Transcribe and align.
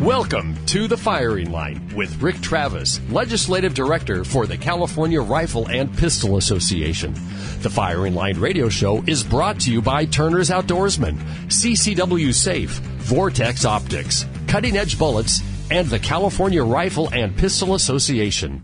Welcome 0.00 0.56
to 0.64 0.88
the 0.88 0.96
firing 0.96 1.52
line 1.52 1.94
with 1.94 2.22
Rick 2.22 2.40
Travis, 2.40 3.02
Legislative 3.10 3.74
Director 3.74 4.24
for 4.24 4.46
the 4.46 4.56
California 4.56 5.20
Rifle 5.20 5.68
and 5.68 5.94
Pistol 5.94 6.38
Association. 6.38 7.12
The 7.60 7.68
Firing 7.68 8.14
Line 8.14 8.40
radio 8.40 8.70
show 8.70 9.04
is 9.06 9.22
brought 9.22 9.60
to 9.60 9.70
you 9.70 9.82
by 9.82 10.06
Turner's 10.06 10.48
Outdoorsman, 10.48 11.18
CCW 11.48 12.32
Safe, 12.32 12.70
Vortex 12.70 13.66
Optics, 13.66 14.24
Cutting 14.48 14.78
Edge 14.78 14.98
Bullets, 14.98 15.42
and 15.70 15.86
the 15.86 15.98
California 15.98 16.64
Rifle 16.64 17.12
and 17.12 17.36
Pistol 17.36 17.74
Association. 17.74 18.62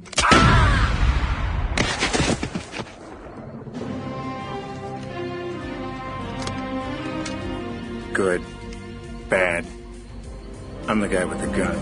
Good. 8.15 8.43
Bad. 9.29 9.67
I'm 10.89 11.01
the 11.01 11.09
guy 11.09 11.25
with 11.25 11.41
the 11.41 11.49
gun. 11.49 11.75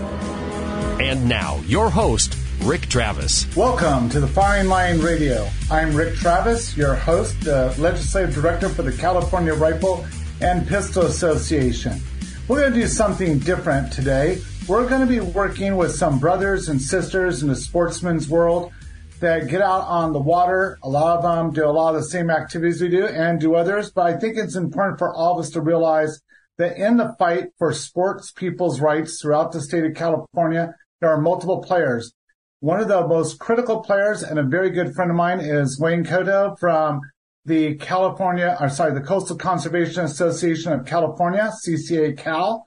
And 0.98 1.28
now, 1.28 1.60
your 1.66 1.90
host, 1.90 2.38
Rick 2.62 2.88
Travis. 2.88 3.46
Welcome 3.54 4.08
to 4.08 4.18
the 4.18 4.26
Firing 4.26 4.68
Line 4.68 4.98
Radio. 5.00 5.46
I'm 5.70 5.94
Rick 5.94 6.14
Travis, 6.14 6.74
your 6.74 6.94
host, 6.94 7.46
uh, 7.46 7.74
Legislative 7.76 8.34
Director 8.34 8.70
for 8.70 8.80
the 8.80 8.92
California 8.92 9.52
Rifle 9.52 10.06
and 10.40 10.66
Pistol 10.66 11.02
Association. 11.02 12.00
We're 12.48 12.60
going 12.60 12.72
to 12.72 12.80
do 12.80 12.86
something 12.86 13.40
different 13.40 13.92
today. 13.92 14.40
We're 14.66 14.88
going 14.88 15.02
to 15.02 15.06
be 15.06 15.20
working 15.20 15.76
with 15.76 15.94
some 15.94 16.18
brothers 16.18 16.70
and 16.70 16.80
sisters 16.80 17.42
in 17.42 17.50
the 17.50 17.56
sportsman's 17.56 18.30
world 18.30 18.72
that 19.20 19.48
get 19.48 19.60
out 19.60 19.82
on 19.82 20.14
the 20.14 20.18
water. 20.18 20.78
A 20.82 20.88
lot 20.88 21.18
of 21.18 21.22
them 21.22 21.52
do 21.52 21.66
a 21.66 21.70
lot 21.70 21.94
of 21.94 22.00
the 22.00 22.08
same 22.08 22.30
activities 22.30 22.80
we 22.80 22.88
do 22.88 23.06
and 23.06 23.38
do 23.38 23.54
others, 23.54 23.90
but 23.90 24.06
I 24.06 24.16
think 24.16 24.38
it's 24.38 24.56
important 24.56 24.98
for 24.98 25.12
all 25.12 25.38
of 25.38 25.44
us 25.44 25.50
to 25.50 25.60
realize 25.60 26.22
that 26.58 26.76
in 26.76 26.96
the 26.96 27.14
fight 27.18 27.48
for 27.58 27.72
sports 27.72 28.32
people's 28.32 28.80
rights 28.80 29.20
throughout 29.20 29.52
the 29.52 29.60
state 29.60 29.84
of 29.84 29.94
California, 29.94 30.74
there 31.00 31.10
are 31.10 31.20
multiple 31.20 31.62
players. 31.62 32.12
One 32.60 32.80
of 32.80 32.88
the 32.88 33.06
most 33.06 33.38
critical 33.38 33.82
players 33.82 34.22
and 34.22 34.38
a 34.38 34.42
very 34.42 34.70
good 34.70 34.94
friend 34.94 35.10
of 35.10 35.16
mine 35.16 35.40
is 35.40 35.78
Wayne 35.78 36.04
Kotow 36.04 36.58
from 36.58 37.00
the 37.44 37.74
California, 37.76 38.56
or 38.58 38.68
sorry, 38.70 38.94
the 38.94 39.02
Coastal 39.02 39.36
Conservation 39.36 40.04
Association 40.04 40.72
of 40.72 40.86
California, 40.86 41.50
CCA 41.66 42.16
Cal. 42.16 42.64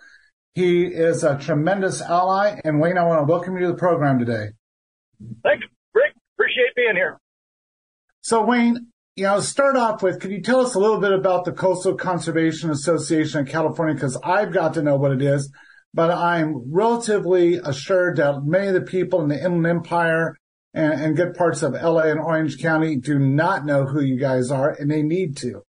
He 0.54 0.86
is 0.86 1.24
a 1.24 1.38
tremendous 1.38 2.02
ally. 2.02 2.60
And 2.64 2.80
Wayne, 2.80 2.98
I 2.98 3.04
want 3.06 3.22
to 3.22 3.32
welcome 3.32 3.56
you 3.56 3.62
to 3.62 3.68
the 3.68 3.78
program 3.78 4.20
today. 4.20 4.50
Thanks, 5.44 5.66
Rick. 5.94 6.14
Appreciate 6.36 6.76
being 6.76 6.96
here. 6.96 7.18
So 8.22 8.46
Wayne, 8.46 8.88
you 9.18 9.24
know, 9.24 9.40
start 9.40 9.76
off 9.76 10.04
with, 10.04 10.20
can 10.20 10.30
you 10.30 10.42
tell 10.42 10.62
us 10.62 10.76
a 10.76 10.80
little 10.80 11.00
bit 11.00 11.12
about 11.12 11.44
the 11.44 11.52
Coastal 11.52 11.96
Conservation 11.96 12.70
Association 12.70 13.40
of 13.42 13.48
California? 13.48 13.96
Because 13.96 14.16
I've 14.24 14.54
got 14.54 14.76
to 14.76 14.84
know 14.84 14.96
what 14.96 15.12
it 15.12 15.24
is, 15.24 15.52
but 15.92 16.12
I'm 16.12 16.72
relatively 16.72 17.56
assured 17.56 18.18
that 18.18 18.44
many 18.46 18.68
of 18.68 18.76
the 18.76 18.82
people 18.82 19.24
in 19.24 19.30
the 19.30 19.44
Inland 19.44 19.66
Empire 19.66 20.38
and, 20.76 21.02
and 21.02 21.18
good 21.18 21.34
parts 21.34 21.64
of 21.64 21.74
LA 21.74 22.14
and 22.14 22.20
Orange 22.20 22.60
County 22.60 22.96
do 22.96 23.18
not 23.18 23.66
know 23.66 23.86
who 23.86 24.02
you 24.02 24.20
guys 24.20 24.52
are, 24.52 24.70
and 24.70 24.90
they 24.90 25.02
need 25.02 25.36
to. 25.38 25.64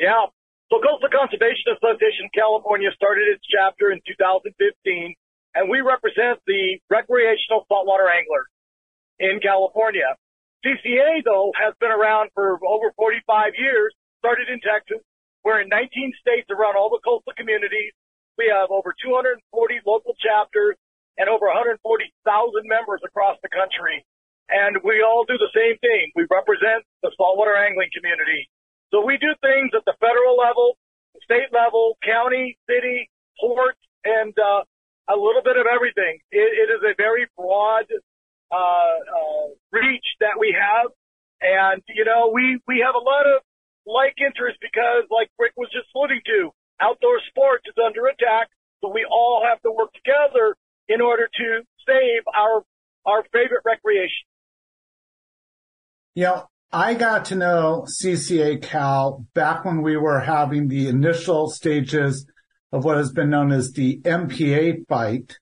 Yeah. 0.00 0.24
So 0.72 0.80
Coastal 0.80 1.10
Conservation 1.12 1.76
Association 1.76 2.30
California 2.34 2.88
started 2.96 3.28
its 3.28 3.44
chapter 3.44 3.92
in 3.92 4.00
2015, 4.08 5.14
and 5.54 5.68
we 5.68 5.82
represent 5.82 6.40
the 6.46 6.80
recreational 6.88 7.66
saltwater 7.68 8.08
anglers 8.08 8.48
in 9.18 9.38
California. 9.42 10.16
CCA, 10.64 11.24
though, 11.24 11.52
has 11.56 11.72
been 11.80 11.90
around 11.90 12.30
for 12.34 12.60
over 12.60 12.92
45 12.96 13.52
years, 13.56 13.94
started 14.20 14.48
in 14.52 14.60
Texas. 14.60 15.00
We're 15.44 15.64
in 15.64 15.68
19 15.72 15.88
states 16.20 16.52
around 16.52 16.76
all 16.76 16.92
the 16.92 17.00
coastal 17.00 17.32
communities. 17.32 17.96
We 18.36 18.52
have 18.52 18.68
over 18.68 18.92
240 18.92 19.40
local 19.88 20.12
chapters 20.20 20.76
and 21.16 21.28
over 21.28 21.48
140,000 21.48 21.80
members 22.68 23.00
across 23.04 23.40
the 23.40 23.48
country. 23.48 24.04
And 24.52 24.76
we 24.84 25.00
all 25.00 25.24
do 25.24 25.38
the 25.40 25.52
same 25.56 25.80
thing. 25.80 26.12
We 26.16 26.28
represent 26.28 26.84
the 27.00 27.12
saltwater 27.16 27.56
angling 27.56 27.88
community. 27.96 28.50
So 28.92 29.00
we 29.00 29.16
do 29.16 29.32
things 29.40 29.70
at 29.72 29.86
the 29.86 29.94
federal 30.00 30.36
level, 30.36 30.76
state 31.24 31.48
level, 31.54 31.96
county, 32.04 32.58
city, 32.68 33.08
port, 33.38 33.78
and 34.04 34.34
uh, 34.36 34.66
a 35.08 35.16
little 35.16 35.42
bit 35.42 35.56
of 35.56 35.64
everything. 35.70 36.18
It, 36.32 36.68
it 36.68 36.68
is 36.68 36.82
a 36.82 36.92
very 36.98 37.30
broad 37.38 37.86
uh, 38.50 38.56
uh, 38.56 39.46
reach 39.72 40.04
that 40.20 40.38
we 40.38 40.54
have. 40.58 40.90
And, 41.40 41.82
you 41.88 42.04
know, 42.04 42.30
we, 42.34 42.60
we 42.68 42.82
have 42.84 42.94
a 42.94 43.02
lot 43.02 43.24
of 43.24 43.42
like 43.86 44.14
interest 44.18 44.58
because, 44.60 45.08
like 45.10 45.30
Rick 45.38 45.52
was 45.56 45.68
just 45.72 45.88
alluding 45.94 46.20
to, 46.26 46.50
outdoor 46.80 47.20
sports 47.28 47.64
is 47.66 47.74
under 47.78 48.06
attack. 48.06 48.48
So 48.80 48.90
we 48.92 49.06
all 49.10 49.42
have 49.48 49.60
to 49.62 49.70
work 49.72 49.92
together 49.92 50.56
in 50.88 51.00
order 51.00 51.28
to 51.28 51.62
save 51.86 52.22
our, 52.34 52.62
our 53.06 53.22
favorite 53.32 53.62
recreation. 53.64 54.26
You 56.14 56.24
know, 56.24 56.46
I 56.72 56.94
got 56.94 57.26
to 57.26 57.36
know 57.36 57.86
CCA 58.02 58.62
Cal 58.62 59.26
back 59.34 59.64
when 59.64 59.82
we 59.82 59.96
were 59.96 60.20
having 60.20 60.68
the 60.68 60.88
initial 60.88 61.48
stages 61.48 62.26
of 62.72 62.84
what 62.84 62.96
has 62.96 63.12
been 63.12 63.30
known 63.30 63.50
as 63.50 63.72
the 63.72 64.00
MPA 64.02 64.86
fight 64.88 65.38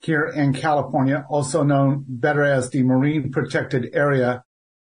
here 0.00 0.24
in 0.24 0.54
California, 0.54 1.26
also 1.28 1.62
known 1.62 2.04
better 2.08 2.42
as 2.42 2.70
the 2.70 2.82
Marine 2.82 3.30
Protected 3.30 3.90
Area. 3.92 4.42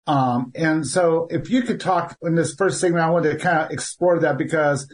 Um, 0.06 0.52
and 0.54 0.86
so 0.86 1.26
if 1.30 1.50
you 1.50 1.62
could 1.62 1.80
talk 1.80 2.16
in 2.22 2.34
this 2.34 2.54
first 2.54 2.80
segment, 2.80 3.04
I 3.04 3.10
wanted 3.10 3.32
to 3.32 3.38
kind 3.38 3.58
of 3.58 3.70
explore 3.70 4.20
that 4.20 4.38
because, 4.38 4.92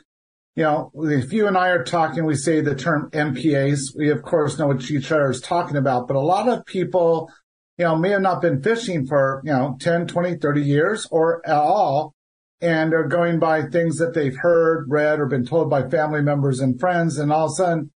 you 0.57 0.65
know, 0.65 0.91
if 0.95 1.33
you 1.33 1.47
and 1.47 1.57
I 1.57 1.69
are 1.69 1.85
talking, 1.85 2.25
we 2.25 2.37
say 2.37 2.61
the 2.61 2.75
term 2.75 3.11
MPAs. 3.11 3.95
We 3.97 4.11
of 4.11 4.23
course 4.23 4.59
know 4.59 4.69
what 4.69 4.91
each 4.91 5.13
other 5.13 5.31
is 5.31 5.41
talking 5.41 5.77
about, 5.77 6.09
but 6.09 6.17
a 6.17 6.21
lot 6.21 6.49
of 6.49 6.65
people, 6.65 7.31
you 7.77 7.85
know, 7.85 7.97
may 7.97 8.11
have 8.11 8.23
not 8.23 8.43
been 8.43 8.63
fishing 8.63 9.07
for, 9.07 9.43
you 9.45 9.53
know, 9.53 9.77
10, 9.79 10.07
20, 10.07 10.37
30 10.39 10.63
years 10.63 11.07
or 11.11 11.47
at 11.47 11.57
all. 11.57 12.15
And 12.61 12.93
are 12.93 13.07
going 13.07 13.39
by 13.39 13.63
things 13.63 13.99
that 13.99 14.15
they've 14.15 14.37
heard, 14.37 14.87
read, 14.89 15.21
or 15.21 15.27
been 15.27 15.47
told 15.47 15.71
by 15.71 15.89
family 15.89 16.23
members 16.23 16.59
and 16.59 16.81
friends. 16.81 17.17
And 17.17 17.33
all 17.33 17.47
of 17.47 17.53
a 17.53 17.55
sudden 17.55 17.93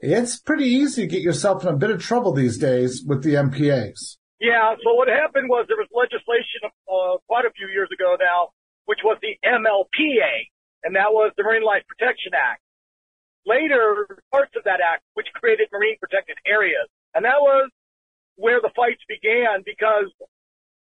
it's 0.00 0.38
pretty 0.38 0.64
easy 0.64 1.02
to 1.02 1.08
get 1.08 1.22
yourself 1.22 1.62
in 1.62 1.68
a 1.68 1.76
bit 1.76 1.90
of 1.90 2.02
trouble 2.02 2.32
these 2.32 2.58
days 2.58 3.02
with 3.06 3.22
the 3.22 3.34
MPAs. 3.34 4.16
Yeah. 4.40 4.74
So 4.82 4.94
what 4.94 5.08
happened 5.08 5.48
was 5.48 5.66
there 5.68 5.76
was 5.76 5.88
legislation 5.92 6.72
uh, 6.88 7.20
quite 7.28 7.44
a 7.44 7.52
few 7.52 7.68
years 7.68 7.88
ago 7.92 8.16
now, 8.18 8.50
which 8.86 9.00
was 9.04 9.18
the 9.20 9.36
MLPA, 9.44 10.48
and 10.82 10.96
that 10.96 11.12
was 11.12 11.32
the 11.36 11.44
Marine 11.44 11.64
Life 11.64 11.84
Protection 11.86 12.32
Act. 12.34 12.62
Later, 13.46 14.20
parts 14.32 14.52
of 14.56 14.64
that 14.64 14.80
act, 14.80 15.02
which 15.14 15.26
created 15.34 15.68
marine 15.72 15.96
protected 16.00 16.36
areas, 16.46 16.88
and 17.14 17.24
that 17.24 17.40
was 17.40 17.70
where 18.36 18.60
the 18.60 18.70
fights 18.76 19.00
began 19.08 19.60
because 19.64 20.08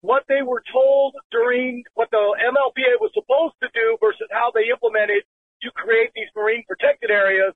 what 0.02 0.24
they 0.28 0.42
were 0.44 0.64
told 0.72 1.16
during 1.32 1.84
what 1.96 2.10
the 2.12 2.24
MLPA 2.40 3.00
was 3.00 3.12
supposed 3.14 3.56
to 3.64 3.68
do 3.74 3.98
versus 4.00 4.28
how 4.32 4.52
they 4.56 4.72
implemented 4.72 5.24
to 5.64 5.72
create 5.72 6.12
these 6.16 6.32
marine 6.36 6.64
protected 6.68 7.12
areas 7.12 7.54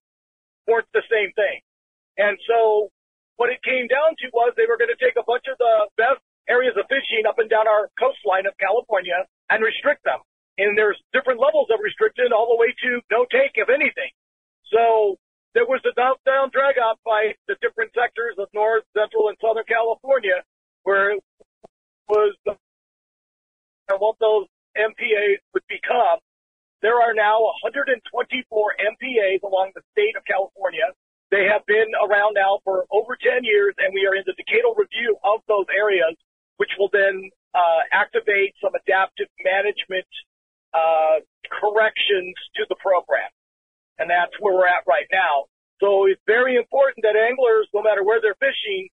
weren't 0.67 0.89
the 0.93 1.03
same 1.09 1.31
thing. 1.33 1.59
And 2.17 2.37
so 2.47 2.89
what 3.37 3.49
it 3.49 3.61
came 3.63 3.87
down 3.87 4.15
to 4.21 4.27
was 4.33 4.53
they 4.55 4.69
were 4.69 4.77
going 4.77 4.93
to 4.93 5.01
take 5.01 5.17
a 5.17 5.25
bunch 5.25 5.49
of 5.49 5.57
the 5.57 5.75
best 5.97 6.21
areas 6.47 6.75
of 6.77 6.85
fishing 6.91 7.25
up 7.27 7.39
and 7.39 7.49
down 7.49 7.67
our 7.67 7.89
coastline 7.97 8.45
of 8.45 8.53
California 8.59 9.25
and 9.49 9.63
restrict 9.63 10.03
them. 10.03 10.19
And 10.57 10.77
there's 10.77 10.99
different 11.11 11.41
levels 11.41 11.67
of 11.73 11.81
restriction 11.81 12.29
all 12.29 12.53
the 12.53 12.59
way 12.59 12.69
to 12.85 13.01
no 13.09 13.25
take, 13.31 13.57
of 13.57 13.73
anything. 13.73 14.13
So 14.69 15.17
there 15.57 15.65
was 15.65 15.81
a 15.89 15.93
down, 15.97 16.21
down 16.25 16.53
drag 16.53 16.77
out 16.77 17.01
by 17.01 17.33
the 17.49 17.57
different 17.61 17.89
sectors 17.97 18.37
of 18.37 18.49
North, 18.53 18.85
Central, 18.93 19.29
and 19.33 19.37
Southern 19.41 19.65
California 19.65 20.45
where 20.83 21.15
it 21.15 21.23
was 22.07 22.35
the, 22.45 22.55
and 23.89 23.99
what 23.99 24.15
those 24.19 24.47
MPAs 24.77 25.39
would 25.53 25.63
become 25.67 26.19
there 26.83 26.99
are 26.99 27.15
now 27.15 27.39
124 27.63 27.95
MPAs 28.03 29.41
along 29.41 29.71
the 29.73 29.81
state 29.95 30.19
of 30.19 30.27
California. 30.27 30.91
They 31.31 31.47
have 31.47 31.65
been 31.65 31.89
around 31.95 32.35
now 32.35 32.59
for 32.67 32.85
over 32.91 33.15
10 33.15 33.47
years, 33.47 33.73
and 33.79 33.95
we 33.95 34.05
are 34.05 34.13
in 34.13 34.27
the 34.27 34.35
decadal 34.35 34.75
review 34.75 35.15
of 35.23 35.41
those 35.47 35.65
areas, 35.71 36.13
which 36.59 36.69
will 36.77 36.91
then 36.91 37.31
uh, 37.55 37.81
activate 37.89 38.53
some 38.61 38.75
adaptive 38.75 39.31
management 39.41 40.05
uh, 40.75 41.23
corrections 41.49 42.35
to 42.59 42.67
the 42.67 42.75
program. 42.77 43.31
And 43.97 44.11
that's 44.11 44.35
where 44.43 44.53
we're 44.53 44.67
at 44.67 44.83
right 44.85 45.07
now. 45.09 45.47
So 45.79 46.05
it's 46.05 46.21
very 46.27 46.59
important 46.59 47.07
that 47.07 47.15
anglers, 47.15 47.71
no 47.73 47.81
matter 47.81 48.03
where 48.03 48.19
they're 48.21 48.37
fishing, 48.37 48.91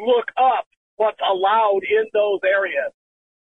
look 0.00 0.32
up 0.40 0.66
what's 0.96 1.20
allowed 1.20 1.84
in 1.84 2.08
those 2.16 2.40
areas. 2.42 2.96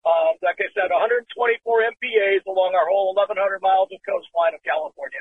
Um, 0.07 0.39
like 0.41 0.55
I 0.59 0.71
said, 0.71 0.87
124 0.87 1.27
MPAs 1.35 2.47
along 2.47 2.71
our 2.75 2.87
whole 2.87 3.13
1,100 3.15 3.59
miles 3.61 3.89
of 3.91 3.99
coastline 4.07 4.55
of 4.55 4.63
California. 4.63 5.19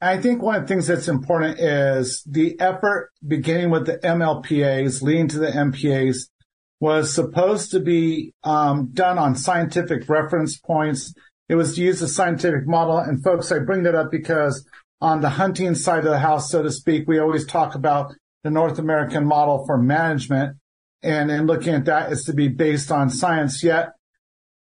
I 0.00 0.16
think 0.16 0.40
one 0.40 0.54
of 0.54 0.62
the 0.62 0.68
things 0.68 0.86
that's 0.86 1.08
important 1.08 1.58
is 1.58 2.22
the 2.24 2.58
effort 2.60 3.10
beginning 3.26 3.70
with 3.70 3.86
the 3.86 3.98
MLPAs, 3.98 5.02
leading 5.02 5.28
to 5.28 5.38
the 5.38 5.50
MPAs, 5.50 6.28
was 6.80 7.12
supposed 7.12 7.72
to 7.72 7.80
be 7.80 8.32
um, 8.44 8.90
done 8.92 9.18
on 9.18 9.34
scientific 9.34 10.08
reference 10.08 10.56
points. 10.56 11.12
It 11.48 11.56
was 11.56 11.74
to 11.74 11.82
use 11.82 12.00
a 12.00 12.08
scientific 12.08 12.66
model. 12.66 12.98
And 12.98 13.22
folks, 13.22 13.50
I 13.50 13.58
bring 13.58 13.82
that 13.82 13.96
up 13.96 14.10
because 14.10 14.64
on 15.00 15.20
the 15.20 15.30
hunting 15.30 15.74
side 15.74 16.04
of 16.04 16.10
the 16.10 16.20
house, 16.20 16.50
so 16.50 16.62
to 16.62 16.70
speak, 16.70 17.08
we 17.08 17.18
always 17.18 17.44
talk 17.44 17.74
about 17.74 18.14
the 18.44 18.50
North 18.50 18.78
American 18.78 19.26
model 19.26 19.66
for 19.66 19.76
management. 19.76 20.56
And 21.02 21.30
in 21.30 21.46
looking 21.46 21.74
at 21.74 21.84
that 21.84 22.12
is 22.12 22.24
to 22.24 22.32
be 22.32 22.48
based 22.48 22.90
on 22.90 23.10
science. 23.10 23.62
Yet, 23.62 23.90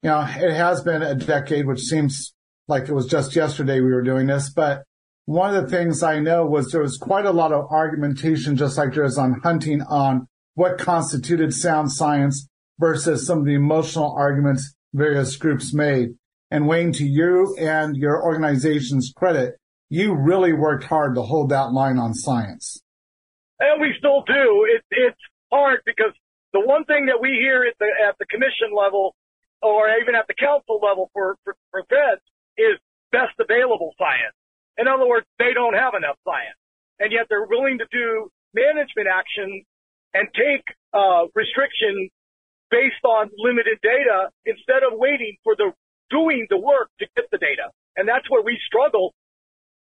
you 0.02 0.10
know, 0.10 0.22
it 0.22 0.54
has 0.54 0.82
been 0.82 1.02
a 1.02 1.16
decade, 1.16 1.66
which 1.66 1.82
seems 1.82 2.34
like 2.68 2.88
it 2.88 2.94
was 2.94 3.08
just 3.08 3.36
yesterday 3.36 3.82
we 3.82 3.92
were 3.92 4.04
doing 4.04 4.28
this. 4.28 4.50
But 4.50 4.84
one 5.26 5.56
of 5.56 5.64
the 5.64 5.70
things 5.70 6.04
I 6.04 6.20
know 6.20 6.46
was 6.46 6.72
there 6.72 6.82
was 6.82 6.98
quite 6.98 7.26
a 7.26 7.32
lot 7.32 7.52
of 7.52 7.66
argumentation, 7.72 8.56
just 8.56 8.78
like 8.78 8.94
there 8.94 9.04
is 9.04 9.18
on 9.18 9.42
hunting 9.44 9.82
on 9.82 10.28
what 10.56 10.78
constituted 10.78 11.54
sound 11.54 11.92
science 11.92 12.48
versus 12.80 13.26
some 13.26 13.40
of 13.40 13.46
the 13.46 13.56
emotional 13.56 14.14
arguments 14.18 14.74
various 14.94 15.36
groups 15.36 15.74
made. 15.74 16.10
And 16.52 16.68
Wayne, 16.68 16.94
to 16.94 17.06
you 17.06 17.56
and 17.60 17.98
your 17.98 18.24
organization's 18.24 19.12
credit, 19.16 19.56
you 19.90 20.16
really 20.16 20.54
worked 20.54 20.84
hard 20.84 21.16
to 21.16 21.24
hold 21.24 21.50
that 21.50 21.72
line 21.72 21.98
on 21.98 22.14
science. 22.14 22.82
And 23.60 23.82
we 23.82 23.94
still 23.98 24.24
do. 24.28 24.68
It, 24.70 24.84
it's 24.92 25.18
hard 25.54 25.86
because 25.86 26.14
the 26.54 26.62
one 26.66 26.86
thing 26.86 27.06
that 27.14 27.22
we 27.22 27.38
hear 27.38 27.64
at 27.70 27.78
the, 27.78 27.90
at 28.10 28.18
the 28.18 28.26
commission 28.26 28.74
level 28.74 29.14
or 29.62 29.90
even 30.02 30.16
at 30.18 30.26
the 30.26 30.34
council 30.34 30.82
level 30.82 31.10
for, 31.14 31.38
for, 31.46 31.56
for 31.70 31.86
feds 31.86 32.26
is 32.58 32.82
best 33.14 33.38
available 33.38 33.94
science. 34.02 34.34
In 34.78 34.90
other 34.90 35.06
words, 35.06 35.26
they 35.38 35.54
don't 35.54 35.78
have 35.78 35.94
enough 35.94 36.18
science 36.26 36.58
and 37.00 37.12
yet 37.12 37.28
they're 37.30 37.46
willing 37.46 37.78
to 37.78 37.88
do 37.92 38.30
management 38.54 39.08
action 39.10 39.64
and 40.14 40.28
take 40.34 40.66
uh, 40.94 41.26
restrictions 41.34 42.10
based 42.70 43.04
on 43.06 43.30
limited 43.38 43.78
data 43.82 44.30
instead 44.46 44.82
of 44.82 44.98
waiting 44.98 45.38
for 45.44 45.56
the 45.56 45.74
doing 46.10 46.46
the 46.50 46.58
work 46.58 46.90
to 47.00 47.06
get 47.16 47.26
the 47.32 47.38
data. 47.38 47.70
And 47.98 48.08
that's 48.08 48.30
where 48.30 48.42
we 48.42 48.58
struggle. 48.66 49.14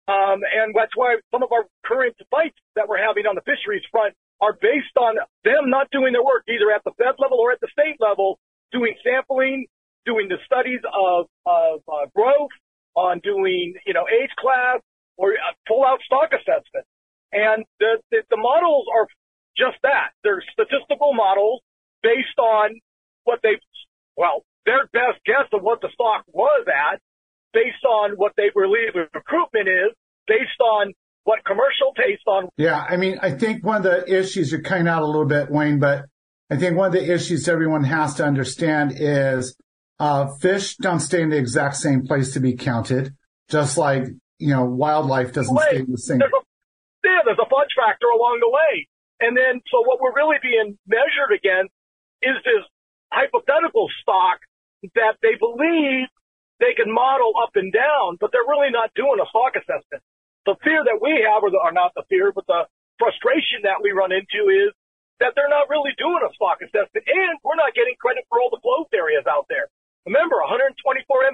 Um, 0.07 0.43
and 0.43 0.75
that's 0.75 0.91
why 0.95 1.15
some 1.31 1.43
of 1.43 1.51
our 1.51 1.63
current 1.85 2.15
fights 2.31 2.59
that 2.75 2.87
we're 2.87 2.99
having 2.99 3.25
on 3.25 3.35
the 3.35 3.43
fisheries 3.47 3.83
front 3.91 4.15
are 4.43 4.53
based 4.59 4.95
on 4.99 5.15
them 5.47 5.71
not 5.71 5.87
doing 5.95 6.11
their 6.11 6.23
work 6.23 6.43
either 6.51 6.67
at 6.75 6.83
the 6.83 6.91
fed 6.99 7.15
level 7.17 7.39
or 7.39 7.55
at 7.55 7.61
the 7.63 7.71
state 7.71 7.95
level, 8.03 8.39
doing 8.75 8.93
sampling, 8.99 9.67
doing 10.05 10.27
the 10.27 10.39
studies 10.45 10.81
of, 10.91 11.27
of 11.45 11.79
uh, 11.87 12.11
growth, 12.13 12.51
on 12.95 13.19
doing, 13.23 13.73
you 13.87 13.93
know, 13.93 14.05
age 14.05 14.29
class 14.37 14.79
or 15.17 15.31
uh, 15.33 15.53
full 15.67 15.83
out 15.83 15.99
stock 16.05 16.29
assessment. 16.33 16.85
And 17.31 17.65
the, 17.79 17.97
the, 18.11 18.21
the 18.29 18.37
models 18.37 18.85
are 18.93 19.07
just 19.57 19.77
that. 19.81 20.11
They're 20.23 20.43
statistical 20.51 21.13
models 21.13 21.61
based 22.03 22.37
on 22.37 22.77
what 23.23 23.39
they, 23.41 23.57
well, 24.17 24.43
their 24.65 24.85
best 24.93 25.23
guess 25.25 25.47
of 25.53 25.61
what 25.63 25.81
the 25.81 25.89
stock 25.93 26.25
was 26.27 26.67
at, 26.67 26.99
based 27.53 27.85
on 27.85 28.11
what 28.17 28.33
they 28.37 28.51
believe 28.53 28.93
recruitment 28.93 29.67
is, 29.67 29.95
based 30.27 30.59
on 30.61 30.93
what 31.23 31.43
commercial 31.45 31.93
taste 31.95 32.23
on. 32.27 32.49
Yeah, 32.57 32.77
I 32.77 32.97
mean, 32.97 33.19
I 33.21 33.31
think 33.31 33.65
one 33.65 33.77
of 33.77 33.83
the 33.83 34.19
issues 34.19 34.51
you're 34.51 34.61
cutting 34.61 34.87
out 34.87 35.01
a 35.01 35.05
little 35.05 35.25
bit, 35.25 35.49
Wayne, 35.49 35.79
but 35.79 36.05
I 36.49 36.57
think 36.57 36.77
one 36.77 36.87
of 36.87 36.93
the 36.93 37.13
issues 37.13 37.47
everyone 37.47 37.83
has 37.83 38.15
to 38.15 38.25
understand 38.25 38.93
is 38.95 39.55
uh, 39.99 40.27
fish 40.41 40.75
don't 40.77 40.99
stay 40.99 41.21
in 41.21 41.29
the 41.29 41.37
exact 41.37 41.77
same 41.77 42.05
place 42.05 42.33
to 42.33 42.39
be 42.39 42.55
counted, 42.55 43.15
just 43.49 43.77
like 43.77 44.03
you 44.39 44.49
know 44.49 44.65
wildlife 44.65 45.33
doesn't 45.33 45.55
Wait, 45.55 45.67
stay 45.69 45.79
in 45.79 45.91
the 45.91 45.97
same. 45.97 46.19
There's 46.19 46.31
a, 46.31 46.43
yeah, 47.07 47.21
there's 47.25 47.39
a 47.39 47.49
fudge 47.49 47.73
factor 47.77 48.07
along 48.07 48.39
the 48.41 48.49
way. 48.49 48.87
And 49.19 49.37
then, 49.37 49.61
so 49.71 49.79
what 49.87 50.01
we're 50.01 50.15
really 50.15 50.37
being 50.41 50.77
measured 50.85 51.31
against 51.31 51.71
is 52.21 52.35
this 52.43 52.63
hypothetical 53.11 53.87
stock 54.01 54.39
that 54.95 55.15
they 55.21 55.39
believe 55.39 56.11
they 56.59 56.75
can 56.75 56.91
model 56.91 57.31
up 57.41 57.55
and 57.55 57.71
down, 57.71 58.17
but 58.19 58.31
they're 58.31 58.47
really 58.47 58.71
not 58.71 58.91
doing 58.95 59.19
a 59.21 59.27
stock 59.29 59.55
assessment. 59.55 60.03
The 60.45 60.55
fear 60.63 60.83
that 60.83 60.99
we 60.99 61.23
have, 61.23 61.43
or, 61.43 61.51
the, 61.51 61.59
not 61.71 61.95
the 61.95 62.03
fear, 62.11 62.31
but 62.35 62.45
the 62.47 62.67
frustration 62.99 63.63
that 63.63 63.79
we 63.79 63.95
run 63.95 64.11
into 64.11 64.51
is 64.51 64.75
that 65.23 65.33
they're 65.39 65.51
not 65.51 65.69
really 65.71 65.95
doing 65.95 66.19
a 66.19 66.31
stock 66.35 66.59
assessment 66.59 67.05
and 67.07 67.39
we're 67.47 67.59
not 67.59 67.71
getting 67.71 67.95
credit 67.95 68.27
for 68.27 68.43
all 68.43 68.51
the 68.51 68.59
closed 68.59 68.91
areas 68.91 69.23
out 69.23 69.47
there. 69.47 69.71
Remember, 70.03 70.43
124 70.43 70.75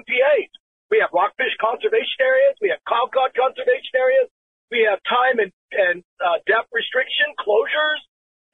MPAs. 0.06 0.50
We 0.94 1.02
have 1.02 1.10
rockfish 1.14 1.54
conservation 1.58 2.18
areas. 2.22 2.54
We 2.62 2.70
have 2.70 2.82
cod 2.86 3.10
conservation 3.14 3.94
areas. 3.94 4.30
We 4.70 4.86
have 4.86 5.02
time 5.06 5.42
and, 5.42 5.50
and 5.74 6.06
uh, 6.22 6.38
depth 6.46 6.70
restriction 6.70 7.34
closures, 7.38 8.02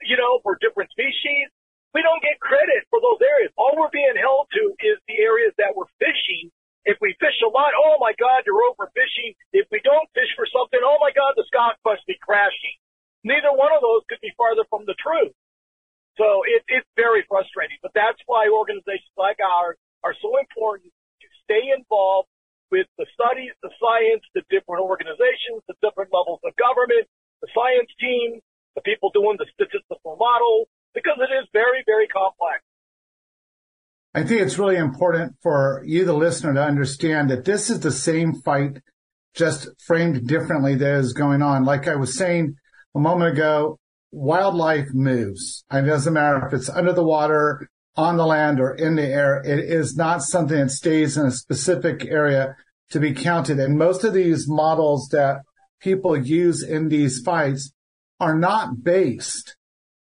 you 0.05 0.17
know, 0.17 0.41
for 0.41 0.57
different 0.61 0.89
species. 0.93 1.53
We 1.93 2.05
don't 2.05 2.21
get 2.21 2.41
credit 2.41 2.85
for 2.89 3.01
those 3.01 3.21
areas. 3.21 3.53
All 3.57 3.77
we're 3.77 3.93
being 3.93 4.17
held 4.17 4.49
to 4.53 4.73
is 4.85 4.97
the 5.09 5.21
areas 5.21 5.53
that 5.61 5.77
we're 5.77 5.89
fishing. 5.97 6.53
If 6.85 7.01
we 7.01 7.17
fish 7.21 7.37
a 7.45 7.49
lot, 7.49 7.73
oh 7.73 7.97
my 8.01 8.13
God, 8.17 8.45
you're 8.45 8.65
overfishing. 8.73 9.37
If 9.53 9.69
we 9.73 9.81
don't 9.81 10.09
fish 10.13 10.29
for 10.37 10.49
something, 10.49 10.81
oh 10.81 11.01
my 11.01 11.13
God, 11.13 11.37
the 11.37 11.45
stock 11.49 11.77
must 11.85 12.05
be 12.09 12.17
crashing. 12.21 12.77
Neither 13.27 13.51
one 13.51 13.75
of 13.75 13.83
those 13.83 14.07
could 14.07 14.23
be 14.23 14.31
farther 14.39 14.63
from 14.71 14.87
the 14.87 14.95
truth. 15.01 15.35
So 16.15 16.47
it, 16.47 16.63
it's 16.69 16.87
very 16.95 17.27
frustrating, 17.27 17.77
but 17.83 17.91
that's 17.91 18.21
why 18.25 18.49
organizations 18.49 19.13
like 19.19 19.43
ours 19.43 19.77
are 20.07 20.15
so 20.23 20.39
important 20.39 20.95
to 20.95 21.27
stay 21.43 21.75
involved 21.75 22.31
with 22.71 22.87
the 22.99 23.07
studies, 23.19 23.51
the 23.67 23.75
science, 23.83 24.23
the 24.35 24.47
different 24.47 24.87
organizations, 24.87 25.67
the 25.67 25.75
different 25.83 26.15
levels 26.15 26.39
of 26.47 26.55
government, 26.55 27.11
the 27.43 27.51
science 27.51 27.91
team, 27.99 28.39
the 28.79 28.83
people 28.87 29.11
doing 29.11 29.35
the 29.43 29.51
statistical 29.59 30.15
model, 30.15 30.71
because 30.95 31.19
it 31.19 31.35
is 31.35 31.51
very, 31.53 31.83
very 31.83 32.07
complex. 32.07 32.63
I 34.15 34.16
think 34.27 34.43
it's 34.43 34.59
really 34.59 34.77
important 34.77 35.37
for 35.43 35.83
you, 35.87 36.05
the 36.05 36.13
listener, 36.13 36.55
to 36.55 36.63
understand 36.63 37.31
that 37.31 37.45
this 37.45 37.71
is 37.71 37.81
the 37.81 37.93
same 37.93 38.35
fight, 38.43 38.79
just 39.35 39.69
framed 39.87 40.27
differently 40.27 40.75
that 40.77 40.95
is 40.99 41.13
going 41.13 41.43
on. 41.43 41.65
Like 41.65 41.89
I 41.89 41.97
was 41.97 42.17
saying 42.17 42.57
a 42.95 42.99
moment 42.99 43.33
ago, 43.33 43.79
wildlife 44.13 44.89
moves. 44.93 45.65
It 45.73 45.83
doesn't 45.83 46.13
matter 46.13 46.47
if 46.47 46.53
it's 46.53 46.71
under 46.71 46.93
the 46.93 47.05
water, 47.05 47.69
on 47.97 48.17
the 48.17 48.27
land 48.27 48.61
or 48.61 48.75
in 48.75 48.97
the 48.97 49.07
air. 49.07 49.43
It 49.45 49.59
is 49.59 49.97
not 49.97 50.23
something 50.23 50.59
that 50.59 50.71
stays 50.71 51.17
in 51.17 51.27
a 51.27 51.31
specific 51.31 52.05
area 52.05 52.57
to 52.91 53.01
be 53.01 53.13
counted. 53.13 53.59
And 53.59 53.79
most 53.79 54.05
of 54.05 54.13
these 54.15 54.47
models 54.49 55.09
that 55.09 55.41
people 55.81 56.17
use 56.17 56.63
in 56.63 56.89
these 56.89 57.21
fights 57.21 57.73
are 58.21 58.39
not 58.39 58.83
based 58.83 59.57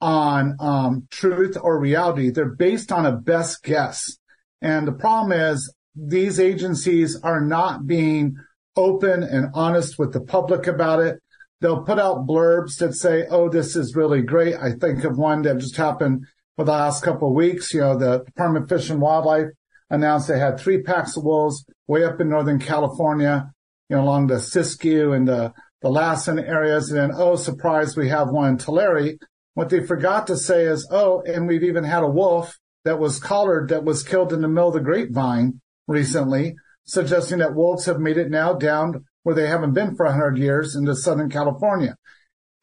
on 0.02 0.56
um, 0.60 1.08
truth 1.12 1.58
or 1.62 1.80
reality. 1.80 2.30
They're 2.30 2.46
based 2.46 2.92
on 2.92 3.06
a 3.06 3.12
best 3.12 3.64
guess. 3.64 4.18
And 4.62 4.88
the 4.88 4.94
problem 4.94 5.32
is 5.32 5.74
these 5.96 6.40
agencies 6.40 7.20
are 7.22 7.42
not 7.42 7.86
being 7.88 8.36
open 8.76 9.24
and 9.24 9.52
honest 9.54 10.00
with 10.00 10.14
the 10.14 10.22
public 10.22 10.68
about 10.68 11.00
it. 11.00 11.20
They'll 11.62 11.84
put 11.84 12.00
out 12.00 12.26
blurbs 12.26 12.78
that 12.78 12.94
say, 12.94 13.26
Oh, 13.30 13.50
this 13.50 13.76
is 13.76 13.96
really 13.96 14.22
great. 14.22 14.56
I 14.56 14.72
think 14.72 15.04
of 15.04 15.18
one 15.18 15.42
that 15.42 15.58
just 15.58 15.76
happened 15.76 16.26
for 16.56 16.64
the 16.64 16.72
last 16.72 17.04
couple 17.04 17.30
of 17.30 17.36
weeks. 17.36 17.74
You 17.74 17.82
know, 17.82 17.98
the 17.98 18.24
Department 18.24 18.64
of 18.64 18.70
Fish 18.70 18.90
and 18.90 19.02
Wildlife 19.02 19.48
announced 19.90 20.28
they 20.28 20.40
had 20.40 20.60
three 20.60 20.82
packs 20.82 21.18
of 21.18 21.24
wolves 21.24 21.66
way 21.88 22.06
up 22.06 22.22
in 22.22 22.30
Northern 22.30 22.60
California, 22.60 23.52
you 23.90 23.96
know, 23.96 24.04
along 24.04 24.28
the 24.28 24.36
Siskiyou 24.36 25.16
and 25.16 25.28
the, 25.28 25.54
the 25.82 25.90
Lassen 25.90 26.40
areas. 26.40 26.92
And 26.92 27.00
then, 27.00 27.12
oh, 27.14 27.36
surprise, 27.36 27.98
we 27.98 28.10
have 28.10 28.30
one 28.30 28.50
in 28.50 28.58
Tulare. 28.58 29.16
What 29.54 29.70
they 29.70 29.86
forgot 29.86 30.28
to 30.28 30.38
say 30.38 30.64
is, 30.64 30.88
oh, 30.92 31.22
and 31.22 31.48
we've 31.48 31.64
even 31.64 31.84
had 31.84 32.04
a 32.04 32.10
wolf 32.10 32.58
that 32.86 33.00
was 33.00 33.20
collared 33.20 33.70
that 33.70 33.84
was 33.84 34.04
killed 34.04 34.32
in 34.32 34.42
the 34.42 34.48
middle 34.48 34.70
of 34.70 34.74
the 34.74 34.80
grapevine 34.80 35.62
recently, 35.88 36.56
suggesting 36.86 37.40
that 37.40 37.56
wolves 37.56 37.86
have 37.86 38.00
made 38.00 38.18
it 38.18 38.30
now 38.30 38.54
down 38.54 39.06
where 39.24 39.36
they 39.36 39.48
haven't 39.48 39.74
been 39.74 39.96
for 39.96 40.06
100 40.06 40.38
years 40.38 40.76
into 40.76 40.96
Southern 40.96 41.30
California. 41.30 41.96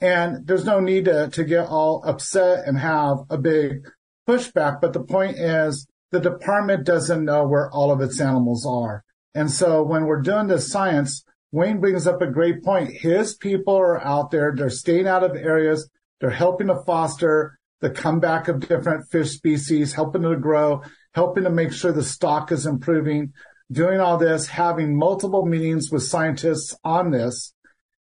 And 0.00 0.46
there's 0.46 0.64
no 0.64 0.80
need 0.80 1.06
to, 1.06 1.28
to 1.30 1.44
get 1.44 1.68
all 1.68 2.02
upset 2.04 2.66
and 2.66 2.78
have 2.78 3.18
a 3.30 3.38
big 3.38 3.86
pushback. 4.28 4.80
But 4.80 4.92
the 4.92 5.02
point 5.02 5.38
is 5.38 5.86
the 6.10 6.20
department 6.20 6.84
doesn't 6.84 7.24
know 7.24 7.46
where 7.46 7.70
all 7.70 7.90
of 7.90 8.00
its 8.00 8.20
animals 8.20 8.66
are. 8.66 9.04
And 9.34 9.50
so 9.50 9.82
when 9.82 10.06
we're 10.06 10.22
doing 10.22 10.46
this 10.46 10.70
science, 10.70 11.24
Wayne 11.52 11.80
brings 11.80 12.06
up 12.06 12.20
a 12.20 12.26
great 12.26 12.62
point. 12.62 12.90
His 12.90 13.34
people 13.34 13.76
are 13.76 14.02
out 14.04 14.30
there. 14.30 14.52
They're 14.54 14.70
staying 14.70 15.06
out 15.06 15.22
of 15.22 15.36
areas. 15.36 15.88
They're 16.20 16.30
helping 16.30 16.68
to 16.68 16.82
foster 16.84 17.58
the 17.80 17.90
comeback 17.90 18.48
of 18.48 18.60
different 18.60 19.10
fish 19.10 19.32
species, 19.32 19.92
helping 19.92 20.22
to 20.22 20.36
grow, 20.36 20.82
helping 21.14 21.44
to 21.44 21.50
make 21.50 21.72
sure 21.72 21.92
the 21.92 22.02
stock 22.02 22.50
is 22.50 22.66
improving. 22.66 23.32
doing 23.70 24.00
all 24.00 24.16
this, 24.16 24.48
having 24.48 24.96
multiple 24.96 25.44
meetings 25.44 25.90
with 25.90 26.02
scientists 26.02 26.76
on 26.84 27.10
this, 27.10 27.52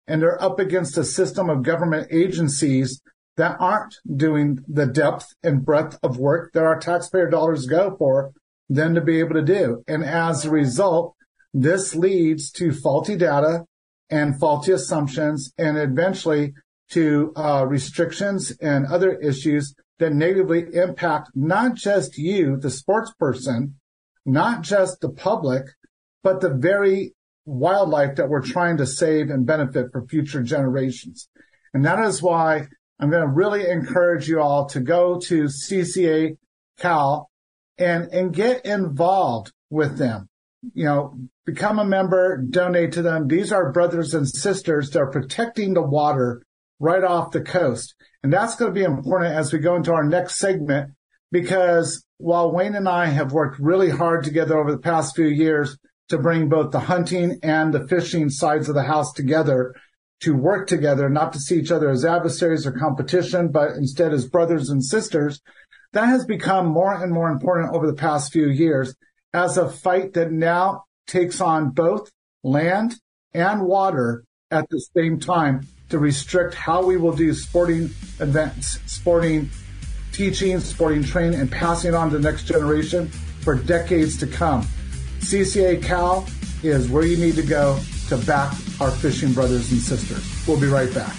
and 0.07 0.21
they're 0.21 0.41
up 0.41 0.59
against 0.59 0.97
a 0.97 1.03
system 1.03 1.49
of 1.49 1.63
government 1.63 2.07
agencies 2.11 3.01
that 3.37 3.57
aren't 3.59 3.95
doing 4.15 4.59
the 4.67 4.85
depth 4.85 5.33
and 5.43 5.65
breadth 5.65 5.97
of 6.03 6.17
work 6.17 6.53
that 6.53 6.63
our 6.63 6.79
taxpayer 6.79 7.29
dollars 7.29 7.65
go 7.65 7.95
for 7.97 8.31
them 8.69 8.95
to 8.95 9.01
be 9.01 9.19
able 9.19 9.33
to 9.33 9.41
do. 9.41 9.83
And 9.87 10.03
as 10.03 10.45
a 10.45 10.51
result, 10.51 11.15
this 11.53 11.95
leads 11.95 12.51
to 12.51 12.71
faulty 12.71 13.17
data 13.17 13.65
and 14.09 14.39
faulty 14.39 14.71
assumptions 14.71 15.51
and 15.57 15.77
eventually 15.77 16.53
to 16.91 17.33
uh, 17.35 17.65
restrictions 17.67 18.51
and 18.61 18.85
other 18.85 19.13
issues 19.19 19.75
that 19.99 20.13
negatively 20.13 20.65
impact 20.73 21.29
not 21.35 21.75
just 21.75 22.17
you, 22.17 22.57
the 22.57 22.69
sports 22.69 23.11
person, 23.19 23.75
not 24.25 24.61
just 24.61 24.99
the 25.01 25.09
public, 25.09 25.63
but 26.23 26.41
the 26.41 26.53
very 26.53 27.13
wildlife 27.45 28.15
that 28.15 28.29
we're 28.29 28.41
trying 28.41 28.77
to 28.77 28.85
save 28.85 29.29
and 29.29 29.45
benefit 29.45 29.91
for 29.91 30.05
future 30.07 30.41
generations. 30.41 31.29
And 31.73 31.85
that 31.85 31.99
is 31.99 32.21
why 32.21 32.67
I'm 32.99 33.09
going 33.09 33.21
to 33.21 33.33
really 33.33 33.69
encourage 33.69 34.27
you 34.27 34.41
all 34.41 34.67
to 34.69 34.79
go 34.79 35.19
to 35.19 35.43
CCA 35.43 36.37
Cal 36.79 37.29
and, 37.77 38.05
and 38.11 38.33
get 38.33 38.65
involved 38.65 39.51
with 39.69 39.97
them. 39.97 40.27
You 40.73 40.85
know, 40.85 41.19
become 41.45 41.77
a 41.77 41.85
member, 41.85 42.37
donate 42.37 42.93
to 42.93 43.01
them. 43.01 43.27
These 43.27 43.51
are 43.51 43.71
brothers 43.71 44.13
and 44.13 44.27
sisters 44.27 44.89
that 44.91 44.99
are 44.99 45.11
protecting 45.11 45.73
the 45.73 45.83
water 45.83 46.41
right 46.79 47.03
off 47.03 47.31
the 47.31 47.41
coast. 47.41 47.95
And 48.23 48.31
that's 48.31 48.55
going 48.55 48.73
to 48.73 48.79
be 48.79 48.83
important 48.83 49.33
as 49.33 49.53
we 49.53 49.59
go 49.59 49.75
into 49.75 49.93
our 49.93 50.03
next 50.03 50.37
segment 50.37 50.91
because 51.31 52.05
while 52.17 52.51
Wayne 52.51 52.75
and 52.75 52.87
I 52.87 53.07
have 53.07 53.31
worked 53.31 53.59
really 53.59 53.89
hard 53.89 54.23
together 54.23 54.57
over 54.57 54.71
the 54.71 54.77
past 54.77 55.15
few 55.15 55.27
years 55.27 55.77
to 56.09 56.17
bring 56.17 56.49
both 56.49 56.71
the 56.71 56.79
hunting 56.79 57.39
and 57.43 57.73
the 57.73 57.87
fishing 57.87 58.29
sides 58.29 58.69
of 58.69 58.75
the 58.75 58.83
house 58.83 59.11
together 59.13 59.75
to 60.21 60.33
work 60.33 60.67
together, 60.67 61.09
not 61.09 61.33
to 61.33 61.39
see 61.39 61.59
each 61.59 61.71
other 61.71 61.89
as 61.89 62.05
adversaries 62.05 62.65
or 62.65 62.71
competition, 62.71 63.51
but 63.51 63.71
instead 63.71 64.13
as 64.13 64.27
brothers 64.27 64.69
and 64.69 64.83
sisters, 64.83 65.41
that 65.93 66.05
has 66.05 66.25
become 66.25 66.67
more 66.67 66.93
and 66.93 67.11
more 67.11 67.29
important 67.29 67.73
over 67.73 67.87
the 67.87 67.93
past 67.93 68.31
few 68.31 68.47
years 68.47 68.95
as 69.33 69.57
a 69.57 69.69
fight 69.69 70.13
that 70.13 70.31
now 70.31 70.85
takes 71.07 71.41
on 71.41 71.71
both 71.71 72.11
land 72.43 72.95
and 73.33 73.61
water 73.63 74.23
at 74.51 74.69
the 74.69 74.79
same 74.95 75.19
time 75.19 75.67
to 75.89 75.99
restrict 75.99 76.53
how 76.53 76.83
we 76.83 76.97
will 76.97 77.15
do 77.15 77.33
sporting 77.33 77.89
events, 78.19 78.79
sporting 78.85 79.49
teaching, 80.11 80.59
sporting 80.59 81.03
training, 81.03 81.39
and 81.39 81.51
passing 81.51 81.93
on 81.93 82.09
to 82.09 82.17
the 82.17 82.31
next 82.31 82.45
generation 82.45 83.07
for 83.41 83.55
decades 83.55 84.17
to 84.17 84.27
come. 84.27 84.63
CCA 85.19 85.83
Cal 85.83 86.27
is 86.63 86.89
where 86.89 87.05
you 87.05 87.17
need 87.17 87.35
to 87.35 87.43
go 87.43 87.79
to 88.07 88.17
back 88.19 88.53
our 88.79 88.91
fishing 88.91 89.33
brothers 89.33 89.71
and 89.71 89.81
sisters. 89.81 90.23
We'll 90.47 90.59
be 90.59 90.67
right 90.67 90.93
back. 90.93 91.15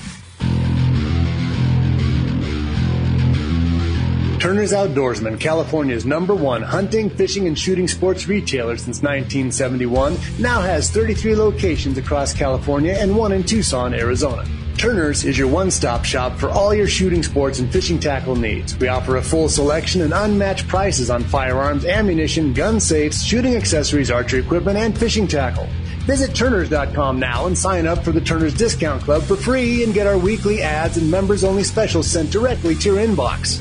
Turner's 4.46 4.70
Outdoorsman, 4.70 5.40
California's 5.40 6.06
number 6.06 6.32
one 6.32 6.62
hunting, 6.62 7.10
fishing, 7.10 7.48
and 7.48 7.58
shooting 7.58 7.88
sports 7.88 8.28
retailer 8.28 8.76
since 8.76 9.02
1971, 9.02 10.16
now 10.38 10.60
has 10.60 10.88
33 10.88 11.34
locations 11.34 11.98
across 11.98 12.32
California 12.32 12.92
and 12.96 13.16
one 13.16 13.32
in 13.32 13.42
Tucson, 13.42 13.92
Arizona. 13.92 14.44
Turner's 14.78 15.24
is 15.24 15.36
your 15.36 15.48
one 15.48 15.68
stop 15.68 16.04
shop 16.04 16.38
for 16.38 16.48
all 16.48 16.72
your 16.72 16.86
shooting 16.86 17.24
sports 17.24 17.58
and 17.58 17.72
fishing 17.72 17.98
tackle 17.98 18.36
needs. 18.36 18.78
We 18.78 18.86
offer 18.86 19.16
a 19.16 19.22
full 19.22 19.48
selection 19.48 20.02
and 20.02 20.14
unmatched 20.14 20.68
prices 20.68 21.10
on 21.10 21.24
firearms, 21.24 21.84
ammunition, 21.84 22.52
gun 22.52 22.78
safes, 22.78 23.24
shooting 23.24 23.56
accessories, 23.56 24.12
archery 24.12 24.42
equipment, 24.42 24.78
and 24.78 24.96
fishing 24.96 25.26
tackle. 25.26 25.66
Visit 26.06 26.36
Turners.com 26.36 27.18
now 27.18 27.46
and 27.46 27.58
sign 27.58 27.88
up 27.88 28.04
for 28.04 28.12
the 28.12 28.20
Turners 28.20 28.54
Discount 28.54 29.02
Club 29.02 29.24
for 29.24 29.34
free 29.34 29.82
and 29.82 29.92
get 29.92 30.06
our 30.06 30.16
weekly 30.16 30.62
ads 30.62 30.98
and 30.98 31.10
members 31.10 31.42
only 31.42 31.64
specials 31.64 32.06
sent 32.08 32.30
directly 32.30 32.76
to 32.76 32.94
your 32.94 33.04
inbox. 33.04 33.60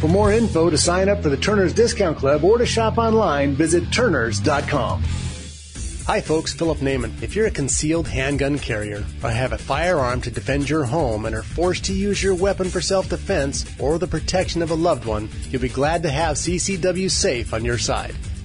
For 0.00 0.06
more 0.06 0.32
info 0.32 0.70
to 0.70 0.78
sign 0.78 1.08
up 1.08 1.24
for 1.24 1.28
the 1.28 1.36
Turner's 1.36 1.72
Discount 1.72 2.18
Club 2.18 2.44
or 2.44 2.56
to 2.58 2.64
shop 2.64 2.98
online, 2.98 3.54
visit 3.54 3.90
Turners.com. 3.92 5.02
Hi 6.06 6.20
folks, 6.20 6.54
Philip 6.54 6.78
Naiman. 6.78 7.20
If 7.20 7.34
you're 7.34 7.48
a 7.48 7.50
concealed 7.50 8.06
handgun 8.06 8.60
carrier 8.60 9.04
or 9.24 9.28
have 9.28 9.52
a 9.52 9.58
firearm 9.58 10.20
to 10.20 10.30
defend 10.30 10.70
your 10.70 10.84
home 10.84 11.26
and 11.26 11.34
are 11.34 11.42
forced 11.42 11.84
to 11.86 11.92
use 11.92 12.22
your 12.22 12.36
weapon 12.36 12.68
for 12.68 12.80
self-defense 12.80 13.66
or 13.80 13.98
the 13.98 14.06
protection 14.06 14.62
of 14.62 14.70
a 14.70 14.74
loved 14.74 15.04
one, 15.04 15.28
you'll 15.50 15.60
be 15.60 15.68
glad 15.68 16.04
to 16.04 16.10
have 16.10 16.36
CCW 16.36 17.10
Safe 17.10 17.52
on 17.52 17.64
your 17.64 17.76
side. 17.76 18.14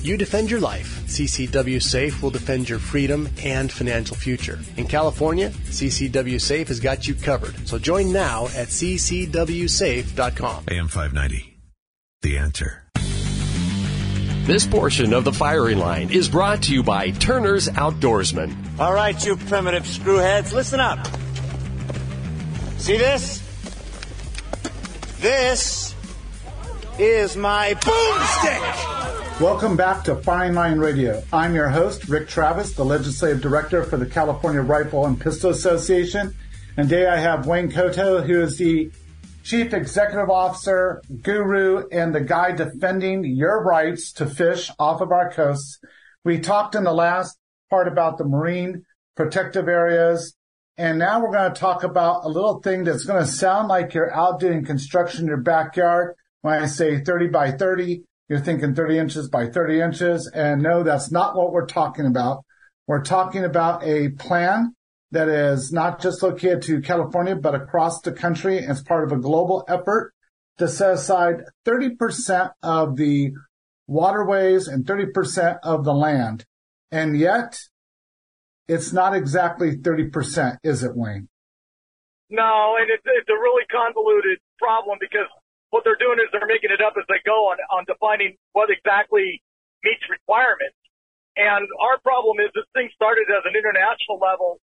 You 0.00 0.16
defend 0.16 0.50
your 0.50 0.60
life. 0.60 1.02
CCW 1.06 1.82
Safe 1.82 2.22
will 2.22 2.30
defend 2.30 2.68
your 2.68 2.78
freedom 2.78 3.28
and 3.42 3.70
financial 3.70 4.16
future. 4.16 4.58
In 4.76 4.86
California, 4.86 5.50
CCW 5.50 6.40
Safe 6.40 6.68
has 6.68 6.78
got 6.80 7.08
you 7.08 7.14
covered. 7.14 7.66
So 7.66 7.78
join 7.78 8.12
now 8.12 8.44
at 8.48 8.68
ccwsafe.com. 8.68 10.64
AM 10.70 10.88
590. 10.88 11.58
The 12.22 12.38
answer. 12.38 12.84
This 14.46 14.66
portion 14.66 15.12
of 15.12 15.24
the 15.24 15.32
firing 15.32 15.78
line 15.78 16.10
is 16.10 16.28
brought 16.28 16.62
to 16.62 16.72
you 16.72 16.82
by 16.82 17.10
Turner's 17.10 17.68
Outdoorsman. 17.68 18.56
All 18.78 18.94
right, 18.94 19.22
you 19.26 19.36
primitive 19.36 19.82
screwheads, 19.82 20.52
listen 20.54 20.80
up. 20.80 21.06
See 22.78 22.96
this? 22.96 23.42
This 25.20 25.94
is 26.98 27.36
my 27.36 27.74
boomstick. 27.74 28.97
Welcome 29.40 29.76
back 29.76 30.02
to 30.02 30.16
Firing 30.16 30.54
Line 30.54 30.78
Radio. 30.80 31.22
I'm 31.32 31.54
your 31.54 31.68
host, 31.68 32.08
Rick 32.08 32.26
Travis, 32.26 32.72
the 32.72 32.84
Legislative 32.84 33.40
Director 33.40 33.84
for 33.84 33.96
the 33.96 34.04
California 34.04 34.60
Rifle 34.62 35.06
and 35.06 35.20
Pistol 35.20 35.50
Association. 35.50 36.34
And 36.76 36.88
today 36.88 37.06
I 37.06 37.18
have 37.18 37.46
Wayne 37.46 37.70
Kotow, 37.70 38.26
who 38.26 38.42
is 38.42 38.58
the 38.58 38.90
Chief 39.44 39.72
Executive 39.72 40.28
Officer, 40.28 41.02
guru, 41.22 41.86
and 41.92 42.12
the 42.12 42.20
guy 42.20 42.50
defending 42.50 43.22
your 43.22 43.62
rights 43.62 44.10
to 44.14 44.26
fish 44.26 44.72
off 44.76 45.00
of 45.00 45.12
our 45.12 45.30
coasts. 45.30 45.78
We 46.24 46.40
talked 46.40 46.74
in 46.74 46.82
the 46.82 46.92
last 46.92 47.38
part 47.70 47.86
about 47.86 48.18
the 48.18 48.24
marine 48.24 48.86
protective 49.14 49.68
areas. 49.68 50.34
And 50.76 50.98
now 50.98 51.22
we're 51.22 51.30
going 51.30 51.54
to 51.54 51.60
talk 51.60 51.84
about 51.84 52.24
a 52.24 52.28
little 52.28 52.60
thing 52.60 52.82
that's 52.82 53.04
going 53.04 53.24
to 53.24 53.30
sound 53.30 53.68
like 53.68 53.94
you're 53.94 54.12
out 54.12 54.40
doing 54.40 54.64
construction 54.64 55.20
in 55.20 55.28
your 55.28 55.36
backyard. 55.36 56.16
When 56.40 56.60
I 56.60 56.66
say 56.66 57.04
30 57.04 57.28
by 57.28 57.52
30, 57.52 58.02
you're 58.28 58.40
thinking 58.40 58.74
30 58.74 58.98
inches 58.98 59.28
by 59.28 59.48
30 59.48 59.80
inches. 59.80 60.30
And 60.32 60.62
no, 60.62 60.82
that's 60.82 61.10
not 61.10 61.36
what 61.36 61.52
we're 61.52 61.66
talking 61.66 62.06
about. 62.06 62.44
We're 62.86 63.02
talking 63.02 63.44
about 63.44 63.84
a 63.84 64.10
plan 64.10 64.74
that 65.10 65.28
is 65.28 65.72
not 65.72 66.00
just 66.00 66.22
located 66.22 66.62
to 66.62 66.80
California, 66.82 67.34
but 67.34 67.54
across 67.54 68.00
the 68.02 68.12
country 68.12 68.58
as 68.58 68.82
part 68.82 69.04
of 69.04 69.12
a 69.12 69.20
global 69.20 69.64
effort 69.68 70.12
to 70.58 70.68
set 70.68 70.92
aside 70.92 71.44
30% 71.66 72.50
of 72.62 72.96
the 72.96 73.32
waterways 73.86 74.68
and 74.68 74.84
30% 74.84 75.58
of 75.62 75.84
the 75.84 75.94
land. 75.94 76.44
And 76.90 77.18
yet 77.18 77.58
it's 78.66 78.92
not 78.92 79.14
exactly 79.14 79.76
30%, 79.76 80.58
is 80.62 80.82
it, 80.82 80.94
Wayne? 80.94 81.28
No, 82.28 82.76
and 82.78 82.90
it's, 82.90 83.02
it's 83.06 83.28
a 83.30 83.40
really 83.40 83.64
convoluted 83.70 84.38
problem 84.58 84.98
because 85.00 85.26
what 85.70 85.84
they're 85.84 86.00
doing 86.00 86.18
is 86.18 86.28
they're 86.32 86.48
making 86.48 86.72
it 86.72 86.80
up 86.80 86.94
as 86.96 87.04
they 87.08 87.20
go 87.24 87.52
on, 87.52 87.58
on 87.72 87.84
defining 87.84 88.36
what 88.52 88.72
exactly 88.72 89.42
meets 89.84 90.04
requirements. 90.08 90.76
And 91.36 91.68
our 91.78 92.00
problem 92.02 92.40
is 92.42 92.50
this 92.56 92.66
thing 92.74 92.90
started 92.96 93.30
as 93.30 93.44
an 93.46 93.54
international 93.54 94.18
level 94.18 94.58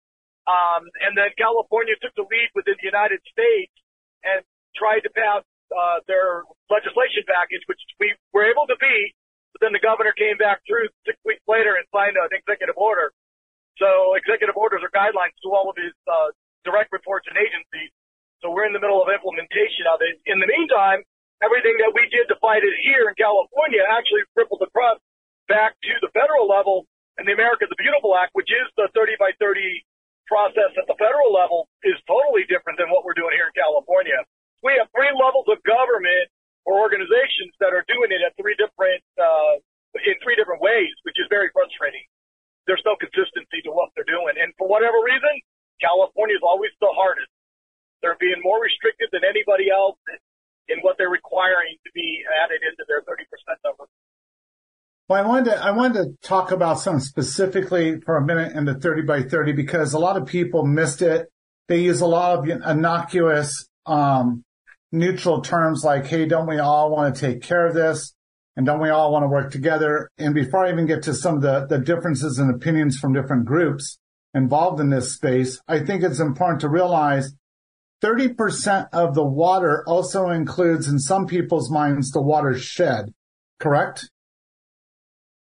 um, 0.46 0.86
and 1.02 1.18
then 1.18 1.34
California 1.34 1.98
took 1.98 2.14
the 2.14 2.22
lead 2.22 2.50
within 2.54 2.78
the 2.78 2.86
United 2.86 3.18
States 3.26 3.74
and 4.22 4.46
tried 4.78 5.02
to 5.02 5.10
pass 5.10 5.42
uh, 5.74 5.98
their 6.06 6.46
legislation 6.70 7.26
package, 7.26 7.66
which 7.66 7.82
we 7.98 8.14
were 8.30 8.46
able 8.46 8.66
to 8.70 8.78
beat. 8.78 9.12
But 9.54 9.66
then 9.66 9.72
the 9.74 9.82
governor 9.82 10.14
came 10.14 10.38
back 10.38 10.62
through 10.62 10.86
six 11.02 11.18
weeks 11.26 11.42
later 11.50 11.74
and 11.74 11.82
signed 11.90 12.14
an 12.14 12.30
executive 12.30 12.78
order. 12.78 13.10
So 13.82 14.14
executive 14.14 14.54
orders 14.54 14.86
are 14.86 14.92
guidelines 14.94 15.34
to 15.42 15.50
all 15.50 15.66
of 15.66 15.76
his 15.76 15.92
uh, 16.06 16.30
direct 16.62 16.94
reports 16.94 17.26
and 17.26 17.34
agencies. 17.34 17.90
So 18.44 18.52
we're 18.52 18.68
in 18.68 18.76
the 18.76 18.82
middle 18.82 19.00
of 19.00 19.08
implementation 19.08 19.88
of 19.88 20.04
it. 20.04 20.20
In 20.28 20.38
the 20.40 20.48
meantime, 20.48 21.02
everything 21.40 21.76
that 21.80 21.92
we 21.92 22.04
did 22.12 22.28
to 22.28 22.36
fight 22.40 22.64
it 22.64 22.76
here 22.84 23.08
in 23.08 23.14
California 23.16 23.80
actually 23.84 24.24
rippled 24.36 24.62
across 24.64 25.00
back 25.48 25.76
to 25.82 25.92
the 26.02 26.10
federal 26.12 26.48
level. 26.48 26.84
And 27.16 27.24
the 27.24 27.32
America 27.32 27.64
the 27.64 27.80
Beautiful 27.80 28.12
Act, 28.12 28.36
which 28.36 28.52
is 28.52 28.66
the 28.76 28.92
30 28.92 29.16
by 29.16 29.32
30 29.40 29.64
process 30.28 30.68
at 30.76 30.84
the 30.84 30.98
federal 31.00 31.32
level, 31.32 31.64
is 31.80 31.96
totally 32.04 32.44
different 32.44 32.76
than 32.76 32.92
what 32.92 33.08
we're 33.08 33.16
doing 33.16 33.32
here 33.32 33.48
in 33.48 33.56
California. 33.56 34.20
We 34.60 34.76
have 34.76 34.92
three 34.92 35.12
levels 35.16 35.48
of 35.48 35.56
government 35.64 36.28
or 36.68 36.76
organizations 36.82 37.56
that 37.62 37.72
are 37.72 37.86
doing 37.88 38.12
it 38.12 38.20
at 38.20 38.36
three 38.36 38.58
different, 38.58 39.00
uh, 39.16 39.62
in 40.04 40.18
three 40.20 40.36
different 40.36 40.60
ways, 40.60 40.92
which 41.08 41.16
is 41.16 41.24
very 41.32 41.48
frustrating. 41.56 42.04
There's 42.68 42.82
no 42.84 42.98
consistency 43.00 43.64
to 43.64 43.72
what 43.72 43.94
they're 43.94 44.08
doing. 44.10 44.36
And 44.36 44.52
for 44.58 44.68
whatever 44.68 44.98
reason, 45.00 45.40
California 45.80 46.36
is 46.36 46.44
always 46.44 46.74
the 46.82 46.90
hardest. 46.92 47.30
They're 48.02 48.16
being 48.20 48.40
more 48.42 48.60
restricted 48.62 49.08
than 49.12 49.22
anybody 49.24 49.70
else 49.70 49.98
in 50.68 50.78
what 50.80 50.96
they're 50.98 51.10
requiring 51.10 51.76
to 51.84 51.90
be 51.94 52.22
added 52.44 52.60
into 52.62 52.84
their 52.88 53.00
30% 53.02 53.24
number. 53.64 53.84
Well, 55.08 55.24
I 55.24 55.26
wanted 55.26 55.44
to, 55.50 55.64
I 55.64 55.70
wanted 55.70 56.02
to 56.02 56.28
talk 56.28 56.50
about 56.50 56.80
something 56.80 57.00
specifically 57.00 58.00
for 58.00 58.16
a 58.16 58.24
minute 58.24 58.56
in 58.56 58.64
the 58.64 58.74
30 58.74 59.02
by 59.02 59.22
30 59.22 59.52
because 59.52 59.92
a 59.92 60.00
lot 60.00 60.16
of 60.16 60.26
people 60.26 60.66
missed 60.66 61.00
it. 61.00 61.28
They 61.68 61.78
use 61.80 62.00
a 62.00 62.06
lot 62.06 62.38
of 62.38 62.48
innocuous, 62.48 63.68
um, 63.86 64.44
neutral 64.90 65.42
terms 65.42 65.84
like, 65.84 66.06
Hey, 66.06 66.26
don't 66.26 66.48
we 66.48 66.58
all 66.58 66.90
want 66.90 67.14
to 67.14 67.20
take 67.20 67.42
care 67.42 67.66
of 67.66 67.74
this? 67.74 68.14
And 68.56 68.64
don't 68.64 68.80
we 68.80 68.88
all 68.88 69.12
want 69.12 69.22
to 69.22 69.28
work 69.28 69.52
together? 69.52 70.10
And 70.18 70.34
before 70.34 70.64
I 70.64 70.72
even 70.72 70.86
get 70.86 71.02
to 71.04 71.14
some 71.14 71.36
of 71.36 71.42
the, 71.42 71.66
the 71.66 71.78
differences 71.78 72.38
and 72.38 72.52
opinions 72.52 72.98
from 72.98 73.12
different 73.12 73.44
groups 73.44 73.98
involved 74.34 74.80
in 74.80 74.90
this 74.90 75.14
space, 75.14 75.60
I 75.68 75.80
think 75.80 76.02
it's 76.02 76.20
important 76.20 76.62
to 76.62 76.68
realize 76.68 77.32
30% 78.02 78.88
of 78.92 79.14
the 79.14 79.24
water 79.24 79.84
also 79.86 80.28
includes 80.28 80.88
in 80.88 80.98
some 80.98 81.26
people's 81.26 81.70
minds 81.70 82.10
the 82.10 82.20
watershed, 82.20 83.12
correct? 83.58 84.10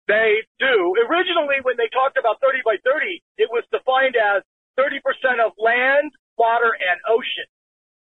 They 0.08 0.40
do. 0.60 0.96
Originally, 1.10 1.60
when 1.64 1.76
they 1.76 1.90
talked 1.92 2.18
about 2.18 2.40
30 2.40 2.60
by 2.64 2.78
30, 2.84 3.22
it 3.38 3.50
was 3.52 3.64
defined 3.72 4.16
as 4.16 4.44
30% 4.80 5.04
of 5.46 5.52
land, 5.60 6.12
water, 6.38 6.72
and 6.72 7.00
ocean. 7.10 7.48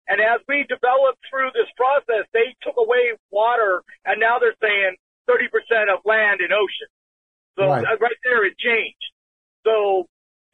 And 0.06 0.20
as 0.22 0.40
we 0.48 0.64
developed 0.70 1.18
through 1.28 1.50
this 1.52 1.68
process, 1.76 2.24
they 2.32 2.54
took 2.62 2.78
away 2.78 3.18
water, 3.30 3.82
and 4.06 4.20
now 4.20 4.38
they're 4.38 4.56
saying 4.62 4.96
30% 5.28 5.92
of 5.92 6.00
land 6.06 6.40
and 6.40 6.52
ocean. 6.54 6.88
So 7.58 7.66
right, 7.66 7.84
uh, 7.84 7.98
right 8.00 8.20
there, 8.22 8.46
it 8.46 8.56
changed. 8.56 9.12
So 9.66 10.06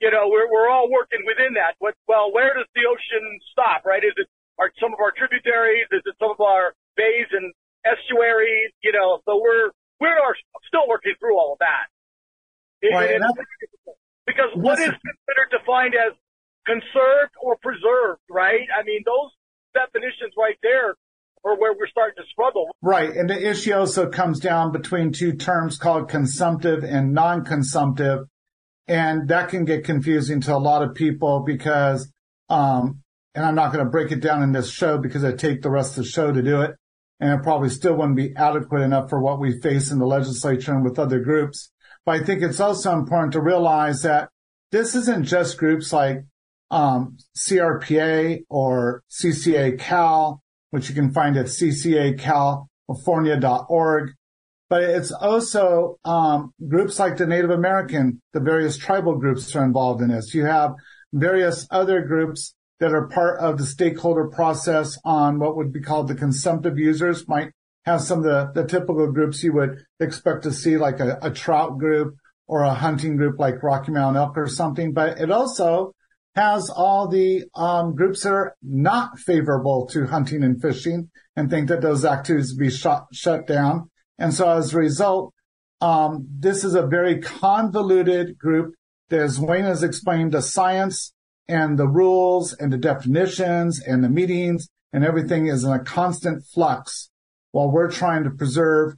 you 0.04 0.12
know, 0.12 0.28
we're, 0.28 0.44
we're 0.52 0.68
all 0.68 0.92
working 0.92 1.24
within 1.24 1.56
that. 1.56 1.80
Well, 1.80 2.28
where 2.28 2.52
does 2.52 2.68
the 2.76 2.84
ocean 2.84 3.24
stop, 3.56 3.88
right? 3.88 4.04
Is 4.04 4.12
it 4.20 4.28
are 4.60 4.68
some 4.76 4.92
of 4.92 5.00
our 5.00 5.16
tributaries? 5.16 5.88
Is 5.96 6.04
it 6.04 6.12
some 6.20 6.28
of 6.28 6.44
our 6.44 6.76
bays 6.92 7.26
and 7.32 7.56
estuaries? 7.88 8.76
You 8.84 8.92
know, 8.92 9.24
so 9.24 9.40
we're, 9.40 9.72
we're 10.04 10.12
are 10.12 10.36
still 10.68 10.84
working 10.92 11.16
through 11.16 11.40
all 11.40 11.56
of 11.56 11.60
that. 11.64 11.88
Right, 12.84 13.16
because 14.28 14.52
what 14.60 14.78
is 14.78 14.92
considered 14.92 15.48
defined 15.48 15.94
as 15.96 16.12
conserved 16.68 17.32
or 17.40 17.56
preserved, 17.56 18.20
right? 18.28 18.68
I 18.68 18.84
mean, 18.84 19.00
those 19.08 19.32
definitions 19.72 20.36
right 20.36 20.60
there 20.62 20.92
are 21.44 21.56
where 21.56 21.72
we're 21.72 21.88
starting 21.88 22.16
to 22.22 22.28
struggle. 22.30 22.68
Right. 22.82 23.08
And 23.08 23.28
the 23.28 23.50
issue 23.50 23.72
also 23.72 24.10
comes 24.10 24.40
down 24.40 24.72
between 24.72 25.12
two 25.12 25.32
terms 25.32 25.78
called 25.78 26.08
consumptive 26.08 26.84
and 26.84 27.14
non-consumptive. 27.14 28.28
And 28.86 29.28
that 29.28 29.48
can 29.48 29.64
get 29.64 29.84
confusing 29.84 30.42
to 30.42 30.54
a 30.54 30.58
lot 30.58 30.82
of 30.82 30.94
people 30.94 31.40
because, 31.40 32.12
um, 32.50 33.00
and 33.34 33.44
I'm 33.44 33.54
not 33.54 33.72
going 33.72 33.84
to 33.84 33.90
break 33.90 34.12
it 34.12 34.20
down 34.20 34.42
in 34.42 34.52
this 34.52 34.70
show 34.70 34.98
because 34.98 35.24
I 35.24 35.32
take 35.32 35.62
the 35.62 35.70
rest 35.70 35.96
of 35.96 36.04
the 36.04 36.10
show 36.10 36.32
to 36.32 36.42
do 36.42 36.60
it. 36.60 36.76
And 37.20 37.32
it 37.32 37.42
probably 37.42 37.70
still 37.70 37.94
wouldn't 37.94 38.16
be 38.16 38.34
adequate 38.36 38.82
enough 38.82 39.08
for 39.08 39.20
what 39.20 39.40
we 39.40 39.60
face 39.60 39.90
in 39.90 39.98
the 39.98 40.06
legislature 40.06 40.74
and 40.74 40.84
with 40.84 40.98
other 40.98 41.20
groups. 41.20 41.70
But 42.04 42.20
I 42.20 42.24
think 42.24 42.42
it's 42.42 42.60
also 42.60 42.92
important 42.92 43.32
to 43.32 43.40
realize 43.40 44.02
that 44.02 44.28
this 44.70 44.94
isn't 44.94 45.24
just 45.24 45.56
groups 45.56 45.92
like, 45.92 46.24
um, 46.70 47.16
CRPA 47.36 48.44
or 48.50 49.02
CCA 49.10 49.78
Cal, 49.78 50.42
which 50.70 50.88
you 50.88 50.94
can 50.94 51.12
find 51.12 51.36
at 51.36 51.46
ccacalifornia.org 51.46 54.10
but 54.68 54.82
it's 54.82 55.12
also 55.12 55.98
um, 56.04 56.52
groups 56.66 56.98
like 56.98 57.16
the 57.16 57.26
Native 57.26 57.50
American, 57.50 58.20
the 58.32 58.40
various 58.40 58.76
tribal 58.76 59.16
groups 59.16 59.54
are 59.54 59.64
involved 59.64 60.02
in 60.02 60.08
this. 60.08 60.34
You 60.34 60.46
have 60.46 60.74
various 61.12 61.66
other 61.70 62.02
groups 62.02 62.54
that 62.80 62.92
are 62.92 63.08
part 63.08 63.40
of 63.40 63.58
the 63.58 63.66
stakeholder 63.66 64.28
process 64.28 64.98
on 65.04 65.38
what 65.38 65.56
would 65.56 65.72
be 65.72 65.80
called 65.80 66.08
the 66.08 66.14
consumptive 66.14 66.78
users 66.78 67.28
might 67.28 67.50
have 67.84 68.00
some 68.00 68.18
of 68.18 68.24
the, 68.24 68.50
the 68.54 68.66
typical 68.66 69.10
groups 69.12 69.42
you 69.42 69.52
would 69.52 69.78
expect 70.00 70.42
to 70.42 70.52
see 70.52 70.76
like 70.76 71.00
a, 71.00 71.18
a 71.22 71.30
trout 71.30 71.78
group 71.78 72.16
or 72.46 72.62
a 72.62 72.74
hunting 72.74 73.16
group 73.16 73.38
like 73.38 73.62
Rocky 73.62 73.92
Mountain 73.92 74.20
Elk 74.20 74.36
or 74.36 74.48
something, 74.48 74.92
but 74.92 75.18
it 75.18 75.30
also 75.30 75.94
has 76.34 76.68
all 76.68 77.08
the 77.08 77.44
um, 77.54 77.94
groups 77.94 78.22
that 78.22 78.32
are 78.32 78.56
not 78.62 79.18
favorable 79.18 79.86
to 79.86 80.06
hunting 80.06 80.42
and 80.42 80.60
fishing 80.60 81.10
and 81.36 81.48
think 81.48 81.68
that 81.68 81.80
those 81.80 82.04
activities 82.04 82.54
be 82.54 82.70
shut, 82.70 83.06
shut 83.12 83.46
down. 83.46 83.90
And 84.18 84.32
so 84.32 84.48
as 84.48 84.72
a 84.72 84.78
result, 84.78 85.32
um, 85.80 86.26
this 86.30 86.64
is 86.64 86.74
a 86.74 86.86
very 86.86 87.20
convoluted 87.20 88.38
group. 88.38 88.74
As 89.10 89.38
Wayne 89.38 89.64
has 89.64 89.82
explained, 89.82 90.32
the 90.32 90.42
science 90.42 91.12
and 91.48 91.78
the 91.78 91.88
rules 91.88 92.52
and 92.54 92.72
the 92.72 92.78
definitions 92.78 93.80
and 93.80 94.02
the 94.02 94.08
meetings 94.08 94.68
and 94.92 95.04
everything 95.04 95.46
is 95.46 95.64
in 95.64 95.72
a 95.72 95.78
constant 95.78 96.44
flux 96.44 97.10
while 97.52 97.70
we're 97.70 97.90
trying 97.90 98.24
to 98.24 98.30
preserve 98.30 98.94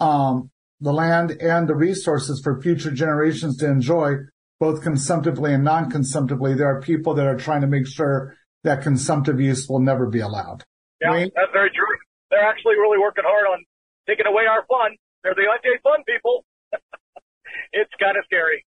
um, 0.00 0.50
the 0.80 0.92
land 0.92 1.30
and 1.32 1.68
the 1.68 1.74
resources 1.74 2.40
for 2.42 2.60
future 2.60 2.90
generations 2.90 3.56
to 3.58 3.68
enjoy 3.68 4.14
both 4.58 4.82
consumptively 4.82 5.52
and 5.52 5.64
non-consumptively. 5.64 6.54
There 6.54 6.68
are 6.68 6.80
people 6.80 7.14
that 7.14 7.26
are 7.26 7.36
trying 7.36 7.60
to 7.60 7.66
make 7.66 7.86
sure 7.86 8.36
that 8.64 8.82
consumptive 8.82 9.40
use 9.40 9.68
will 9.68 9.80
never 9.80 10.06
be 10.06 10.20
allowed. 10.20 10.64
Yeah, 11.00 11.12
Wayne? 11.12 11.30
that's 11.34 11.52
very 11.52 11.70
true. 11.70 11.96
They're 12.30 12.44
actually 12.44 12.76
really 12.76 12.98
working 12.98 13.24
hard 13.26 13.46
on 13.46 13.64
taking 14.08 14.26
away 14.26 14.44
our 14.48 14.64
fun. 14.66 14.96
They're 15.22 15.34
the 15.34 15.46
anti-fun 15.52 16.04
people. 16.06 16.44
it's 17.72 17.90
kind 18.00 18.16
of 18.16 18.24
scary. 18.24 18.64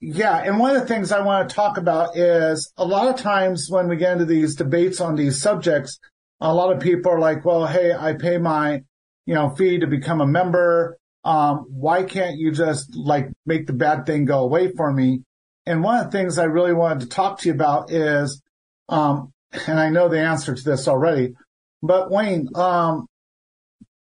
Yeah, 0.00 0.36
and 0.38 0.58
one 0.58 0.74
of 0.74 0.82
the 0.82 0.88
things 0.88 1.12
I 1.12 1.20
want 1.20 1.48
to 1.48 1.54
talk 1.54 1.78
about 1.78 2.16
is 2.16 2.72
a 2.76 2.84
lot 2.84 3.08
of 3.08 3.20
times 3.20 3.68
when 3.70 3.88
we 3.88 3.96
get 3.96 4.12
into 4.12 4.24
these 4.24 4.56
debates 4.56 5.00
on 5.00 5.14
these 5.14 5.40
subjects, 5.40 5.98
a 6.40 6.52
lot 6.52 6.74
of 6.74 6.82
people 6.82 7.12
are 7.12 7.20
like, 7.20 7.44
well, 7.44 7.66
hey, 7.66 7.92
I 7.92 8.14
pay 8.14 8.38
my, 8.38 8.82
you 9.26 9.34
know, 9.34 9.50
fee 9.50 9.78
to 9.78 9.86
become 9.86 10.20
a 10.20 10.26
member. 10.26 10.98
Um, 11.22 11.66
why 11.70 12.02
can't 12.02 12.36
you 12.36 12.50
just 12.50 12.96
like 12.96 13.28
make 13.46 13.68
the 13.68 13.72
bad 13.74 14.04
thing 14.04 14.24
go 14.24 14.40
away 14.40 14.72
for 14.72 14.92
me? 14.92 15.22
And 15.66 15.84
one 15.84 16.00
of 16.00 16.10
the 16.10 16.18
things 16.18 16.36
I 16.36 16.44
really 16.44 16.72
wanted 16.72 17.02
to 17.02 17.06
talk 17.06 17.38
to 17.38 17.48
you 17.48 17.54
about 17.54 17.92
is, 17.92 18.42
um, 18.88 19.32
and 19.68 19.78
I 19.78 19.90
know 19.90 20.08
the 20.08 20.20
answer 20.20 20.52
to 20.52 20.64
this 20.64 20.88
already, 20.88 21.34
but 21.80 22.10
Wayne, 22.10 22.48
um, 22.56 23.06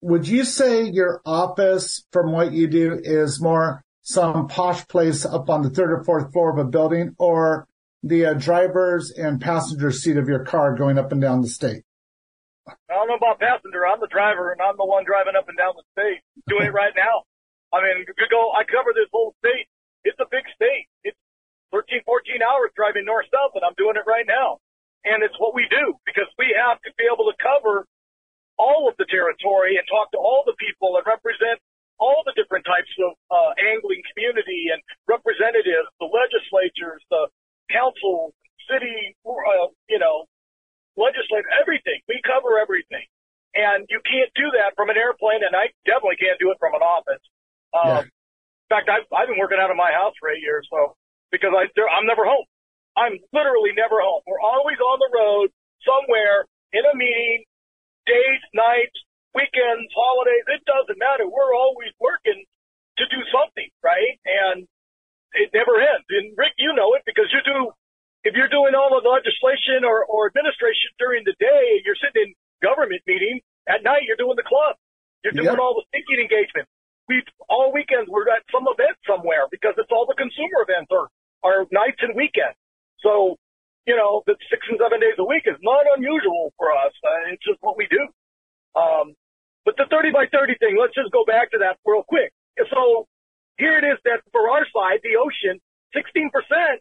would 0.00 0.26
you 0.26 0.44
say 0.44 0.84
your 0.84 1.20
office 1.26 2.04
from 2.12 2.32
what 2.32 2.52
you 2.52 2.66
do 2.66 2.98
is 3.02 3.40
more 3.40 3.84
some 4.02 4.48
posh 4.48 4.86
place 4.88 5.26
up 5.26 5.50
on 5.50 5.62
the 5.62 5.70
third 5.70 5.92
or 5.92 6.02
fourth 6.04 6.32
floor 6.32 6.50
of 6.50 6.58
a 6.58 6.64
building 6.64 7.14
or 7.18 7.68
the 8.02 8.26
uh, 8.26 8.34
driver's 8.34 9.10
and 9.12 9.40
passenger 9.40 9.90
seat 9.92 10.16
of 10.16 10.26
your 10.26 10.44
car 10.44 10.74
going 10.74 10.98
up 10.98 11.12
and 11.12 11.20
down 11.20 11.42
the 11.42 11.48
state? 11.48 11.84
I 12.66 12.72
don't 12.88 13.08
know 13.08 13.20
about 13.20 13.40
passenger. 13.40 13.86
I'm 13.86 14.00
the 14.00 14.08
driver 14.08 14.52
and 14.52 14.60
I'm 14.60 14.76
the 14.76 14.88
one 14.88 15.04
driving 15.04 15.36
up 15.36 15.48
and 15.48 15.58
down 15.58 15.74
the 15.76 15.84
state 15.92 16.24
doing 16.48 16.66
it 16.66 16.72
right 16.72 16.96
now. 16.96 17.28
I 17.72 17.84
mean, 17.84 18.04
go, 18.30 18.52
I 18.56 18.64
cover 18.64 18.96
this 18.96 19.10
whole 19.12 19.36
state. 19.44 19.68
It's 20.04 20.18
a 20.18 20.26
big 20.30 20.48
state. 20.56 20.88
It's 21.04 21.18
13, 21.72 22.00
14 22.08 22.40
hours 22.40 22.72
driving 22.74 23.04
north 23.04 23.28
south 23.28 23.52
and 23.54 23.64
I'm 23.68 23.76
doing 23.76 24.00
it 24.00 24.08
right 24.08 24.26
now. 24.26 24.64
And 25.04 25.22
it's 25.22 25.36
what 25.36 25.54
we 25.54 25.68
do 25.68 25.96
because 26.08 26.28
we 26.40 26.56
have 26.56 26.80
to 26.82 26.90
be 26.96 27.04
able 27.04 27.28
to 27.28 27.36
cover 27.36 27.84
territory 29.20 29.76
and 29.76 29.84
talk 29.92 30.10
to 30.16 30.18
all 30.18 30.42
the 30.48 30.56
people 30.56 30.96
and 30.96 31.04
represent 31.04 31.60
all 32.00 32.24
the 32.24 32.32
different 32.32 32.64
types 32.64 32.90
of 33.04 33.12
uh, 33.28 33.52
angling 33.60 34.00
community 34.16 34.72
and 34.72 34.80
representatives, 35.04 35.84
the 36.00 36.08
legislatures, 36.08 37.04
the 37.12 37.28
council, 37.68 38.32
city, 38.72 39.16
uh, 39.28 39.68
you 39.92 40.00
know, 40.00 40.24
legislature, 40.96 41.48
everything. 41.60 42.00
We 42.08 42.20
cover 42.24 42.58
everything. 42.58 43.04
And 43.54 43.84
you 43.90 44.00
can't 44.06 44.32
do 44.38 44.48
that 44.56 44.78
from 44.78 44.88
an 44.88 44.96
airplane, 44.96 45.44
and 45.44 45.52
I 45.56 45.74
definitely 45.84 46.16
can't 46.22 46.40
do 46.40 46.52
it 46.54 46.58
from 46.62 46.72
an 46.74 46.82
office. 46.86 47.24
Um, 47.76 48.06
yeah. 48.06 48.06
In 48.06 48.70
fact, 48.72 48.88
I've, 48.88 49.06
I've 49.12 49.28
been 49.28 49.38
working 49.42 49.58
out 49.60 49.70
of 49.70 49.78
my 49.78 49.92
house 49.92 50.14
for 50.18 50.30
eight 50.32 50.42
years, 50.42 50.66
so 50.72 50.96
because 51.34 51.52
I, 51.52 51.68
I'm 51.68 52.06
never 52.08 52.24
home. 52.24 52.46
I'm 52.96 53.18
literally 53.34 53.74
never 53.76 54.00
home. 54.00 54.22
We're 54.26 54.42
always 54.42 54.78
on 54.80 54.98
the 55.02 55.10
road 55.14 55.48
somewhere 55.84 56.46
in 56.72 56.84
a 56.86 56.94
meeting 56.96 57.44
days, 58.06 58.42
nights, 58.54 58.98
weekends, 59.34 59.90
holidays, 59.94 60.44
it 60.50 60.62
doesn't 60.66 60.98
matter. 60.98 61.28
We're 61.28 61.54
always 61.54 61.92
working 62.00 62.44
to 62.98 63.04
do 63.10 63.20
something, 63.30 63.68
right? 63.84 64.18
And 64.26 64.66
it 65.34 65.50
never 65.54 65.78
ends. 65.78 66.06
And 66.10 66.34
Rick, 66.38 66.58
you 66.58 66.74
know 66.74 66.94
it 66.98 67.04
because 67.06 67.30
you 67.32 67.42
do, 67.46 67.72
if 68.24 68.34
you're 68.34 68.50
doing 68.52 68.74
all 68.74 68.92
of 68.96 69.02
the 69.04 69.12
legislation 69.12 69.86
or, 69.86 70.04
or 70.06 70.28
administration 70.28 70.90
during 70.98 71.24
the 71.24 71.36
day, 71.38 71.80
you're 71.86 71.98
sitting 71.98 72.32
in 72.32 72.38
government 72.62 73.02
meetings 73.06 73.42
At 73.68 73.84
night, 73.84 74.04
you're 74.08 74.20
doing 74.20 74.36
the 74.36 74.46
club. 74.46 74.76
You're 75.24 75.36
doing 75.36 75.56
Yep. 75.56 75.62
all 75.62 75.74
the 75.78 75.84
speaking 75.92 76.20
engagements. 76.24 76.70
We 77.08 77.22
all 77.48 77.72
weekends 77.74 78.08
we're 78.10 78.28
at 78.30 78.44
some 78.52 78.66
event 78.70 78.96
somewhere 79.06 79.46
because 79.50 79.74
it's 79.78 79.90
all 79.92 80.06
the 80.06 80.16
consumer 80.18 80.62
events 80.66 80.90
are 80.92 81.08
are 81.44 81.66
nights 81.72 81.98
and 82.02 82.14
weekends. 82.16 82.56
So, 83.02 83.36
you 83.86 83.96
know, 83.96 84.22
the 84.26 84.36
six 84.50 84.62
and 84.70 84.78
seven 84.80 85.00
days 85.00 85.16
a 85.18 85.24
week 85.26 85.44
is 85.46 85.58
not 85.62 85.86
unusual 85.96 86.52
for 86.58 86.70
us. 86.72 86.92
Uh, 87.04 87.32
it's 87.34 87.44
just 87.44 87.58
what 87.62 87.76
we 87.78 87.88
do. 87.90 88.02
Um, 88.76 89.14
but 89.66 89.76
the 89.78 89.86
30 89.90 90.12
by 90.12 90.26
30 90.32 90.56
thing, 90.58 90.76
let's 90.80 90.94
just 90.96 91.12
go 91.12 91.24
back 91.26 91.52
to 91.52 91.58
that 91.62 91.78
real 91.86 92.04
quick. 92.06 92.32
So 92.70 93.06
here 93.58 93.78
it 93.78 93.86
is 93.86 93.98
that 94.04 94.22
for 94.32 94.50
our 94.50 94.66
side, 94.72 95.00
the 95.04 95.16
ocean, 95.20 95.60
16% 95.96 96.32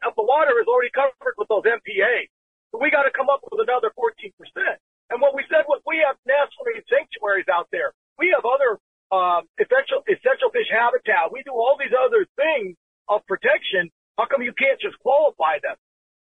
of 0.08 0.14
the 0.16 0.24
water 0.26 0.56
is 0.62 0.68
already 0.68 0.92
covered 0.96 1.36
with 1.38 1.50
those 1.50 1.66
MPA. 1.68 2.30
So 2.72 2.80
we 2.80 2.92
got 2.92 3.04
to 3.10 3.14
come 3.16 3.28
up 3.30 3.42
with 3.44 3.60
another 3.64 3.92
14%. 3.98 4.32
And 5.12 5.20
what 5.20 5.36
we 5.36 5.44
said 5.52 5.66
was 5.68 5.82
we 5.88 6.00
have 6.06 6.16
national 6.28 6.64
marine 6.70 6.86
sanctuaries 6.88 7.50
out 7.52 7.68
there. 7.74 7.92
We 8.20 8.32
have 8.32 8.46
other 8.48 8.80
um, 9.12 9.50
essential 9.60 10.06
essential 10.08 10.54
fish 10.54 10.70
habitat. 10.72 11.34
We 11.34 11.44
do 11.44 11.52
all 11.52 11.76
these 11.82 11.96
other 11.96 12.30
things 12.40 12.78
of 13.10 13.26
protection. 13.28 13.92
How 14.18 14.30
come 14.32 14.46
you 14.46 14.54
can't 14.56 14.80
just 14.80 14.96
qualify 15.04 15.60
them? 15.66 15.76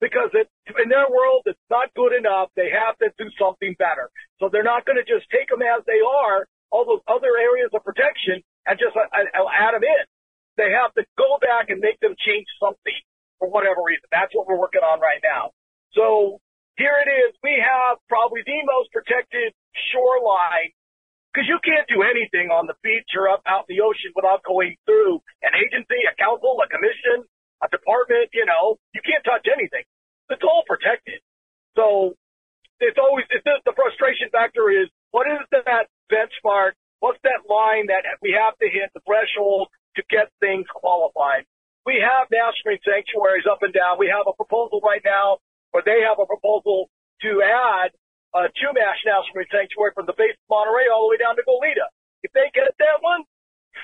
Because 0.04 0.30
it, 0.36 0.52
in 0.84 0.92
their 0.92 1.08
world, 1.34 1.44
it's 1.50 1.70
not 1.70 1.90
good 1.96 2.14
enough. 2.14 2.50
They 2.56 2.70
have 2.70 2.98
to 3.02 3.10
do 3.18 3.30
something 3.42 3.76
better. 3.80 4.10
So 4.40 4.50
they're 4.50 4.66
not 4.66 4.86
going 4.86 5.02
to 5.02 5.08
just 5.08 5.26
take 5.34 5.50
them 5.50 5.62
as 5.66 5.82
they 5.90 6.02
are, 6.02 6.46
all 6.70 6.86
those 6.86 7.02
other 7.10 7.34
areas 7.34 7.74
of 7.74 7.82
protection, 7.84 8.46
and 8.66 8.78
just 8.78 8.94
uh, 8.96 9.10
uh, 9.10 9.50
add 9.50 9.74
them 9.74 9.84
in. 9.84 10.04
They 10.58 10.70
have 10.70 10.94
to 10.94 11.04
go 11.18 11.42
back 11.42 11.74
and 11.74 11.82
make 11.82 12.00
them 12.00 12.14
change 12.22 12.46
something 12.62 13.00
for 13.42 13.50
whatever 13.50 13.82
reason. 13.82 14.06
That's 14.14 14.30
what 14.38 14.46
we're 14.46 14.62
working 14.62 14.86
on 14.86 15.02
right 15.02 15.22
now. 15.26 15.52
So 15.98 16.40
here 16.78 16.94
it 17.02 17.10
is. 17.10 17.34
We 17.42 17.58
have 17.58 17.98
probably 18.06 18.46
the 18.46 18.62
most 18.66 18.94
protected 18.94 19.54
shoreline 19.90 20.74
because 21.34 21.50
you 21.50 21.58
can't 21.66 21.90
do 21.90 22.06
anything 22.06 22.54
on 22.54 22.70
the 22.70 22.78
beach 22.86 23.10
or 23.18 23.26
up 23.26 23.42
out 23.50 23.66
in 23.66 23.78
the 23.78 23.82
ocean 23.82 24.14
without 24.14 24.46
going 24.46 24.78
through 24.86 25.18
an 25.42 25.58
agency, 25.58 26.06
a 26.06 26.14
council, 26.14 26.62
a 26.62 26.70
commission, 26.70 27.26
a 27.66 27.68
department. 27.74 28.30
You 28.38 28.46
know, 28.46 28.78
you 28.94 29.02
can't 29.02 29.26
touch 29.26 29.50
anything. 29.50 29.82
It's 30.30 30.44
all 30.44 30.64
protected. 30.68 31.20
So 31.76 32.16
it's 32.80 33.00
always 33.00 33.26
it's 33.32 33.44
just, 33.44 33.64
the 33.66 33.76
frustration 33.76 34.30
factor 34.32 34.70
is 34.70 34.88
what 35.12 35.28
is 35.28 35.42
that 35.52 35.88
benchmark? 36.12 36.76
What's 37.00 37.20
that 37.24 37.44
line 37.50 37.88
that 37.92 38.08
we 38.24 38.32
have 38.32 38.56
to 38.60 38.68
hit 38.68 38.90
the 38.96 39.04
threshold 39.04 39.68
to 40.00 40.02
get 40.10 40.32
things 40.40 40.66
qualified? 40.72 41.44
We 41.86 42.00
have 42.00 42.32
national 42.32 42.80
sanctuaries 42.80 43.44
up 43.44 43.60
and 43.60 43.76
down. 43.76 44.00
We 44.00 44.08
have 44.08 44.24
a 44.24 44.36
proposal 44.36 44.80
right 44.80 45.04
now, 45.04 45.44
or 45.76 45.84
they 45.84 46.00
have 46.08 46.16
a 46.18 46.26
proposal 46.26 46.88
to 47.28 47.44
add 47.44 47.92
uh, 48.32 48.48
Chumash 48.56 49.04
National 49.04 49.36
Marine 49.36 49.52
Sanctuary 49.52 49.92
from 49.94 50.08
the 50.08 50.16
base 50.16 50.34
of 50.34 50.48
Monterey 50.50 50.88
all 50.88 51.06
the 51.06 51.12
way 51.14 51.20
down 51.20 51.36
to 51.36 51.44
Goleta. 51.44 51.92
If 52.24 52.32
they 52.32 52.48
get 52.56 52.72
that 52.80 53.04
one, 53.04 53.28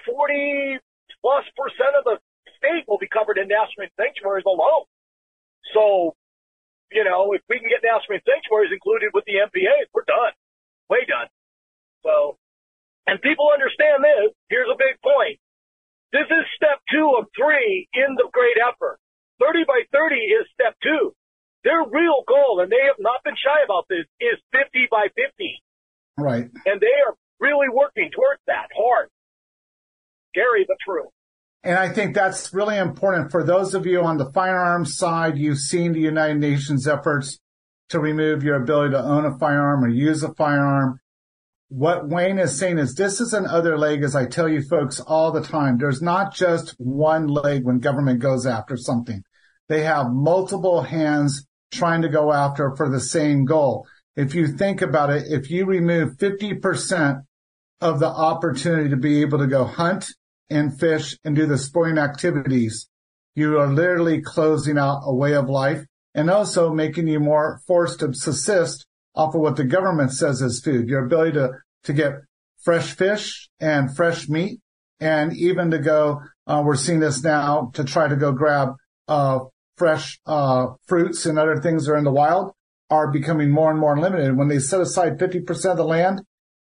40 0.08 0.80
plus 1.19 1.45
percent 1.60 1.93
of 1.99 2.04
the 2.08 2.15
state 2.58 2.88
will 2.88 2.97
be 2.97 3.12
covered 3.12 3.38
in 3.38 3.52
national 3.52 3.91
sanctuaries 3.99 4.47
alone. 4.47 4.88
So, 5.75 6.15
you 6.91 7.04
know, 7.04 7.34
if 7.34 7.41
we 7.49 7.60
can 7.60 7.69
get 7.69 7.86
national 7.86 8.17
marine 8.17 8.25
sanctuaries 8.25 8.73
included 8.73 9.13
with 9.13 9.25
the 9.25 9.41
MPAs, 9.45 9.89
we're 9.93 10.08
done. 10.10 10.34
Way 10.89 11.06
done. 11.06 11.30
So, 12.02 12.38
and 13.06 13.21
people 13.21 13.49
understand 13.54 14.02
this. 14.02 14.34
Here's 14.49 14.69
a 14.69 14.78
big 14.78 14.97
point. 15.02 15.38
This 16.12 16.25
is 16.25 16.43
step 16.58 16.82
two 16.89 17.13
of 17.21 17.30
three 17.38 17.88
in 17.93 18.17
the 18.17 18.25
great 18.34 18.58
effort. 18.58 18.97
30 19.38 19.65
by 19.69 19.86
30 19.93 20.15
is 20.17 20.49
step 20.54 20.73
two. 20.82 21.13
Their 21.63 21.86
real 21.86 22.23
goal, 22.25 22.62
and 22.62 22.71
they 22.71 22.82
have 22.88 22.97
not 22.99 23.21
been 23.23 23.38
shy 23.38 23.62
about 23.63 23.86
this, 23.89 24.08
is 24.19 24.39
50 24.52 24.88
by 24.89 25.08
50. 25.13 25.62
Right. 26.17 26.49
And 26.65 26.80
they 26.82 26.97
are 27.06 27.13
really 27.39 27.69
working 27.69 28.10
towards 28.12 28.41
that 28.47 28.73
hard. 28.73 29.10
Scary 30.34 30.65
but 30.67 30.78
true. 30.84 31.10
And 31.63 31.78
I 31.78 31.89
think 31.89 32.15
that's 32.15 32.54
really 32.54 32.78
important 32.78 33.32
for 33.32 33.43
those 33.43 33.74
of 33.74 33.86
you 33.86 34.02
on 34.02 34.17
the 34.17 34.32
firearms 34.32 34.95
side. 34.95 35.38
You've 35.38 35.60
seen 35.60 35.91
the 35.91 36.00
United 36.00 36.39
Nations 36.39 36.88
efforts 36.88 37.39
to 37.89 38.00
remove 38.00 38.43
your 38.43 38.56
ability 38.56 38.91
to 38.91 39.04
own 39.04 39.26
a 39.26 39.38
firearm 39.38 39.84
or 39.84 39.89
use 39.89 40.24
a 40.24 40.34
firearm. 40.36 41.00
What 41.67 42.08
Wayne 42.08 42.39
is 42.39 42.58
saying 42.58 42.78
is 42.78 42.95
this 42.95 43.19
is 43.19 43.34
another 43.34 43.78
leg, 43.78 44.04
as 44.04 44.15
I 44.15 44.26
tell 44.26 44.48
you 44.48 44.62
folks 44.62 45.00
all 45.00 45.32
the 45.32 45.41
time. 45.41 45.78
There's 45.78 46.02
not 46.02 46.34
just 46.34 46.76
one 46.78 47.28
leg 47.28 47.63
when 47.63 47.80
government 47.80 48.19
goes 48.22 48.45
after 48.45 48.78
something. 48.78 49.24
They 49.67 49.84
have 49.84 50.12
multiple 50.12 50.82
hands 50.82 51.45
trying 51.72 52.02
to 52.02 52.10
go 52.10 52.32
after 52.32 52.76
for 52.76 52.89
the 52.89 53.00
same 53.00 53.45
goal. 53.45 53.86
If 54.15 54.34
you 54.34 54.48
think 54.48 54.82
about 54.82 55.12
it, 55.12 55.26
if 55.28 55.52
you 55.52 55.65
remove 55.65 56.17
50% 56.17 57.22
of 57.82 58.00
the 58.00 58.08
opportunity 58.08 58.89
to 58.89 58.98
be 58.98 59.22
able 59.22 59.38
to 59.39 59.48
go 59.48 59.65
hunt 59.65 60.08
and 60.49 60.77
fish 60.79 61.17
and 61.23 61.35
do 61.35 61.45
the 61.45 61.57
sporting 61.57 61.97
activities, 61.97 62.89
you 63.35 63.57
are 63.57 63.67
literally 63.67 64.21
closing 64.21 64.77
out 64.77 65.01
a 65.03 65.13
way 65.13 65.33
of 65.33 65.49
life 65.49 65.85
and 66.15 66.29
also 66.29 66.73
making 66.73 67.07
you 67.07 67.19
more 67.19 67.62
forced 67.67 67.99
to 67.99 68.13
subsist 68.13 68.85
off 69.15 69.35
of 69.35 69.41
what 69.41 69.55
the 69.55 69.63
government 69.63 70.12
says 70.12 70.41
is 70.41 70.62
food. 70.62 70.88
Your 70.88 71.05
ability 71.05 71.33
to, 71.33 71.51
to 71.83 71.93
get 71.93 72.13
fresh 72.62 72.93
fish 72.93 73.49
and 73.59 73.95
fresh 73.95 74.27
meat 74.27 74.59
and 74.99 75.35
even 75.35 75.71
to 75.71 75.79
go, 75.79 76.21
uh, 76.47 76.62
we're 76.65 76.75
seeing 76.75 76.99
this 76.99 77.23
now 77.23 77.71
to 77.73 77.83
try 77.83 78.07
to 78.07 78.15
go 78.15 78.31
grab, 78.31 78.73
uh, 79.07 79.39
fresh, 79.77 80.19
uh, 80.25 80.67
fruits 80.88 81.25
and 81.25 81.39
other 81.39 81.62
things 81.62 81.85
that 81.85 81.93
are 81.93 81.97
in 81.97 82.03
the 82.03 82.12
wild 82.12 82.51
are 82.89 83.12
becoming 83.12 83.51
more 83.51 83.69
and 83.71 83.79
more 83.79 83.99
limited. 83.99 84.35
When 84.35 84.47
they 84.47 84.59
set 84.59 84.81
aside 84.81 85.19
50% 85.19 85.71
of 85.71 85.77
the 85.77 85.83
land, 85.83 86.21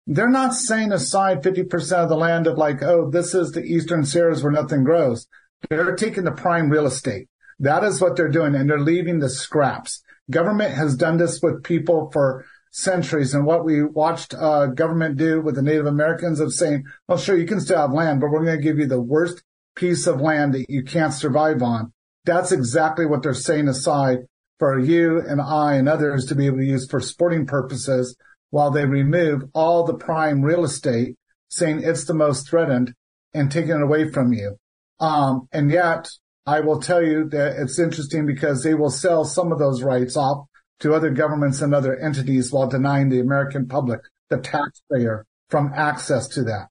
they're 0.07 0.29
not 0.29 0.55
setting 0.55 0.93
aside 0.93 1.43
50% 1.43 1.93
of 2.03 2.09
the 2.09 2.17
land 2.17 2.47
of 2.47 2.57
like, 2.57 2.83
oh, 2.83 3.11
this 3.11 3.35
is 3.35 3.53
the 3.53 3.63
Eastern 3.63 4.05
Sierras 4.05 4.43
where 4.43 4.53
nothing 4.53 4.85
grows. 4.85 5.27
They're 5.69 5.97
taking 5.97 6.25
the 6.25 6.33
prime 6.33 6.71
real 6.71 6.87
estate. 6.87 7.29
That 7.59 7.83
is 7.83 8.01
what 8.01 8.17
they're 8.17 8.29
doing. 8.29 8.55
And 8.55 8.71
they're 8.71 8.79
leaving 8.79 9.19
the 9.19 9.29
scraps. 9.29 10.03
Government 10.31 10.75
has 10.75 10.97
done 10.97 11.17
this 11.17 11.41
with 11.43 11.65
people 11.65 12.11
for 12.13 12.45
centuries. 12.71 13.35
And 13.35 13.47
what 13.47 13.65
we 13.65 13.83
watched 13.83 14.35
uh, 14.35 14.67
government 14.67 15.17
do 15.17 15.41
with 15.41 15.57
the 15.57 15.63
Native 15.63 15.87
Americans 15.87 16.41
of 16.41 16.53
saying, 16.53 16.85
well, 17.09 17.19
sure, 17.19 17.37
you 17.37 17.47
can 17.47 17.61
still 17.61 17.79
have 17.79 17.93
land, 17.93 18.21
but 18.21 18.31
we're 18.31 18.45
going 18.45 18.57
to 18.57 18.63
give 18.63 18.79
you 18.79 18.87
the 18.87 19.01
worst 19.01 19.43
piece 19.75 20.07
of 20.07 20.21
land 20.21 20.55
that 20.55 20.67
you 20.69 20.85
can't 20.85 21.15
survive 21.15 21.63
on. 21.63 21.93
That's 22.25 22.53
exactly 22.53 23.07
what 23.07 23.23
they're 23.23 23.35
setting 23.35 23.69
aside 23.69 24.19
for 24.59 24.79
you 24.79 25.21
and 25.21 25.41
I 25.41 25.75
and 25.75 25.89
others 25.89 26.27
to 26.27 26.35
be 26.35 26.47
able 26.47 26.59
to 26.59 26.65
use 26.65 26.89
for 26.89 27.01
sporting 27.01 27.47
purposes 27.47 28.17
while 28.51 28.71
they 28.71 28.85
remove 28.85 29.43
all 29.55 29.85
the 29.85 29.95
prime 29.95 30.43
real 30.43 30.65
estate, 30.65 31.17
saying 31.49 31.83
it's 31.83 32.05
the 32.05 32.15
most 32.15 32.49
threatened 32.49 32.95
and 33.35 33.51
taking 33.51 33.73
it 33.73 33.83
away 33.83 34.11
from 34.11 34.33
you. 34.33 34.57
Um, 35.01 35.49
and 35.53 35.71
yet 35.71 36.09
I 36.47 36.61
will 36.61 36.81
tell 36.81 37.03
you 37.03 37.29
that 37.31 37.57
it's 37.59 37.79
interesting 37.79 38.25
because 38.27 38.63
they 38.63 38.75
will 38.75 38.91
sell 38.91 39.25
some 39.25 39.53
of 39.53 39.59
those 39.59 39.83
rights 39.83 40.17
off 40.17 40.47
to 40.81 40.95
other 40.95 41.11
governments 41.11 41.61
and 41.61 41.75
other 41.75 41.97
entities 41.97 42.53
while 42.53 42.69
denying 42.69 43.09
the 43.09 43.21
American 43.21 43.67
public, 43.67 44.01
the 44.31 44.39
taxpayer, 44.39 45.27
from 45.51 45.73
access 45.75 46.29
to 46.29 46.43
that. 46.45 46.69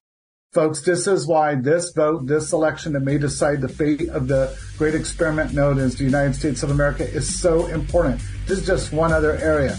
Folks, 0.52 0.80
this 0.80 1.06
is 1.06 1.26
why 1.26 1.54
this 1.54 1.92
vote, 1.94 2.26
this 2.26 2.52
election 2.52 2.94
that 2.94 3.00
may 3.00 3.18
decide 3.18 3.60
the 3.60 3.68
fate 3.68 4.08
of 4.08 4.28
the 4.28 4.56
great 4.78 4.94
experiment 4.94 5.52
known 5.52 5.78
as 5.78 5.96
the 5.96 6.04
United 6.04 6.34
States 6.34 6.62
of 6.62 6.70
America 6.70 7.06
is 7.06 7.38
so 7.38 7.66
important. 7.66 8.22
This 8.46 8.60
is 8.60 8.66
just 8.66 8.92
one 8.92 9.12
other 9.12 9.32
area. 9.32 9.76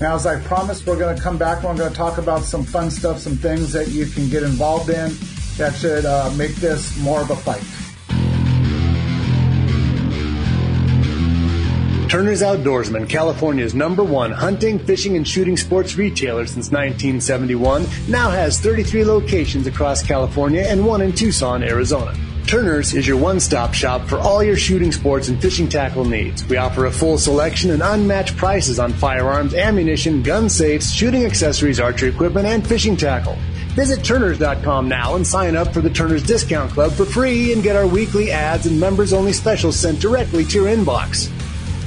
Now, 0.00 0.16
as 0.16 0.26
I 0.26 0.40
promised, 0.40 0.86
we're 0.86 0.98
going 0.98 1.14
to 1.14 1.22
come 1.22 1.38
back 1.38 1.58
and 1.58 1.68
we're 1.68 1.76
going 1.76 1.90
to 1.90 1.96
talk 1.96 2.18
about 2.18 2.42
some 2.42 2.64
fun 2.64 2.90
stuff, 2.90 3.18
some 3.20 3.36
things 3.36 3.72
that 3.72 3.88
you 3.88 4.06
can 4.06 4.28
get 4.28 4.42
involved 4.42 4.90
in 4.90 5.12
that 5.56 5.74
should 5.74 6.04
uh, 6.04 6.32
make 6.36 6.54
this 6.56 6.98
more 6.98 7.20
of 7.20 7.30
a 7.30 7.36
fight. 7.36 7.62
Turner's 12.10 12.42
Outdoorsman, 12.42 13.08
California's 13.08 13.74
number 13.74 14.04
one 14.04 14.30
hunting, 14.30 14.78
fishing, 14.78 15.16
and 15.16 15.26
shooting 15.26 15.56
sports 15.56 15.96
retailer 15.96 16.46
since 16.46 16.70
1971, 16.70 17.86
now 18.08 18.30
has 18.30 18.60
33 18.60 19.04
locations 19.04 19.66
across 19.66 20.02
California 20.02 20.62
and 20.62 20.84
one 20.84 21.02
in 21.02 21.12
Tucson, 21.12 21.62
Arizona. 21.64 22.14
Turner's 22.46 22.94
is 22.94 23.06
your 23.06 23.16
one-stop 23.16 23.74
shop 23.74 24.06
for 24.08 24.18
all 24.18 24.42
your 24.42 24.56
shooting 24.56 24.92
sports 24.92 25.28
and 25.28 25.40
fishing 25.40 25.68
tackle 25.68 26.04
needs. 26.04 26.46
We 26.46 26.56
offer 26.56 26.86
a 26.86 26.92
full 26.92 27.18
selection 27.18 27.70
and 27.70 27.82
unmatched 27.82 28.36
prices 28.36 28.78
on 28.78 28.92
firearms, 28.92 29.54
ammunition, 29.54 30.22
gun 30.22 30.48
safes, 30.48 30.92
shooting 30.92 31.24
accessories, 31.24 31.80
archery 31.80 32.10
equipment, 32.10 32.46
and 32.46 32.66
fishing 32.66 32.96
tackle. 32.96 33.36
Visit 33.74 34.04
Turners.com 34.04 34.88
now 34.88 35.16
and 35.16 35.26
sign 35.26 35.56
up 35.56 35.72
for 35.72 35.80
the 35.80 35.90
Turners 35.90 36.22
Discount 36.22 36.70
Club 36.70 36.92
for 36.92 37.04
free 37.04 37.52
and 37.52 37.62
get 37.62 37.76
our 37.76 37.86
weekly 37.86 38.30
ads 38.30 38.66
and 38.66 38.78
members-only 38.78 39.32
specials 39.32 39.76
sent 39.76 40.00
directly 40.00 40.44
to 40.44 40.62
your 40.62 40.66
inbox. 40.66 41.28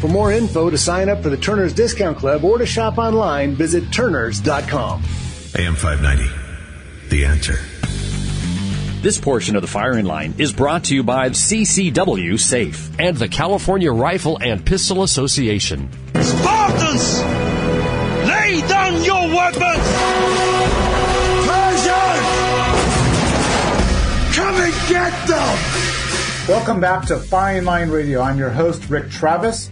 For 0.01 0.07
more 0.07 0.31
info 0.31 0.69
to 0.69 0.77
sign 0.77 1.07
up 1.07 1.23
for 1.23 1.29
the 1.29 1.37
Turners 1.37 1.73
Discount 1.73 2.17
Club 2.17 2.43
or 2.43 2.57
to 2.57 2.65
shop 2.65 2.97
online, 2.97 3.55
visit 3.55 3.91
Turners.com. 3.91 5.01
AM 5.57 5.75
590. 5.75 6.29
The 7.09 7.25
answer. 7.25 7.59
This 8.99 9.19
portion 9.19 9.55
of 9.55 9.61
the 9.61 9.67
firing 9.67 10.05
line 10.05 10.33
is 10.39 10.51
brought 10.51 10.85
to 10.85 10.95
you 10.95 11.03
by 11.03 11.29
CCW 11.29 12.39
Safe 12.39 12.89
and 12.99 13.15
the 13.15 13.27
California 13.27 13.91
Rifle 13.91 14.39
and 14.41 14.65
Pistol 14.65 15.03
Association. 15.03 15.87
Spartans, 16.19 17.21
lay 18.27 18.59
down 18.67 19.03
your 19.03 19.27
weapons! 19.27 19.85
Persians, 21.45 22.27
come 24.35 24.55
and 24.55 24.73
get 24.89 25.27
them! 25.27 25.59
Welcome 26.47 26.81
back 26.81 27.05
to 27.05 27.17
Firing 27.17 27.65
Line 27.65 27.91
Radio. 27.91 28.21
I'm 28.21 28.39
your 28.39 28.49
host, 28.49 28.89
Rick 28.89 29.11
Travis. 29.11 29.69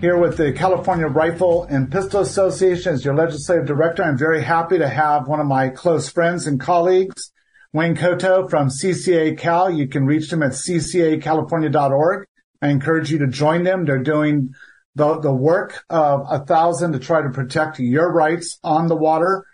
Here 0.00 0.18
with 0.18 0.36
the 0.36 0.52
California 0.52 1.06
Rifle 1.06 1.68
and 1.70 1.88
Pistol 1.88 2.20
Association 2.20 2.94
as 2.94 3.04
your 3.04 3.14
legislative 3.14 3.66
director. 3.66 4.02
I'm 4.02 4.18
very 4.18 4.42
happy 4.42 4.78
to 4.78 4.88
have 4.88 5.28
one 5.28 5.38
of 5.38 5.46
my 5.46 5.68
close 5.68 6.08
friends 6.08 6.48
and 6.48 6.58
colleagues, 6.58 7.30
Wayne 7.76 7.94
Kotow 7.94 8.48
from 8.48 8.70
CCA 8.70 9.36
Cal. 9.36 9.68
You 9.68 9.86
can 9.86 10.06
reach 10.06 10.30
them 10.30 10.42
at 10.42 10.52
ccacalifornia.org. 10.52 12.26
I 12.62 12.68
encourage 12.68 13.12
you 13.12 13.18
to 13.18 13.26
join 13.26 13.64
them. 13.64 13.84
They're 13.84 14.02
doing 14.02 14.54
the, 14.94 15.20
the 15.20 15.34
work 15.34 15.84
of 15.90 16.22
a 16.30 16.42
thousand 16.46 16.92
to 16.92 16.98
try 16.98 17.20
to 17.20 17.28
protect 17.28 17.78
your 17.78 18.10
rights 18.10 18.58
on 18.64 18.86
the 18.86 18.96
water 18.96 19.44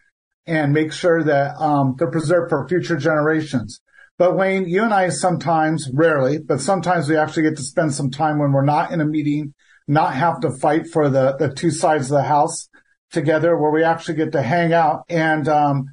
and 0.46 0.72
make 0.72 0.92
sure 0.92 1.24
that 1.24 1.56
um, 1.56 1.96
they're 1.98 2.12
preserved 2.12 2.50
for 2.50 2.68
future 2.68 2.96
generations. 2.96 3.80
But 4.18 4.37
Wayne, 4.37 4.68
you 4.68 4.85
and 4.85 4.94
I 4.94 5.08
sometimes, 5.08 5.90
rarely, 5.92 6.38
but 6.38 6.61
sometimes 6.61 7.08
we 7.08 7.16
actually 7.16 7.42
get 7.42 7.56
to 7.56 7.64
spend 7.64 7.92
some 7.92 8.12
time 8.12 8.38
when 8.38 8.52
we're 8.52 8.64
not 8.64 8.92
in 8.92 9.00
a 9.00 9.04
meeting, 9.04 9.52
not 9.88 10.14
have 10.14 10.38
to 10.42 10.52
fight 10.52 10.87
for 10.87 11.08
the, 11.08 11.35
the 11.38 11.52
two 11.52 11.72
sides 11.72 12.08
of 12.08 12.18
the 12.18 12.22
house 12.22 12.68
together 13.11 13.56
where 13.58 13.72
we 13.72 13.82
actually 13.82 14.14
get 14.14 14.30
to 14.30 14.42
hang 14.42 14.72
out. 14.72 15.02
And, 15.08 15.48
um, 15.48 15.87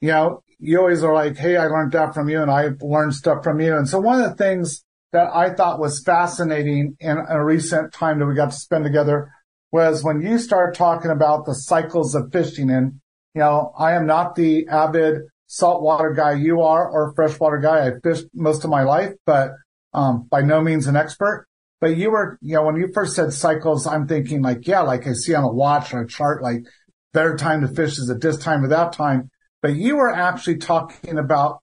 you 0.00 0.10
know, 0.10 0.44
you 0.58 0.78
always 0.78 1.02
are 1.02 1.14
like, 1.14 1.36
Hey, 1.36 1.56
I 1.56 1.66
learned 1.66 1.92
that 1.92 2.14
from 2.14 2.28
you 2.28 2.42
and 2.42 2.50
I 2.50 2.70
learned 2.80 3.14
stuff 3.14 3.44
from 3.44 3.60
you. 3.60 3.76
And 3.76 3.88
so 3.88 4.00
one 4.00 4.20
of 4.20 4.28
the 4.28 4.36
things 4.36 4.84
that 5.12 5.34
I 5.34 5.54
thought 5.54 5.78
was 5.78 6.02
fascinating 6.02 6.96
in 7.00 7.18
a 7.28 7.44
recent 7.44 7.92
time 7.92 8.18
that 8.18 8.26
we 8.26 8.34
got 8.34 8.50
to 8.50 8.56
spend 8.56 8.84
together 8.84 9.32
was 9.72 10.02
when 10.02 10.20
you 10.20 10.38
start 10.38 10.74
talking 10.74 11.10
about 11.10 11.44
the 11.44 11.54
cycles 11.54 12.14
of 12.14 12.32
fishing. 12.32 12.70
And, 12.70 13.00
you 13.34 13.40
know, 13.40 13.72
I 13.78 13.92
am 13.92 14.06
not 14.06 14.34
the 14.34 14.66
avid 14.68 15.22
saltwater 15.46 16.12
guy 16.12 16.34
you 16.34 16.60
are 16.62 16.88
or 16.88 17.14
freshwater 17.14 17.58
guy. 17.58 17.86
I 17.86 17.92
fished 18.02 18.26
most 18.34 18.64
of 18.64 18.70
my 18.70 18.82
life, 18.82 19.14
but, 19.24 19.52
um, 19.94 20.26
by 20.30 20.42
no 20.42 20.60
means 20.60 20.86
an 20.86 20.96
expert. 20.96 21.46
But 21.80 21.96
you 21.96 22.10
were, 22.10 22.38
you 22.42 22.54
know, 22.54 22.64
when 22.64 22.76
you 22.76 22.88
first 22.92 23.14
said 23.14 23.32
cycles, 23.32 23.86
I'm 23.86 24.08
thinking 24.08 24.42
like, 24.42 24.66
yeah, 24.66 24.80
like 24.80 25.06
I 25.06 25.12
see 25.12 25.34
on 25.34 25.44
a 25.44 25.52
watch 25.52 25.94
or 25.94 26.02
a 26.02 26.08
chart, 26.08 26.42
like 26.42 26.64
better 27.12 27.36
time 27.36 27.60
to 27.60 27.68
fish 27.68 27.98
is 27.98 28.10
at 28.10 28.20
this 28.20 28.36
time 28.36 28.64
or 28.64 28.68
that 28.68 28.92
time. 28.92 29.30
But 29.62 29.74
you 29.74 29.96
were 29.96 30.12
actually 30.12 30.58
talking 30.58 31.18
about 31.18 31.60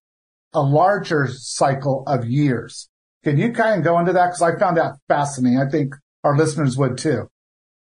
a 0.54 0.62
larger 0.62 1.28
cycle 1.30 2.04
of 2.08 2.26
years. 2.26 2.90
Can 3.24 3.38
you 3.38 3.52
kind 3.54 3.80
of 3.80 3.84
go 3.84 4.00
into 4.00 4.14
that? 4.14 4.32
Cause 4.32 4.42
I 4.42 4.58
found 4.58 4.78
that 4.78 4.98
fascinating. 5.08 5.60
I 5.60 5.70
think 5.70 5.96
our 6.24 6.38
listeners 6.38 6.78
would 6.78 6.98
too. 6.98 7.28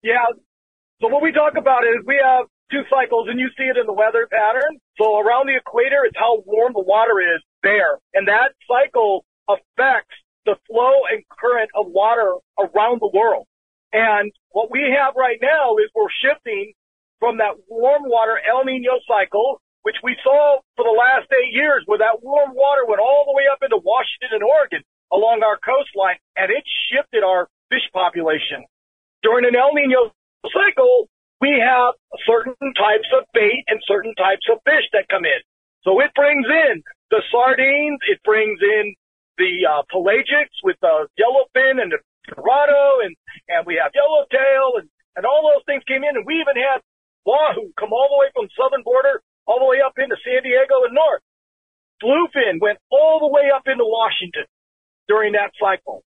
Yeah. 0.02 0.26
So 1.00 1.08
what 1.08 1.22
we 1.22 1.32
talk 1.32 1.54
about 1.58 1.84
is 1.84 2.04
we 2.06 2.20
have 2.22 2.46
two 2.70 2.82
cycles 2.90 3.28
and 3.28 3.38
you 3.38 3.48
see 3.56 3.64
it 3.64 3.76
in 3.76 3.86
the 3.86 3.92
weather 3.92 4.26
pattern. 4.30 4.78
So 4.96 5.18
around 5.18 5.46
the 5.46 5.56
equator, 5.56 6.04
it's 6.04 6.16
how 6.16 6.42
warm 6.46 6.72
the 6.72 6.82
water 6.82 7.20
is 7.20 7.42
there. 7.62 7.98
And 8.14 8.28
that 8.28 8.52
cycle 8.66 9.24
affects 9.48 10.14
the 10.46 10.56
flow 10.66 11.08
and 11.10 11.22
current 11.28 11.70
of 11.74 11.86
water 11.88 12.36
around 12.58 13.00
the 13.00 13.10
world. 13.12 13.46
And 13.92 14.32
what 14.50 14.70
we 14.70 14.94
have 14.96 15.14
right 15.16 15.38
now 15.40 15.76
is 15.76 15.90
we're 15.94 16.12
shifting 16.22 16.72
from 17.20 17.38
that 17.38 17.54
warm 17.68 18.02
water 18.04 18.38
El 18.42 18.64
Nino 18.64 18.98
cycle, 19.06 19.60
which 19.84 20.00
we 20.02 20.16
saw 20.24 20.64
for 20.76 20.84
the 20.84 20.96
last 20.96 21.28
eight 21.28 21.52
years 21.52 21.84
where 21.84 22.00
that 22.00 22.24
warm 22.24 22.56
water 22.56 22.88
went 22.88 23.04
all 23.04 23.28
the 23.28 23.36
way 23.36 23.44
up 23.52 23.60
into 23.60 23.76
Washington 23.76 24.40
and 24.40 24.44
Oregon 24.44 24.80
along 25.12 25.44
our 25.44 25.60
coastline 25.60 26.16
and 26.36 26.48
it 26.48 26.64
shifted 26.88 27.20
our 27.20 27.52
fish 27.68 27.84
population. 27.92 28.64
During 29.22 29.44
an 29.44 29.56
El 29.56 29.76
Nino 29.76 30.10
cycle, 30.48 31.08
we 31.40 31.60
have 31.60 31.94
certain 32.24 32.56
types 32.74 33.08
of 33.12 33.28
bait 33.36 33.64
and 33.68 33.80
certain 33.84 34.16
types 34.16 34.48
of 34.48 34.64
fish 34.64 34.88
that 34.96 35.08
come 35.12 35.28
in. 35.28 35.40
So 35.84 36.00
it 36.00 36.16
brings 36.16 36.48
in 36.48 36.80
the 37.12 37.20
sardines, 37.28 38.00
it 38.08 38.24
brings 38.24 38.56
in 38.64 38.96
the 39.36 39.68
uh, 39.68 39.82
pelagics 39.92 40.56
with 40.64 40.76
the 40.80 41.08
yellowfin 41.20 41.76
and 41.76 41.92
the 41.92 42.00
dorado, 42.32 43.04
and 43.04 43.12
and 43.52 43.66
we 43.66 43.76
have 43.76 43.92
yellowtail, 43.92 44.80
and 44.80 44.88
and 45.16 45.26
all 45.26 45.44
those 45.44 45.64
things 45.68 45.84
came 45.84 46.02
in, 46.04 46.16
and 46.16 46.24
we 46.24 46.40
even 46.40 46.56
had 46.56 46.80
wahoo 47.26 47.68
come 47.76 47.92
all 47.92 48.08
the 48.08 48.20
way 48.20 48.32
from 48.32 48.48
southern 48.56 48.82
border 48.82 49.20
all 49.46 49.60
the 49.60 49.68
way 49.68 49.80
up 49.84 49.94
into 49.98 50.16
San 50.24 50.42
Diego 50.42 50.84
and 50.84 50.94
north. 50.94 51.22
Bluefin 52.02 52.60
went 52.60 52.78
all 52.90 53.20
the 53.20 53.30
way 53.30 53.48
up 53.54 53.64
into 53.66 53.84
Washington 53.84 54.44
during 55.08 55.32
that 55.32 55.52
cycle. 55.60 56.02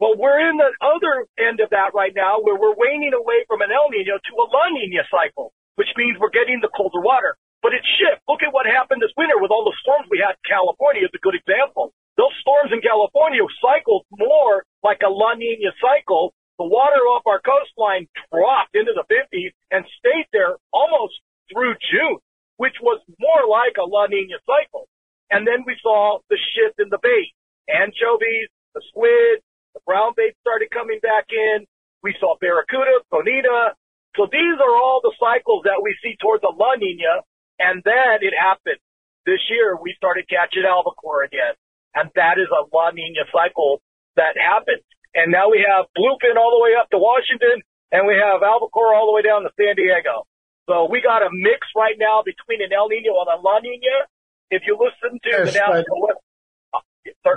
Well, 0.00 0.18
we're 0.18 0.42
in 0.50 0.58
the 0.58 0.72
other 0.82 1.26
end 1.38 1.60
of 1.60 1.70
that 1.70 1.94
right 1.94 2.12
now 2.14 2.42
where 2.42 2.58
we're 2.58 2.76
waning 2.76 3.14
away 3.14 3.46
from 3.46 3.62
an 3.62 3.70
El 3.70 3.88
Nino 3.94 4.18
to 4.18 4.32
a 4.36 4.46
La 4.50 4.68
Nina 4.74 5.06
cycle, 5.08 5.54
which 5.76 5.88
means 5.96 6.18
we're 6.18 6.34
getting 6.34 6.60
the 6.60 6.72
colder 6.72 7.00
water. 7.00 7.38
But 7.62 7.72
it's 7.72 7.86
shifts. 7.96 8.20
Look 8.28 8.44
at 8.44 8.52
what 8.52 8.66
happened 8.66 9.00
this 9.00 9.14
winter 9.16 9.40
with 9.40 9.48
all 9.48 9.64
the 9.64 9.76
storms 9.80 10.04
we 10.12 10.20
had 10.20 10.36
in 10.36 10.44
California 10.44 11.08
is 11.08 11.14
a 11.14 11.22
good 11.24 11.38
example. 11.38 11.96
Those 12.20 12.34
storms 12.44 12.70
in 12.74 12.84
California 12.84 13.40
cycled 13.62 14.04
more 14.12 14.66
like 14.84 15.00
a 15.00 15.08
La 15.08 15.34
Nina 15.34 15.72
cycle. 15.80 16.34
The 16.60 16.68
water 16.68 17.00
off 17.08 17.24
our 17.26 17.40
coastline 17.40 18.06
dropped 18.30 18.76
into 18.76 18.92
the 18.92 19.08
50s 19.08 19.56
and 19.72 19.88
stayed 19.98 20.28
there 20.36 20.60
almost 20.70 21.16
through 21.50 21.74
June, 21.90 22.20
which 22.56 22.76
was 22.80 23.00
more 23.18 23.44
like 23.48 23.76
a 23.78 23.86
La 23.86 24.06
Nina 24.06 24.38
cycle. 24.46 24.86
And 25.30 25.46
then 25.46 25.64
we 25.66 25.76
saw 25.82 26.20
the 26.30 26.38
shift 26.54 26.78
in 26.78 26.88
the 26.90 27.00
bait. 27.02 27.34
Anchovies, 27.66 28.52
the 28.74 28.82
squid, 28.90 29.40
the 29.74 29.80
brown 29.86 30.12
bait 30.16 30.36
started 30.40 30.70
coming 30.70 31.00
back 31.02 31.26
in. 31.32 31.66
We 32.02 32.14
saw 32.20 32.36
barracuda, 32.38 33.02
bonito. 33.10 33.74
So 34.14 34.28
these 34.30 34.58
are 34.60 34.76
all 34.76 35.00
the 35.02 35.16
cycles 35.18 35.64
that 35.64 35.82
we 35.82 35.96
see 36.02 36.14
towards 36.20 36.42
the 36.42 36.52
La 36.54 36.76
Nina. 36.78 37.24
And 37.58 37.82
then 37.82 38.22
it 38.22 38.34
happened. 38.36 38.78
This 39.26 39.40
year 39.50 39.74
we 39.74 39.94
started 39.96 40.28
catching 40.28 40.68
albacore 40.68 41.24
again. 41.24 41.56
And 41.94 42.10
that 42.14 42.38
is 42.38 42.50
a 42.52 42.68
La 42.70 42.90
Nina 42.90 43.24
cycle 43.32 43.80
that 44.14 44.36
happened. 44.38 44.84
And 45.14 45.32
now 45.32 45.50
we 45.50 45.64
have 45.64 45.86
bluefin 45.96 46.36
all 46.36 46.54
the 46.54 46.62
way 46.62 46.74
up 46.78 46.90
to 46.90 46.98
Washington 46.98 47.62
and 47.90 48.06
we 48.06 48.14
have 48.18 48.42
albacore 48.42 48.94
all 48.94 49.06
the 49.06 49.14
way 49.14 49.22
down 49.22 49.42
to 49.46 49.50
San 49.54 49.78
Diego. 49.78 50.26
So 50.68 50.88
we 50.90 51.02
got 51.02 51.22
a 51.22 51.28
mix 51.32 51.66
right 51.76 51.96
now 51.98 52.22
between 52.24 52.64
an 52.64 52.72
El 52.72 52.88
Nino 52.88 53.20
and 53.20 53.28
a 53.28 53.38
La 53.40 53.60
Nina. 53.60 54.08
If 54.50 54.62
you 54.66 54.78
listen 54.80 55.20
to 55.20 55.28
yes, 55.28 55.52
the 55.52 55.58
National 55.60 56.00
West, 56.00 56.20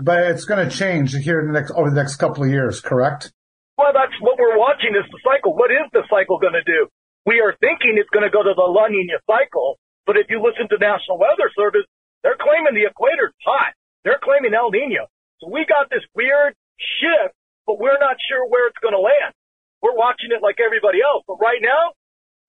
but 0.04 0.32
it's 0.32 0.46
going 0.46 0.64
to 0.64 0.72
change 0.72 1.16
here 1.16 1.40
in 1.40 1.48
the 1.48 1.56
next 1.56 1.72
over 1.72 1.90
the 1.90 1.96
next 1.96 2.18
couple 2.18 2.44
of 2.44 2.50
years, 2.50 2.80
correct? 2.80 3.32
Well, 3.78 3.92
that's 3.94 4.16
what 4.22 4.40
we're 4.40 4.58
watching 4.58 4.96
is 4.96 5.04
the 5.12 5.20
cycle. 5.24 5.54
What 5.54 5.72
is 5.72 5.86
the 5.92 6.04
cycle 6.10 6.40
going 6.40 6.56
to 6.56 6.64
do? 6.64 6.88
We 7.28 7.44
are 7.44 7.56
thinking 7.60 8.00
it's 8.00 8.10
going 8.10 8.24
to 8.24 8.32
go 8.32 8.44
to 8.44 8.54
the 8.56 8.64
La 8.64 8.88
Nina 8.88 9.20
cycle, 9.28 9.76
but 10.08 10.16
if 10.16 10.32
you 10.32 10.40
listen 10.40 10.72
to 10.72 10.78
National 10.80 11.20
Weather 11.20 11.52
Service, 11.52 11.84
they're 12.24 12.40
claiming 12.40 12.74
the 12.74 12.88
equator's 12.88 13.36
hot. 13.44 13.76
They're 14.08 14.24
claiming 14.24 14.56
El 14.56 14.72
Nino. 14.72 15.12
So 15.44 15.52
we 15.52 15.68
got 15.68 15.92
this 15.92 16.04
weird 16.16 16.56
shift, 16.80 17.36
but 17.68 17.78
we're 17.80 18.00
not 18.00 18.16
sure 18.32 18.48
where 18.48 18.72
it's 18.72 18.80
going 18.80 18.96
to 18.96 19.04
land. 19.04 19.36
We're 19.84 19.96
watching 19.96 20.32
it 20.32 20.42
like 20.42 20.58
everybody 20.64 21.04
else. 21.04 21.28
But 21.28 21.38
right 21.44 21.62
now, 21.62 21.94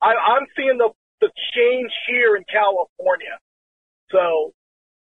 I, 0.00 0.14
I'm 0.14 0.46
seeing 0.56 0.78
the, 0.78 0.90
the 1.20 1.30
change 1.54 1.90
here 2.06 2.36
in 2.36 2.44
California. 2.50 3.38
So 4.10 4.54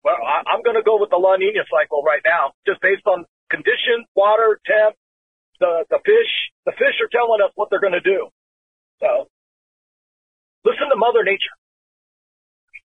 well, 0.05 0.21
I, 0.21 0.45
I'm 0.53 0.61
going 0.61 0.77
to 0.77 0.85
go 0.85 1.01
with 1.01 1.09
the 1.09 1.17
La 1.17 1.35
Nina 1.35 1.65
cycle 1.65 2.03
right 2.05 2.21
now, 2.23 2.53
just 2.67 2.79
based 2.79 3.01
on 3.07 3.25
conditions, 3.49 4.05
water, 4.15 4.61
temp, 4.63 4.95
the 5.59 5.85
the 5.89 5.97
fish. 6.05 6.31
The 6.65 6.73
fish 6.73 7.01
are 7.01 7.09
telling 7.11 7.41
us 7.43 7.51
what 7.55 7.69
they're 7.69 7.81
going 7.81 7.97
to 7.97 8.01
do. 8.01 8.29
So, 8.99 9.27
listen 10.63 10.89
to 10.89 10.95
Mother 10.95 11.23
Nature. 11.23 11.57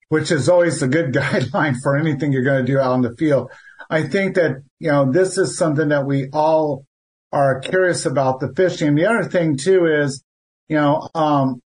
Which 0.10 0.32
is 0.32 0.50
always 0.50 0.82
a 0.82 0.88
good 0.88 1.14
guideline 1.14 1.78
for 1.82 1.98
anything 1.98 2.32
you're 2.32 2.44
going 2.44 2.64
to 2.66 2.72
do 2.72 2.80
out 2.80 2.94
in 2.94 3.02
the 3.02 3.16
field. 3.16 3.52
I 3.90 4.04
think 4.04 4.36
that 4.36 4.62
you 4.78 4.92
know 4.92 5.12
this 5.12 5.40
is 5.40 5.58
something 5.58 5.90
that 5.90 6.06
we 6.06 6.30
all 6.32 6.86
are 7.32 7.60
curious 7.60 8.06
about 8.06 8.40
the 8.40 8.54
fishing. 8.56 8.94
The 8.94 9.08
other 9.08 9.24
thing 9.24 9.58
too 9.58 9.86
is, 9.86 10.24
you 10.68 10.76
know, 10.76 11.10
um, 11.16 11.62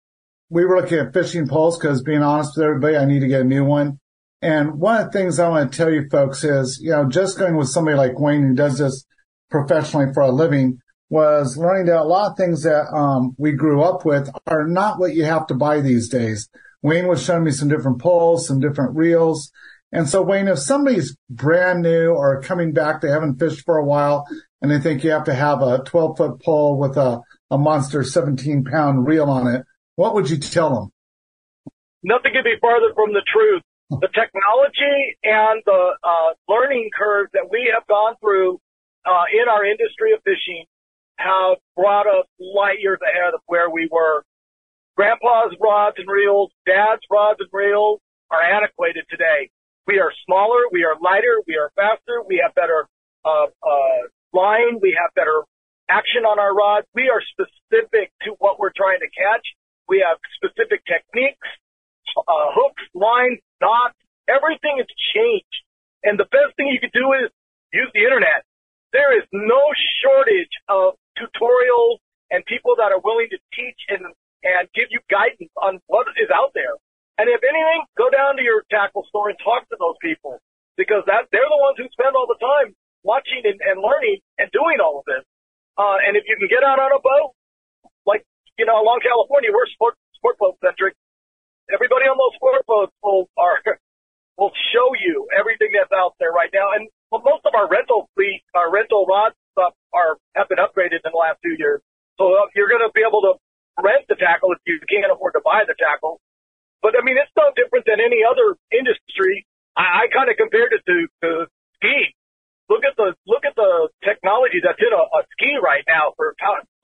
we 0.54 0.66
were 0.66 0.80
looking 0.80 1.00
at 1.00 1.14
fishing 1.14 1.48
poles 1.48 1.80
because 1.80 2.04
being 2.04 2.22
honest 2.22 2.56
with 2.56 2.66
everybody, 2.66 2.96
I 2.96 3.06
need 3.06 3.22
to 3.22 3.28
get 3.28 3.42
a 3.42 3.46
new 3.46 3.66
one. 3.66 4.00
And 4.40 4.80
one 4.80 5.02
of 5.02 5.12
the 5.12 5.18
things 5.18 5.40
I 5.40 5.50
want 5.50 5.72
to 5.72 5.78
tell 5.78 5.92
you 5.92 6.08
folks 6.12 6.44
is, 6.44 6.80
you 6.80 6.92
know, 6.92 7.10
just 7.10 7.40
going 7.40 7.58
with 7.58 7.70
somebody 7.70 7.98
like 7.98 8.20
Wayne 8.20 8.44
who 8.44 8.54
does 8.54 8.78
this 8.78 9.04
professionally 9.50 10.14
for 10.14 10.22
a 10.22 10.32
living 10.32 10.78
was 11.10 11.58
learning 11.58 11.88
that 11.88 12.02
a 12.02 12.04
lot 12.04 12.32
of 12.32 12.38
things 12.38 12.64
that 12.64 12.86
um, 12.94 13.36
we 13.40 13.54
grew 13.54 13.82
up 13.82 14.06
with 14.06 14.30
are 14.46 14.68
not 14.68 15.00
what 15.00 15.16
you 15.16 15.24
have 15.24 15.48
to 15.48 15.56
buy 15.56 15.82
these 15.82 16.08
days. 16.08 16.50
Wayne 16.84 17.08
was 17.08 17.24
showing 17.24 17.46
me 17.46 17.52
some 17.52 17.70
different 17.70 18.00
poles, 18.00 18.48
some 18.48 18.60
different 18.60 18.96
reels. 18.96 19.52
And 19.92 20.08
so 20.08 20.22
Wayne, 20.22 20.48
if 20.48 20.60
somebody's 20.60 21.18
brand 21.30 21.82
new 21.82 22.10
or 22.10 22.42
coming 22.42 22.74
back, 22.74 23.02
they 23.02 23.10
haven't 23.10 23.40
fished 23.40 23.66
for 23.66 23.78
a 23.78 23.86
while 23.86 24.28
and 24.62 24.70
they 24.70 24.80
think 24.80 25.04
you 25.04 25.12
have 25.12 25.26
to 25.26 25.34
have 25.34 25.62
a 25.64 25.84
12 25.84 26.18
foot 26.18 26.42
pole 26.44 26.78
with 26.78 26.96
a, 26.98 27.22
a 27.50 27.58
monster 27.58 28.04
17 28.04 28.66
pound 28.66 29.08
reel 29.08 29.30
on 29.30 29.48
it, 29.48 29.66
what 29.96 30.16
would 30.16 30.30
you 30.30 30.38
tell 30.38 30.74
them? 30.74 30.92
Nothing 32.04 32.34
could 32.34 32.44
be 32.44 32.56
farther 32.60 32.94
from 32.96 33.14
the 33.14 33.24
truth 33.32 33.62
the 33.90 34.08
technology 34.08 35.18
and 35.24 35.62
the 35.66 35.94
uh, 36.04 36.34
learning 36.48 36.90
curve 36.98 37.28
that 37.34 37.50
we 37.50 37.72
have 37.74 37.86
gone 37.88 38.16
through 38.22 38.60
uh, 39.06 39.26
in 39.32 39.50
our 39.50 39.66
industry 39.66 40.14
of 40.14 40.22
fishing 40.24 40.66
have 41.18 41.58
brought 41.76 42.08
us 42.08 42.26
light 42.40 42.80
years 42.80 43.00
ahead 43.04 43.34
of 43.34 43.42
where 43.46 43.70
we 43.70 43.88
were. 43.92 44.24
Grandpa's 44.96 45.56
rods 45.62 45.96
and 45.98 46.08
reels, 46.08 46.52
dad's 46.66 47.02
rods 47.12 47.40
and 47.40 47.50
reels 47.52 48.00
are 48.32 48.42
antiquated 48.42 49.06
today. 49.10 49.50
We 49.86 50.00
are 50.00 50.12
smaller, 50.26 50.62
we 50.72 50.84
are 50.86 50.96
lighter, 51.02 51.42
we 51.48 51.58
are 51.58 51.72
faster, 51.76 52.24
we 52.28 52.42
have 52.44 52.56
better 52.56 52.88
uh, 53.26 53.48
uh, 53.62 54.00
line, 54.34 54.80
we 54.82 54.98
have 55.00 55.14
better 55.14 55.44
action 55.90 56.24
on 56.24 56.40
our 56.40 56.56
rods. 56.56 56.88
We 56.96 57.10
are 57.10 57.22
specific 57.22 58.12
to 58.24 58.32
what 58.40 58.60
we're 58.60 58.74
trying 58.76 59.00
to 59.00 59.10
catch. 59.10 59.46
We 59.88 60.04
have 60.06 60.18
specific 60.40 60.84
techniques, 60.86 61.48
uh, 62.18 62.48
hooks, 62.56 62.84
lines, 62.94 63.40
knots. 63.60 63.98
Everything 64.30 64.80
has 64.80 64.88
changed. 65.16 65.58
And 66.04 66.20
the 66.20 66.28
best 66.32 66.56
thing 66.56 66.68
you 66.68 66.80
can 66.80 66.92
do 66.94 67.12
is 67.14 67.32
use 67.72 67.92
the 67.94 68.04
internet. 68.04 68.44
There 68.92 69.16
is 69.18 69.26
no 69.32 69.62
shortage 70.04 70.54
of 70.70 70.96
tutorials 71.20 72.00
and 72.32 72.46
people 72.46 72.76
that 72.78 72.92
are 72.92 73.02
willing 73.04 73.28
to 73.32 73.40
teach 73.54 73.80
and, 73.90 74.06
and 74.44 74.64
give 74.76 74.90
you 74.92 75.00
guidance 75.10 75.52
on 75.60 75.80
what 75.88 76.08
is 76.18 76.30
out 76.34 76.52
there. 76.54 76.76
And 77.18 77.30
if 77.30 77.42
anything, 77.46 77.86
go 77.98 78.10
down 78.10 78.38
to 78.38 78.44
your 78.44 78.66
tackle 78.72 79.06
store 79.10 79.30
and 79.30 79.38
talk 79.44 79.70
to 79.70 79.78
those 79.78 79.98
people 80.02 80.42
because 80.78 81.06
that 81.06 81.30
they're 81.30 81.46
the 81.46 81.62
ones 81.62 81.78
who 81.78 81.86
spend 81.94 82.18
all 82.18 82.26
the 82.26 82.42
time 82.42 82.74
watching 83.06 83.46
and, 83.46 83.60
and 83.62 83.78
learning 83.82 84.18
and 84.40 84.50
doing 84.50 84.82
all 84.82 85.00
of 85.00 85.06
this. 85.06 85.22
Uh, 85.78 86.02
and 86.06 86.18
if 86.18 86.26
you 86.26 86.38
can 86.38 86.50
get 86.50 86.66
out 86.66 86.80
on 86.82 86.90
a 86.90 87.02
boat, 87.02 87.34
like, 88.06 88.26
you 88.58 88.66
know, 88.66 88.78
along 88.78 89.02
California, 89.02 89.50
we're 89.50 89.68
sport, 89.74 89.96
sport 90.16 90.38
boat 90.38 90.58
centric. 90.62 90.94
Everybody 91.72 92.06
on 92.12 92.20
those 92.20 92.36
sport 92.36 92.62
boats 92.68 92.94
will, 93.02 93.30
are, 93.38 93.60
will 94.38 94.54
show 94.74 94.94
you 95.00 95.28
everything 95.34 95.74
that's 95.74 95.94
out 95.94 96.14
there 96.20 96.32
right 96.32 96.52
now. 96.54 96.74
And 96.76 96.90
well, 97.10 97.22
most 97.26 97.46
of 97.46 97.54
our 97.56 97.70
rental 97.70 98.10
fleet, 98.18 98.44
our 98.54 98.70
rental 98.70 99.06
rod 99.06 99.34
stuff 99.54 99.74
are, 99.94 100.18
have 100.36 100.50
been 100.50 100.60
upgraded 100.60 101.02
in 101.02 101.12
the 101.14 101.18
last 101.18 101.40
few 101.42 101.56
years. 101.58 101.82
So 102.18 102.30
uh, 102.34 102.50
you're 102.54 102.70
going 102.70 102.86
to 102.86 102.94
be 102.94 103.02
able 103.06 103.22
to 103.26 103.34
rent 103.82 104.06
the 104.10 104.18
tackle 104.18 104.54
if 104.54 104.62
you 104.66 104.78
can't 104.86 105.10
afford 105.10 105.34
to 105.34 105.42
buy 105.42 105.66
the 105.66 105.74
tackle. 105.78 106.22
But 106.82 107.00
I 107.00 107.02
mean, 107.02 107.16
it's 107.18 107.32
no 107.38 107.50
different 107.56 107.86
than 107.88 108.04
any 108.04 108.22
other 108.28 108.60
industry. 108.70 109.48
I, 109.74 110.06
I 110.06 110.14
kind 110.14 110.30
of 110.30 110.36
compared 110.38 110.76
it 110.76 110.84
to, 110.86 110.98
to 111.24 111.30
skiing. 111.80 112.14
Look 112.70 112.84
at 112.88 112.96
the 112.96 113.14
look 113.28 113.44
at 113.44 113.56
the 113.56 113.90
technology 114.04 114.64
that's 114.64 114.80
in 114.80 114.94
a, 114.94 115.04
a 115.04 115.22
ski 115.36 115.60
right 115.62 115.84
now 115.88 116.16
for 116.16 116.34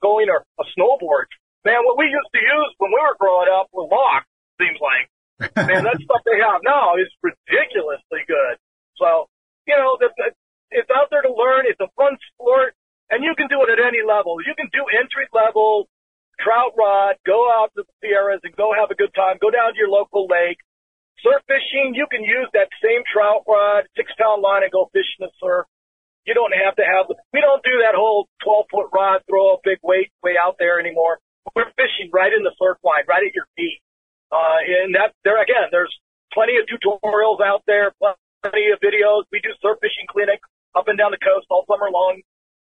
going 0.02 0.28
or 0.28 0.44
a 0.60 0.64
snowboard. 0.76 1.28
Man, 1.64 1.84
what 1.84 2.00
we 2.00 2.08
used 2.08 2.32
to 2.32 2.40
use 2.40 2.70
when 2.78 2.90
we 2.90 3.00
were 3.00 3.20
growing 3.20 3.52
up 3.52 3.68
was 3.72 3.88
lock. 3.92 4.24
Seems 4.56 4.80
like, 4.80 5.06
man, 5.68 5.84
that 5.84 6.00
stuff 6.04 6.22
they 6.24 6.40
have 6.40 6.64
now 6.64 6.96
is 6.96 7.08
ridiculously 7.20 8.24
good. 8.24 8.56
So, 8.96 9.28
you 9.68 9.76
know, 9.76 9.96
the, 10.00 10.08
the, 10.16 10.32
it's 10.72 10.88
out 10.88 11.12
there 11.12 11.22
to 11.24 11.32
learn. 11.32 11.68
It's 11.68 11.80
a 11.80 11.92
fun 11.96 12.16
sport, 12.32 12.72
and 13.12 13.24
you 13.24 13.36
can 13.36 13.48
do 13.48 13.60
it 13.64 13.72
at 13.72 13.80
any 13.80 14.00
level. 14.00 14.40
You 14.40 14.56
can 14.56 14.72
do 14.72 14.88
entry 14.88 15.28
level 15.32 15.88
trout 16.40 16.72
rod, 16.76 17.20
go 17.28 17.48
out 17.52 17.70
to 17.76 17.84
the 17.84 17.92
Sierras 18.00 18.40
and 18.42 18.56
go 18.56 18.72
have 18.72 18.90
a 18.90 18.96
good 18.96 19.12
time. 19.12 19.36
Go 19.40 19.52
down 19.52 19.76
to 19.76 19.78
your 19.78 19.92
local 19.92 20.26
lake. 20.26 20.58
Surf 21.20 21.44
fishing, 21.44 21.92
you 21.92 22.08
can 22.08 22.24
use 22.24 22.48
that 22.56 22.72
same 22.80 23.04
trout 23.04 23.44
rod, 23.44 23.84
six 23.92 24.08
pound 24.16 24.40
line 24.40 24.64
and 24.64 24.72
go 24.72 24.88
fishing 24.92 25.20
the 25.20 25.30
surf. 25.36 25.68
You 26.24 26.32
don't 26.32 26.52
have 26.56 26.76
to 26.76 26.84
have, 26.84 27.12
we 27.32 27.40
don't 27.40 27.64
do 27.64 27.84
that 27.84 27.92
whole 27.92 28.28
12 28.44 28.72
foot 28.72 28.88
rod, 28.92 29.20
throw 29.28 29.56
a 29.56 29.64
big 29.64 29.78
weight 29.84 30.12
way 30.24 30.40
out 30.40 30.56
there 30.58 30.80
anymore. 30.80 31.20
We're 31.54 31.72
fishing 31.76 32.12
right 32.12 32.32
in 32.32 32.42
the 32.44 32.52
surf 32.58 32.78
line, 32.84 33.04
right 33.08 33.24
at 33.24 33.34
your 33.34 33.48
feet. 33.56 33.80
Uh, 34.30 34.62
and 34.62 34.94
that 34.94 35.12
there 35.24 35.40
again, 35.42 35.72
there's 35.72 35.92
plenty 36.32 36.54
of 36.60 36.68
tutorials 36.70 37.42
out 37.42 37.62
there, 37.66 37.92
plenty 37.98 38.70
of 38.70 38.78
videos. 38.78 39.26
We 39.32 39.40
do 39.40 39.50
surf 39.58 39.78
fishing 39.82 40.06
clinics 40.06 40.46
up 40.76 40.86
and 40.86 40.96
down 40.96 41.10
the 41.10 41.22
coast 41.22 41.46
all 41.50 41.66
summer 41.66 41.90
long. 41.90 42.22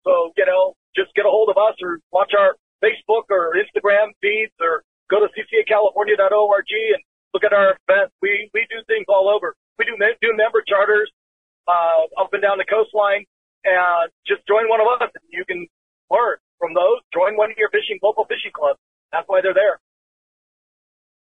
So, 0.03 0.33
you 0.33 0.45
know, 0.45 0.73
just 0.97 1.13
get 1.13 1.29
a 1.29 1.31
hold 1.31 1.53
of 1.53 1.57
us 1.61 1.77
or 1.83 2.01
watch 2.09 2.33
our 2.33 2.57
Facebook 2.81 3.29
or 3.29 3.53
Instagram 3.53 4.17
feeds 4.21 4.53
or 4.57 4.81
go 5.09 5.21
to 5.21 5.29
ccacalifornia.org 5.29 6.65
and 6.97 7.01
look 7.33 7.45
at 7.45 7.53
our 7.53 7.77
events. 7.85 8.15
We, 8.21 8.49
we 8.53 8.65
do 8.73 8.81
things 8.87 9.05
all 9.07 9.29
over. 9.29 9.53
We 9.77 9.85
do, 9.85 9.93
do 9.95 10.33
member 10.33 10.63
charters, 10.65 11.11
uh, 11.67 12.09
up 12.17 12.33
and 12.33 12.41
down 12.41 12.57
the 12.57 12.65
coastline 12.65 13.25
and 13.63 14.09
just 14.25 14.41
join 14.47 14.65
one 14.69 14.81
of 14.81 14.87
us 14.89 15.13
and 15.13 15.29
you 15.29 15.45
can 15.45 15.67
learn 16.09 16.37
from 16.61 16.73
those. 16.73 17.01
Join 17.13 17.35
one 17.35 17.51
of 17.51 17.57
your 17.57 17.69
fishing, 17.69 17.99
local 18.01 18.23
fishing 18.25 18.51
clubs. 18.53 18.79
That's 19.11 19.27
why 19.27 19.41
they're 19.41 19.53
there. 19.53 19.81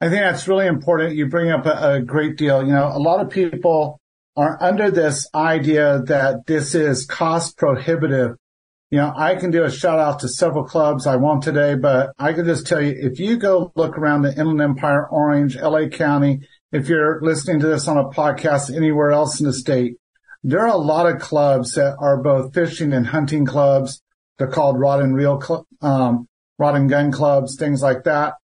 I 0.01 0.09
think 0.09 0.23
that's 0.23 0.47
really 0.47 0.67
important. 0.67 1.17
You 1.17 1.27
bring 1.27 1.51
up 1.51 1.67
a, 1.67 1.95
a 1.95 2.01
great 2.01 2.37
deal. 2.37 2.63
You 2.63 2.73
know, 2.73 2.87
a 2.87 3.01
lot 3.01 3.21
of 3.21 3.31
people 3.31 3.99
are 4.37 4.57
under 4.63 4.91
this 4.91 5.29
idea 5.35 6.03
that 6.07 6.47
this 6.47 6.77
is 6.77 7.05
cost 7.07 7.59
prohibitive 7.59 8.37
you 8.91 8.99
know, 8.99 9.13
I 9.17 9.37
can 9.37 9.53
do 9.53 9.63
a 9.63 9.71
shout 9.71 10.01
out 10.01 10.21
to 10.21 10.29
several 10.29 10.65
clubs. 10.65 11.07
I 11.07 11.15
won't 11.15 11.45
today, 11.45 11.77
but 11.77 12.11
I 12.19 12.33
can 12.33 12.45
just 12.45 12.67
tell 12.67 12.81
you, 12.81 12.93
if 12.97 13.21
you 13.21 13.37
go 13.37 13.71
look 13.77 13.97
around 13.97 14.23
the 14.23 14.37
Inland 14.37 14.61
Empire, 14.61 15.09
Orange, 15.09 15.57
LA 15.57 15.87
County, 15.87 16.41
if 16.73 16.89
you're 16.89 17.21
listening 17.23 17.61
to 17.61 17.69
this 17.69 17.87
on 17.87 17.99
a 17.99 18.09
podcast 18.09 18.75
anywhere 18.75 19.13
else 19.13 19.39
in 19.39 19.47
the 19.47 19.53
state, 19.53 19.95
there 20.43 20.61
are 20.61 20.75
a 20.75 20.77
lot 20.77 21.07
of 21.07 21.21
clubs 21.21 21.75
that 21.75 21.97
are 22.01 22.21
both 22.21 22.53
fishing 22.53 22.93
and 22.93 23.07
hunting 23.07 23.47
clubs. 23.47 24.03
They're 24.41 24.49
called 24.49 24.81
rod 24.81 25.03
and 25.03 25.15
reel, 25.15 25.67
um, 25.83 26.27
rod 26.59 26.75
and 26.75 26.89
gun 26.89 27.13
clubs, 27.13 27.57
things 27.59 27.83
like 27.83 28.05
that. 28.05 28.37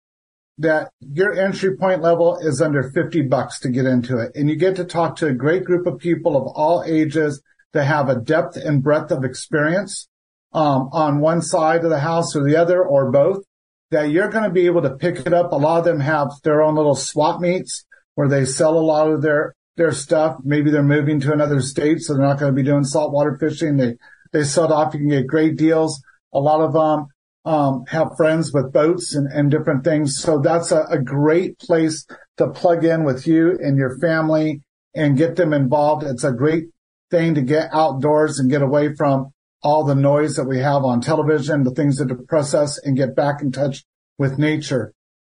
That 0.58 0.90
your 0.98 1.32
entry 1.32 1.76
point 1.76 2.02
level 2.02 2.36
is 2.38 2.60
under 2.60 2.90
50 2.90 3.22
bucks 3.22 3.60
to 3.60 3.68
get 3.68 3.86
into 3.86 4.18
it. 4.18 4.32
And 4.34 4.50
you 4.50 4.56
get 4.56 4.74
to 4.76 4.84
talk 4.84 5.14
to 5.16 5.28
a 5.28 5.32
great 5.32 5.62
group 5.62 5.86
of 5.86 6.00
people 6.00 6.36
of 6.36 6.48
all 6.56 6.82
ages 6.84 7.40
that 7.74 7.84
have 7.84 8.08
a 8.08 8.16
depth 8.16 8.56
and 8.56 8.82
breadth 8.82 9.12
of 9.12 9.22
experience 9.22 10.08
um, 10.52 10.88
on 10.90 11.20
one 11.20 11.40
side 11.40 11.84
of 11.84 11.90
the 11.90 12.00
house 12.00 12.34
or 12.34 12.42
the 12.42 12.56
other 12.56 12.84
or 12.84 13.12
both, 13.12 13.44
that 13.92 14.10
you're 14.10 14.30
going 14.30 14.42
to 14.42 14.50
be 14.50 14.66
able 14.66 14.82
to 14.82 14.96
pick 14.96 15.20
it 15.20 15.32
up. 15.32 15.52
A 15.52 15.56
lot 15.56 15.78
of 15.78 15.84
them 15.84 16.00
have 16.00 16.28
their 16.42 16.60
own 16.60 16.74
little 16.74 16.96
swap 16.96 17.40
meets 17.40 17.84
where 18.16 18.28
they 18.28 18.44
sell 18.44 18.76
a 18.76 18.80
lot 18.80 19.12
of 19.12 19.22
their, 19.22 19.54
their 19.76 19.92
stuff. 19.92 20.38
Maybe 20.42 20.72
they're 20.72 20.82
moving 20.82 21.20
to 21.20 21.32
another 21.32 21.60
state, 21.60 22.00
so 22.00 22.14
they're 22.14 22.26
not 22.26 22.40
going 22.40 22.52
to 22.52 22.60
be 22.60 22.68
doing 22.68 22.82
saltwater 22.82 23.36
fishing. 23.38 23.76
They, 23.76 23.94
they 24.34 24.44
sell 24.44 24.64
it 24.64 24.72
off. 24.72 24.92
You 24.92 25.00
can 25.00 25.08
get 25.08 25.26
great 25.26 25.56
deals. 25.56 26.02
A 26.34 26.38
lot 26.38 26.60
of 26.60 26.74
them, 26.74 27.06
um, 27.46 27.84
have 27.88 28.16
friends 28.16 28.52
with 28.52 28.72
boats 28.72 29.14
and, 29.14 29.30
and 29.30 29.50
different 29.50 29.84
things. 29.84 30.18
So 30.18 30.40
that's 30.40 30.72
a, 30.72 30.82
a 30.90 31.00
great 31.00 31.58
place 31.58 32.06
to 32.38 32.48
plug 32.48 32.84
in 32.84 33.04
with 33.04 33.26
you 33.26 33.56
and 33.60 33.78
your 33.78 33.98
family 33.98 34.62
and 34.94 35.16
get 35.16 35.36
them 35.36 35.52
involved. 35.52 36.04
It's 36.04 36.24
a 36.24 36.32
great 36.32 36.64
thing 37.10 37.34
to 37.34 37.42
get 37.42 37.68
outdoors 37.72 38.38
and 38.38 38.50
get 38.50 38.62
away 38.62 38.94
from 38.94 39.32
all 39.62 39.84
the 39.84 39.94
noise 39.94 40.36
that 40.36 40.48
we 40.48 40.58
have 40.58 40.84
on 40.84 41.00
television, 41.00 41.64
the 41.64 41.70
things 41.70 41.96
that 41.96 42.08
depress 42.08 42.54
us 42.54 42.78
and 42.78 42.96
get 42.96 43.14
back 43.14 43.40
in 43.40 43.52
touch 43.52 43.84
with 44.18 44.38
nature. 44.38 44.92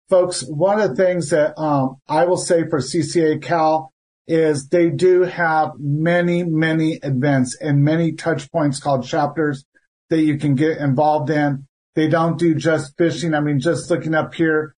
Folks, 0.09 0.41
one 0.41 0.79
of 0.79 0.89
the 0.89 1.03
things 1.03 1.29
that 1.29 1.57
um, 1.59 1.95
I 2.07 2.25
will 2.25 2.37
say 2.37 2.67
for 2.69 2.79
CCA 2.79 3.41
Cal 3.41 3.93
is 4.31 4.69
they 4.69 4.89
do 4.89 5.23
have 5.23 5.71
many, 5.77 6.43
many 6.43 6.93
events 7.03 7.57
and 7.59 7.83
many 7.83 8.13
touch 8.13 8.49
points 8.49 8.79
called 8.79 9.05
chapters 9.05 9.65
that 10.09 10.21
you 10.21 10.37
can 10.37 10.55
get 10.55 10.77
involved 10.77 11.29
in. 11.29 11.67
They 11.95 12.07
don't 12.07 12.39
do 12.39 12.55
just 12.55 12.97
fishing. 12.97 13.33
I 13.33 13.41
mean, 13.41 13.59
just 13.59 13.91
looking 13.91 14.15
up 14.15 14.33
here, 14.33 14.73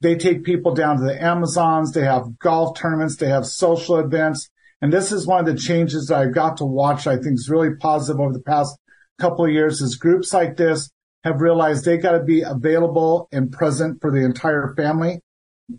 they 0.00 0.14
take 0.14 0.44
people 0.44 0.72
down 0.72 0.98
to 0.98 1.04
the 1.04 1.20
Amazons. 1.20 1.90
They 1.92 2.04
have 2.04 2.38
golf 2.38 2.78
tournaments. 2.78 3.16
They 3.16 3.28
have 3.28 3.44
social 3.44 3.98
events. 3.98 4.48
And 4.80 4.92
this 4.92 5.10
is 5.10 5.26
one 5.26 5.40
of 5.40 5.46
the 5.46 5.60
changes 5.60 6.06
that 6.06 6.18
I've 6.18 6.34
got 6.34 6.58
to 6.58 6.64
watch. 6.64 7.08
I 7.08 7.16
think 7.16 7.34
is 7.34 7.50
really 7.50 7.74
positive 7.74 8.20
over 8.20 8.32
the 8.32 8.40
past 8.40 8.78
couple 9.18 9.44
of 9.44 9.50
years 9.50 9.80
is 9.80 9.96
groups 9.96 10.32
like 10.32 10.56
this 10.56 10.90
have 11.24 11.40
realized 11.40 11.84
they 11.84 11.96
got 11.96 12.12
to 12.12 12.22
be 12.22 12.42
available 12.42 13.28
and 13.32 13.50
present 13.50 14.00
for 14.00 14.12
the 14.12 14.24
entire 14.24 14.74
family. 14.76 15.20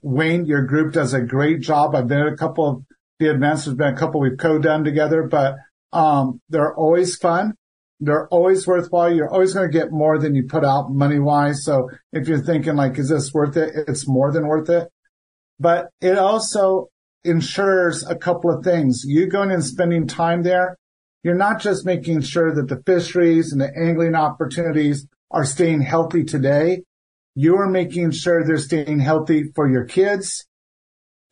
Wayne, 0.01 0.45
your 0.45 0.63
group 0.65 0.93
does 0.93 1.13
a 1.13 1.21
great 1.21 1.61
job. 1.61 1.95
I've 1.95 2.07
been 2.07 2.19
at 2.19 2.33
a 2.33 2.37
couple 2.37 2.69
of 2.69 2.83
the 3.19 3.31
events. 3.31 3.65
There's 3.65 3.77
been 3.77 3.93
a 3.93 3.97
couple 3.97 4.19
we've 4.19 4.37
co-done 4.37 4.83
together, 4.83 5.23
but 5.23 5.55
um, 5.91 6.41
they're 6.49 6.75
always 6.75 7.15
fun. 7.15 7.53
They're 7.99 8.27
always 8.27 8.67
worthwhile. 8.67 9.13
You're 9.13 9.31
always 9.31 9.53
going 9.53 9.71
to 9.71 9.77
get 9.77 9.91
more 9.91 10.17
than 10.17 10.35
you 10.35 10.43
put 10.43 10.65
out 10.65 10.91
money 10.91 11.19
wise. 11.19 11.63
So 11.63 11.89
if 12.11 12.27
you're 12.27 12.43
thinking 12.43 12.75
like, 12.75 12.97
is 12.97 13.09
this 13.09 13.33
worth 13.33 13.55
it? 13.55 13.73
It's 13.87 14.07
more 14.07 14.31
than 14.31 14.47
worth 14.47 14.69
it. 14.69 14.89
But 15.59 15.89
it 16.01 16.17
also 16.17 16.89
ensures 17.23 18.05
a 18.05 18.15
couple 18.15 18.53
of 18.53 18.63
things. 18.63 19.03
You 19.05 19.27
going 19.27 19.51
and 19.51 19.63
spending 19.63 20.07
time 20.07 20.43
there 20.43 20.77
you're 21.23 21.35
not 21.35 21.61
just 21.61 21.85
making 21.85 22.21
sure 22.21 22.53
that 22.53 22.67
the 22.67 22.83
fisheries 22.85 23.53
and 23.53 23.61
the 23.61 23.71
angling 23.75 24.13
opportunities 24.13 25.07
are 25.31 25.45
staying 25.45 25.81
healthy 25.81 26.25
today. 26.25 26.83
You 27.33 27.55
are 27.57 27.69
making 27.69 28.11
sure 28.11 28.43
they're 28.43 28.57
staying 28.57 28.99
healthy 28.99 29.45
for 29.55 29.67
your 29.67 29.85
kids, 29.85 30.45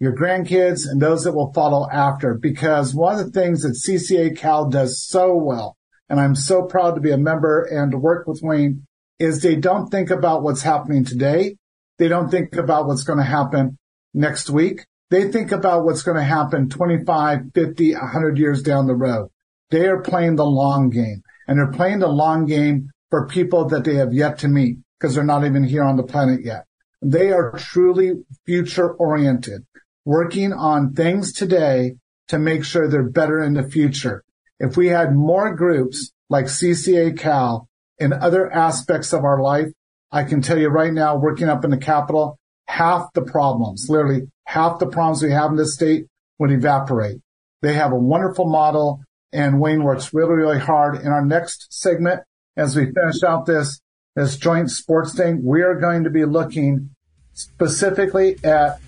your 0.01 0.15
grandkids, 0.15 0.89
and 0.89 0.99
those 0.99 1.23
that 1.23 1.33
will 1.33 1.53
follow 1.53 1.87
after. 1.91 2.33
Because 2.33 2.95
one 2.95 3.19
of 3.19 3.25
the 3.25 3.39
things 3.39 3.61
that 3.61 3.77
CCA 3.77 4.35
Cal 4.35 4.67
does 4.67 5.05
so 5.05 5.35
well, 5.35 5.77
and 6.09 6.19
I'm 6.19 6.33
so 6.33 6.63
proud 6.63 6.95
to 6.95 7.01
be 7.01 7.11
a 7.11 7.17
member 7.17 7.61
and 7.61 7.91
to 7.91 7.99
work 7.99 8.25
with 8.25 8.41
Wayne, 8.41 8.87
is 9.19 9.41
they 9.41 9.55
don't 9.55 9.89
think 9.89 10.09
about 10.09 10.41
what's 10.41 10.63
happening 10.63 11.05
today. 11.05 11.55
They 11.99 12.07
don't 12.07 12.31
think 12.31 12.55
about 12.55 12.87
what's 12.87 13.03
going 13.03 13.19
to 13.19 13.23
happen 13.23 13.77
next 14.15 14.49
week. 14.49 14.87
They 15.11 15.31
think 15.31 15.51
about 15.51 15.85
what's 15.85 16.01
going 16.01 16.17
to 16.17 16.23
happen 16.23 16.67
25, 16.67 17.51
50, 17.53 17.93
100 17.93 18.37
years 18.39 18.63
down 18.63 18.87
the 18.87 18.95
road. 18.95 19.29
They 19.69 19.85
are 19.85 20.01
playing 20.01 20.35
the 20.35 20.45
long 20.45 20.89
game 20.89 21.21
and 21.47 21.59
they're 21.59 21.71
playing 21.71 21.99
the 21.99 22.07
long 22.07 22.47
game 22.47 22.89
for 23.11 23.27
people 23.27 23.65
that 23.65 23.83
they 23.83 23.95
have 23.95 24.13
yet 24.13 24.39
to 24.39 24.47
meet 24.47 24.77
because 24.99 25.13
they're 25.13 25.23
not 25.23 25.45
even 25.45 25.63
here 25.63 25.83
on 25.83 25.95
the 25.95 26.03
planet 26.03 26.43
yet. 26.43 26.65
They 27.03 27.31
are 27.31 27.51
truly 27.51 28.13
future 28.45 28.93
oriented, 28.93 29.65
working 30.05 30.53
on 30.53 30.93
things 30.93 31.33
today 31.33 31.95
to 32.27 32.39
make 32.39 32.63
sure 32.63 32.87
they're 32.87 33.03
better 33.03 33.41
in 33.41 33.53
the 33.53 33.63
future. 33.63 34.23
If 34.59 34.77
we 34.77 34.87
had 34.87 35.15
more 35.15 35.55
groups 35.55 36.11
like 36.29 36.45
CCA 36.45 37.17
Cal 37.17 37.67
in 37.99 38.13
other 38.13 38.51
aspects 38.51 39.13
of 39.13 39.23
our 39.23 39.41
life, 39.41 39.67
I 40.11 40.23
can 40.23 40.41
tell 40.41 40.57
you 40.57 40.69
right 40.69 40.93
now, 40.93 41.17
working 41.17 41.49
up 41.49 41.63
in 41.63 41.71
the 41.71 41.77
capital, 41.77 42.37
half 42.67 43.13
the 43.13 43.21
problems, 43.21 43.87
literally 43.89 44.27
half 44.45 44.79
the 44.79 44.87
problems 44.87 45.23
we 45.23 45.31
have 45.31 45.51
in 45.51 45.57
this 45.57 45.75
state 45.75 46.05
would 46.39 46.51
evaporate. 46.51 47.21
They 47.61 47.73
have 47.73 47.91
a 47.91 47.97
wonderful 47.97 48.45
model 48.49 49.01
and 49.33 49.59
Wayne 49.59 49.83
works 49.83 50.13
really, 50.13 50.33
really 50.33 50.59
hard. 50.59 50.95
In 50.95 51.07
our 51.07 51.25
next 51.25 51.67
segment, 51.71 52.21
as 52.57 52.75
we 52.75 52.85
finish 52.85 53.23
out 53.23 53.45
this, 53.45 53.79
this 54.15 54.37
joint 54.37 54.69
sports 54.69 55.15
thing, 55.15 55.43
we 55.43 55.61
are 55.61 55.75
going 55.75 56.03
to 56.03 56.09
be 56.09 56.25
looking 56.25 56.89
specifically 57.33 58.37
at 58.43 58.79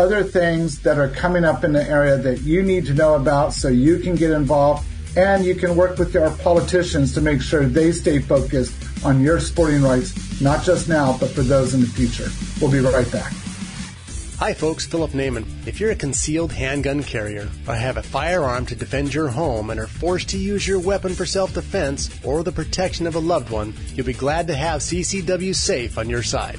other 0.00 0.24
things 0.24 0.80
that 0.80 0.98
are 0.98 1.10
coming 1.10 1.44
up 1.44 1.62
in 1.62 1.72
the 1.72 1.86
area 1.86 2.16
that 2.16 2.40
you 2.40 2.62
need 2.62 2.86
to 2.86 2.94
know 2.94 3.16
about 3.16 3.52
so 3.52 3.68
you 3.68 3.98
can 3.98 4.14
get 4.14 4.30
involved 4.30 4.86
and 5.14 5.44
you 5.44 5.54
can 5.54 5.76
work 5.76 5.98
with 5.98 6.16
our 6.16 6.30
politicians 6.38 7.12
to 7.12 7.20
make 7.20 7.42
sure 7.42 7.66
they 7.66 7.92
stay 7.92 8.18
focused 8.18 8.72
on 9.04 9.20
your 9.20 9.38
sporting 9.38 9.82
rights, 9.82 10.40
not 10.40 10.64
just 10.64 10.88
now, 10.88 11.18
but 11.18 11.28
for 11.28 11.42
those 11.42 11.74
in 11.74 11.82
the 11.82 11.86
future. 11.86 12.30
We'll 12.62 12.70
be 12.70 12.80
right 12.80 13.10
back. 13.12 13.30
Hi, 14.38 14.54
folks. 14.54 14.86
Philip 14.86 15.10
Naiman. 15.10 15.44
If 15.66 15.80
you're 15.80 15.90
a 15.90 15.96
concealed 15.96 16.50
handgun 16.50 17.02
carrier 17.02 17.50
or 17.68 17.74
have 17.74 17.98
a 17.98 18.02
firearm 18.02 18.64
to 18.66 18.74
defend 18.74 19.12
your 19.12 19.28
home 19.28 19.68
and 19.68 19.78
are 19.78 19.86
forced 19.86 20.30
to 20.30 20.38
use 20.38 20.66
your 20.66 20.80
weapon 20.80 21.14
for 21.14 21.26
self 21.26 21.52
defense 21.52 22.08
or 22.24 22.42
the 22.42 22.52
protection 22.52 23.06
of 23.06 23.16
a 23.16 23.18
loved 23.18 23.50
one, 23.50 23.74
you'll 23.94 24.06
be 24.06 24.14
glad 24.14 24.46
to 24.46 24.54
have 24.54 24.80
CCW 24.80 25.54
Safe 25.54 25.98
on 25.98 26.08
your 26.08 26.22
side. 26.22 26.58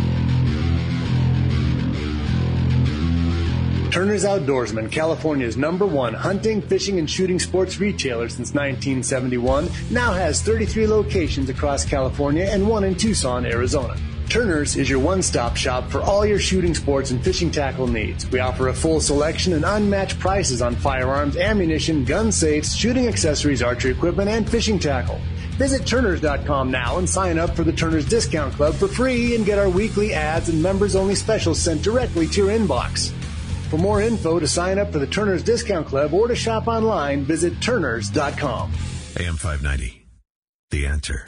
Turner's 3.91 4.23
Outdoorsman, 4.23 4.89
California's 4.89 5.57
number 5.57 5.85
one 5.85 6.13
hunting, 6.13 6.61
fishing, 6.61 6.97
and 6.97 7.09
shooting 7.09 7.37
sports 7.37 7.77
retailer 7.77 8.29
since 8.29 8.53
1971, 8.53 9.67
now 9.89 10.13
has 10.13 10.41
33 10.41 10.87
locations 10.87 11.49
across 11.49 11.83
California 11.83 12.45
and 12.45 12.65
one 12.65 12.85
in 12.85 12.95
Tucson, 12.95 13.45
Arizona. 13.45 13.97
Turner's 14.29 14.77
is 14.77 14.89
your 14.89 14.99
one-stop 14.99 15.57
shop 15.57 15.91
for 15.91 15.99
all 15.99 16.25
your 16.25 16.39
shooting 16.39 16.73
sports 16.73 17.11
and 17.11 17.21
fishing 17.21 17.51
tackle 17.51 17.85
needs. 17.85 18.31
We 18.31 18.39
offer 18.39 18.69
a 18.69 18.73
full 18.73 19.01
selection 19.01 19.51
and 19.51 19.65
unmatched 19.65 20.19
prices 20.19 20.61
on 20.61 20.77
firearms, 20.77 21.35
ammunition, 21.35 22.05
gun 22.05 22.31
safes, 22.31 22.73
shooting 22.73 23.09
accessories, 23.09 23.61
archery 23.61 23.91
equipment, 23.91 24.29
and 24.29 24.49
fishing 24.49 24.79
tackle. 24.79 25.19
Visit 25.57 25.85
Turners.com 25.85 26.71
now 26.71 26.97
and 26.97 27.09
sign 27.09 27.37
up 27.37 27.57
for 27.57 27.65
the 27.65 27.73
Turners 27.73 28.07
Discount 28.07 28.53
Club 28.53 28.73
for 28.73 28.87
free 28.87 29.35
and 29.35 29.45
get 29.45 29.59
our 29.59 29.69
weekly 29.69 30.13
ads 30.13 30.47
and 30.47 30.63
members-only 30.63 31.15
specials 31.15 31.59
sent 31.59 31.81
directly 31.81 32.25
to 32.27 32.45
your 32.45 32.57
inbox. 32.57 33.11
For 33.71 33.77
more 33.77 34.01
info 34.01 34.37
to 34.37 34.49
sign 34.49 34.77
up 34.79 34.91
for 34.91 34.99
the 34.99 35.07
Turner's 35.07 35.41
Discount 35.43 35.87
Club 35.87 36.13
or 36.13 36.27
to 36.27 36.35
shop 36.35 36.67
online, 36.67 37.23
visit 37.23 37.61
Turners.com. 37.61 38.69
AM 39.17 39.37
590. 39.37 40.05
The 40.71 40.87
answer. 40.87 41.23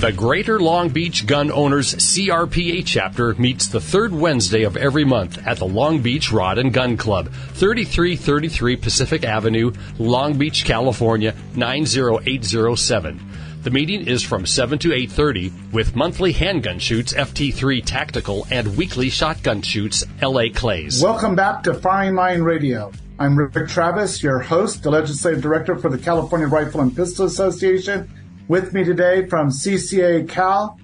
The 0.00 0.10
Greater 0.10 0.58
Long 0.58 0.88
Beach 0.88 1.26
Gun 1.26 1.52
Owners 1.52 1.94
CRPA 1.94 2.84
chapter 2.84 3.34
meets 3.34 3.68
the 3.68 3.80
third 3.80 4.12
Wednesday 4.12 4.64
of 4.64 4.76
every 4.76 5.04
month 5.04 5.38
at 5.46 5.58
the 5.58 5.64
Long 5.64 6.02
Beach 6.02 6.32
Rod 6.32 6.58
and 6.58 6.74
Gun 6.74 6.96
Club, 6.96 7.32
3333 7.32 8.74
Pacific 8.74 9.22
Avenue, 9.22 9.72
Long 9.96 10.38
Beach, 10.38 10.64
California 10.64 11.36
90807. 11.54 13.27
The 13.64 13.70
meeting 13.72 14.06
is 14.06 14.22
from 14.22 14.46
7 14.46 14.78
to 14.78 14.92
8:30 14.92 15.72
with 15.72 15.96
monthly 15.96 16.30
handgun 16.30 16.78
shoots 16.78 17.12
FT3 17.12 17.82
Tactical 17.84 18.46
and 18.52 18.76
weekly 18.76 19.10
shotgun 19.10 19.62
shoots 19.62 20.04
LA 20.22 20.44
Clays. 20.54 21.02
Welcome 21.02 21.34
back 21.34 21.64
to 21.64 21.74
Firing 21.74 22.14
Line 22.14 22.42
Radio. 22.42 22.92
I'm 23.18 23.36
Rick 23.36 23.68
Travis, 23.68 24.22
your 24.22 24.38
host, 24.38 24.84
the 24.84 24.90
legislative 24.90 25.42
director 25.42 25.74
for 25.74 25.88
the 25.88 25.98
California 25.98 26.46
Rifle 26.46 26.82
and 26.82 26.94
Pistol 26.94 27.26
Association. 27.26 28.08
With 28.46 28.72
me 28.72 28.84
today 28.84 29.26
from 29.26 29.50
CCA 29.50 30.28
Cal 30.28 30.78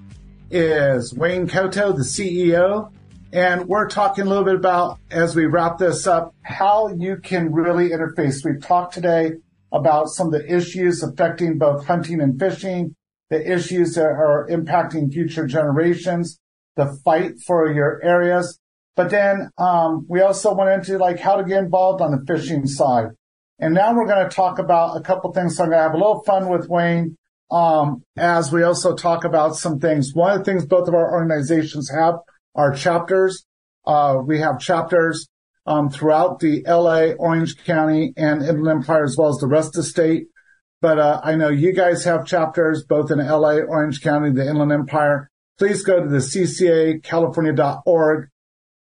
is 0.51 1.13
Wayne 1.13 1.47
Kotow, 1.47 1.95
the 1.95 2.03
CEO, 2.03 2.91
and 3.31 3.69
we're 3.69 3.87
talking 3.87 4.25
a 4.25 4.29
little 4.29 4.43
bit 4.43 4.55
about, 4.55 4.99
as 5.09 5.33
we 5.33 5.45
wrap 5.45 5.77
this 5.77 6.07
up, 6.07 6.35
how 6.41 6.89
you 6.89 7.15
can 7.15 7.53
really 7.53 7.91
interface. 7.91 8.43
We've 8.43 8.61
talked 8.61 8.93
today 8.93 9.35
about 9.75 10.07
some 10.07 10.27
of 10.27 10.33
the 10.33 10.55
issues 10.55 11.03
affecting 11.03 11.57
both 11.57 11.85
hunting 11.85 12.21
and 12.21 12.39
fishing, 12.39 12.95
the 13.29 13.51
issues 13.51 13.95
that 13.95 14.05
are 14.05 14.47
impacting 14.49 15.11
future 15.11 15.45
generations, 15.45 16.39
the 16.75 16.97
fight 17.03 17.33
for 17.45 17.71
your 17.71 18.01
areas. 18.03 18.59
But 18.95 19.09
then 19.09 19.49
um, 19.57 20.05
we 20.07 20.21
also 20.21 20.53
went 20.53 20.71
into 20.71 20.97
like 20.97 21.19
how 21.19 21.35
to 21.35 21.43
get 21.43 21.63
involved 21.63 22.01
on 22.01 22.11
the 22.11 22.23
fishing 22.25 22.65
side. 22.65 23.09
And 23.59 23.73
now 23.73 23.93
we're 23.93 24.07
going 24.07 24.27
to 24.27 24.33
talk 24.33 24.59
about 24.59 24.97
a 24.97 25.01
couple 25.01 25.31
things. 25.33 25.57
So 25.57 25.63
I'm 25.63 25.69
going 25.69 25.79
to 25.79 25.83
have 25.83 25.93
a 25.93 25.97
little 25.97 26.23
fun 26.23 26.49
with 26.49 26.67
Wayne 26.69 27.17
um, 27.51 28.03
as 28.17 28.51
we 28.51 28.63
also 28.63 28.95
talk 28.95 29.23
about 29.23 29.55
some 29.55 29.79
things. 29.79 30.13
One 30.13 30.31
of 30.31 30.39
the 30.39 30.45
things 30.45 30.65
both 30.65 30.87
of 30.87 30.93
our 30.93 31.11
organizations 31.11 31.89
have 31.89 32.15
are 32.53 32.73
chapters. 32.73 33.45
Uh, 33.85 34.17
we 34.25 34.39
have 34.39 34.59
chapters 34.59 35.27
um, 35.65 35.89
throughout 35.89 36.39
the 36.39 36.63
LA, 36.67 37.13
Orange 37.17 37.63
County, 37.63 38.13
and 38.15 38.43
Inland 38.43 38.81
Empire, 38.81 39.03
as 39.03 39.15
well 39.17 39.29
as 39.29 39.37
the 39.37 39.47
rest 39.47 39.69
of 39.69 39.75
the 39.75 39.83
state. 39.83 40.27
But 40.81 40.99
uh, 40.99 41.21
I 41.23 41.35
know 41.35 41.47
you 41.49 41.73
guys 41.73 42.03
have 42.03 42.25
chapters 42.25 42.83
both 42.83 43.11
in 43.11 43.19
LA, 43.19 43.59
Orange 43.59 44.01
County, 44.01 44.31
the 44.31 44.47
Inland 44.47 44.71
Empire. 44.71 45.29
Please 45.57 45.83
go 45.83 46.01
to 46.01 46.07
the 46.07 46.17
ccacalifornia.org 46.17 48.29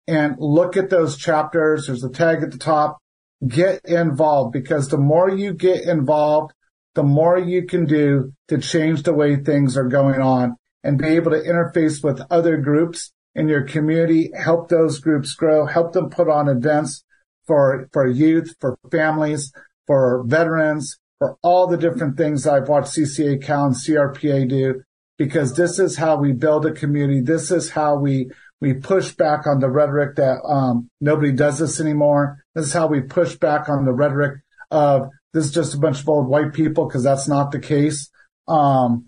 and 0.06 0.36
look 0.38 0.76
at 0.76 0.90
those 0.90 1.16
chapters. 1.16 1.86
There's 1.86 2.04
a 2.04 2.10
tag 2.10 2.42
at 2.42 2.50
the 2.50 2.58
top. 2.58 2.98
Get 3.46 3.80
involved 3.84 4.52
because 4.52 4.88
the 4.88 4.98
more 4.98 5.30
you 5.30 5.54
get 5.54 5.84
involved, 5.84 6.52
the 6.94 7.02
more 7.02 7.38
you 7.38 7.66
can 7.66 7.86
do 7.86 8.32
to 8.48 8.58
change 8.58 9.02
the 9.02 9.14
way 9.14 9.36
things 9.36 9.76
are 9.76 9.88
going 9.88 10.20
on 10.20 10.56
and 10.82 10.98
be 10.98 11.08
able 11.08 11.30
to 11.30 11.40
interface 11.40 12.04
with 12.04 12.20
other 12.30 12.58
groups 12.58 13.12
in 13.34 13.48
your 13.48 13.64
community, 13.64 14.30
help 14.34 14.68
those 14.68 15.00
groups 15.00 15.34
grow, 15.34 15.66
help 15.66 15.92
them 15.92 16.10
put 16.10 16.28
on 16.28 16.48
events 16.48 17.04
for, 17.46 17.88
for 17.92 18.06
youth, 18.06 18.54
for 18.60 18.78
families, 18.90 19.52
for 19.86 20.22
veterans, 20.26 20.98
for 21.18 21.36
all 21.42 21.66
the 21.66 21.76
different 21.76 22.16
things 22.16 22.46
I've 22.46 22.68
watched 22.68 22.96
CCA 22.96 23.42
Cal 23.42 23.66
and 23.66 23.74
CRPA 23.74 24.48
do, 24.48 24.82
because 25.18 25.54
this 25.54 25.78
is 25.78 25.96
how 25.96 26.16
we 26.16 26.32
build 26.32 26.66
a 26.66 26.72
community. 26.72 27.20
This 27.20 27.50
is 27.50 27.70
how 27.70 27.96
we, 27.96 28.30
we 28.60 28.74
push 28.74 29.12
back 29.12 29.46
on 29.46 29.58
the 29.58 29.70
rhetoric 29.70 30.16
that, 30.16 30.40
um, 30.46 30.88
nobody 31.00 31.32
does 31.32 31.58
this 31.58 31.80
anymore. 31.80 32.38
This 32.54 32.66
is 32.66 32.72
how 32.72 32.86
we 32.86 33.00
push 33.00 33.36
back 33.36 33.68
on 33.68 33.84
the 33.84 33.92
rhetoric 33.92 34.40
of 34.70 35.10
this 35.32 35.46
is 35.46 35.52
just 35.52 35.74
a 35.74 35.78
bunch 35.78 36.00
of 36.00 36.08
old 36.08 36.28
white 36.28 36.52
people, 36.52 36.86
because 36.86 37.02
that's 37.02 37.28
not 37.28 37.50
the 37.50 37.58
case. 37.58 38.10
Um, 38.46 39.06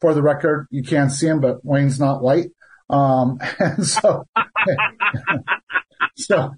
for 0.00 0.12
the 0.14 0.22
record, 0.22 0.66
you 0.70 0.82
can't 0.82 1.12
see 1.12 1.28
him, 1.28 1.40
but 1.40 1.64
Wayne's 1.64 2.00
not 2.00 2.22
white. 2.22 2.50
Um, 2.90 3.38
and 3.58 3.86
so, 3.86 4.24
so 6.16 6.50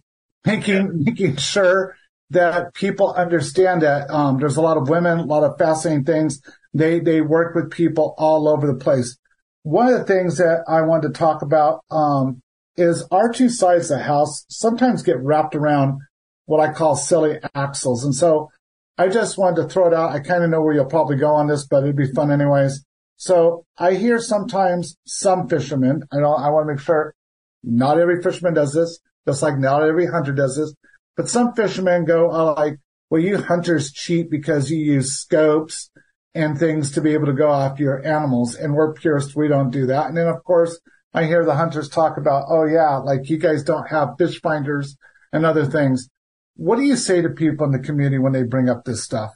making, 0.44 1.04
making 1.04 1.36
sure 1.36 1.96
that 2.30 2.74
people 2.74 3.12
understand 3.12 3.82
that, 3.82 4.10
um, 4.10 4.38
there's 4.38 4.56
a 4.56 4.62
lot 4.62 4.76
of 4.76 4.88
women, 4.88 5.18
a 5.18 5.24
lot 5.24 5.44
of 5.44 5.58
fascinating 5.58 6.04
things. 6.04 6.40
They, 6.72 7.00
they 7.00 7.20
work 7.20 7.54
with 7.54 7.70
people 7.70 8.14
all 8.18 8.48
over 8.48 8.66
the 8.66 8.74
place. 8.74 9.16
One 9.62 9.86
of 9.86 9.98
the 9.98 10.04
things 10.04 10.38
that 10.38 10.64
I 10.68 10.82
wanted 10.82 11.08
to 11.08 11.18
talk 11.18 11.42
about, 11.42 11.84
um, 11.90 12.42
is 12.76 13.06
our 13.10 13.30
two 13.30 13.48
sides 13.48 13.90
of 13.90 13.98
the 13.98 14.04
house 14.04 14.44
sometimes 14.48 15.02
get 15.02 15.20
wrapped 15.20 15.54
around 15.54 16.00
what 16.46 16.60
I 16.60 16.72
call 16.72 16.96
silly 16.96 17.38
axles. 17.54 18.04
And 18.04 18.14
so 18.14 18.50
I 18.98 19.08
just 19.08 19.38
wanted 19.38 19.62
to 19.62 19.68
throw 19.68 19.86
it 19.86 19.94
out. 19.94 20.10
I 20.10 20.20
kind 20.20 20.44
of 20.44 20.50
know 20.50 20.60
where 20.60 20.74
you'll 20.74 20.84
probably 20.86 21.16
go 21.16 21.34
on 21.34 21.46
this, 21.46 21.66
but 21.66 21.82
it'd 21.82 21.96
be 21.96 22.12
fun 22.12 22.30
anyways. 22.30 22.84
So 23.16 23.64
I 23.78 23.94
hear 23.94 24.18
sometimes 24.18 24.96
some 25.06 25.48
fishermen, 25.48 26.02
I 26.12 26.18
know 26.18 26.34
I 26.34 26.50
want 26.50 26.66
to 26.68 26.74
make 26.74 26.80
sure 26.80 27.14
not 27.62 27.98
every 27.98 28.22
fisherman 28.22 28.54
does 28.54 28.74
this, 28.74 28.98
just 29.26 29.42
like 29.42 29.58
not 29.58 29.82
every 29.82 30.06
hunter 30.06 30.32
does 30.32 30.56
this, 30.56 30.74
But 31.16 31.28
some 31.28 31.54
fishermen 31.54 32.04
go 32.04 32.30
oh, 32.30 32.54
like, 32.54 32.78
well, 33.08 33.22
you 33.22 33.38
hunters 33.38 33.92
cheat 33.92 34.30
because 34.30 34.70
you 34.70 34.78
use 34.78 35.16
scopes 35.16 35.90
and 36.34 36.58
things 36.58 36.90
to 36.92 37.00
be 37.00 37.12
able 37.14 37.26
to 37.26 37.32
go 37.32 37.52
after 37.52 37.82
your 37.82 38.04
animals. 38.04 38.56
And 38.56 38.74
we're 38.74 38.92
purists. 38.92 39.36
We 39.36 39.48
don't 39.48 39.70
do 39.70 39.86
that. 39.86 40.06
And 40.06 40.16
then 40.16 40.26
of 40.26 40.42
course, 40.44 40.80
I 41.14 41.24
hear 41.24 41.44
the 41.44 41.54
hunters 41.54 41.88
talk 41.88 42.16
about, 42.16 42.46
oh 42.48 42.66
yeah, 42.66 42.96
like 42.96 43.30
you 43.30 43.38
guys 43.38 43.62
don't 43.62 43.88
have 43.88 44.16
fish 44.18 44.40
finders 44.40 44.96
and 45.32 45.46
other 45.46 45.64
things. 45.64 46.08
What 46.56 46.76
do 46.76 46.82
you 46.82 46.96
say 46.96 47.22
to 47.22 47.28
people 47.28 47.66
in 47.66 47.72
the 47.72 47.78
community 47.78 48.18
when 48.18 48.32
they 48.32 48.42
bring 48.42 48.68
up 48.68 48.84
this 48.84 49.04
stuff? 49.04 49.30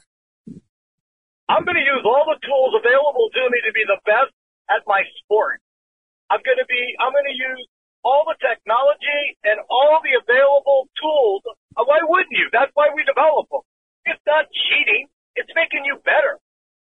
I'm 1.49 1.65
going 1.65 1.81
to 1.81 1.87
use 1.87 2.05
all 2.05 2.29
the 2.29 2.37
tools 2.45 2.77
available 2.77 3.33
to 3.33 3.41
me 3.49 3.57
to 3.65 3.73
be 3.73 3.81
the 3.89 3.97
best 4.05 4.29
at 4.69 4.85
my 4.85 5.01
sport. 5.25 5.57
I'm 6.29 6.45
going 6.45 6.61
to 6.61 6.69
be, 6.69 6.81
I'm 7.01 7.09
going 7.09 7.25
to 7.25 7.33
use 7.33 7.65
all 8.05 8.21
the 8.29 8.37
technology 8.37 9.33
and 9.41 9.57
all 9.65 9.97
the 10.05 10.13
available 10.13 10.85
tools. 11.01 11.41
Why 11.73 12.05
wouldn't 12.05 12.37
you? 12.37 12.53
That's 12.53 12.69
why 12.77 12.93
we 12.93 13.01
develop 13.01 13.49
them. 13.49 13.65
It's 14.05 14.21
not 14.29 14.45
cheating. 14.53 15.09
It's 15.33 15.49
making 15.57 15.89
you 15.89 15.97
better. 16.05 16.37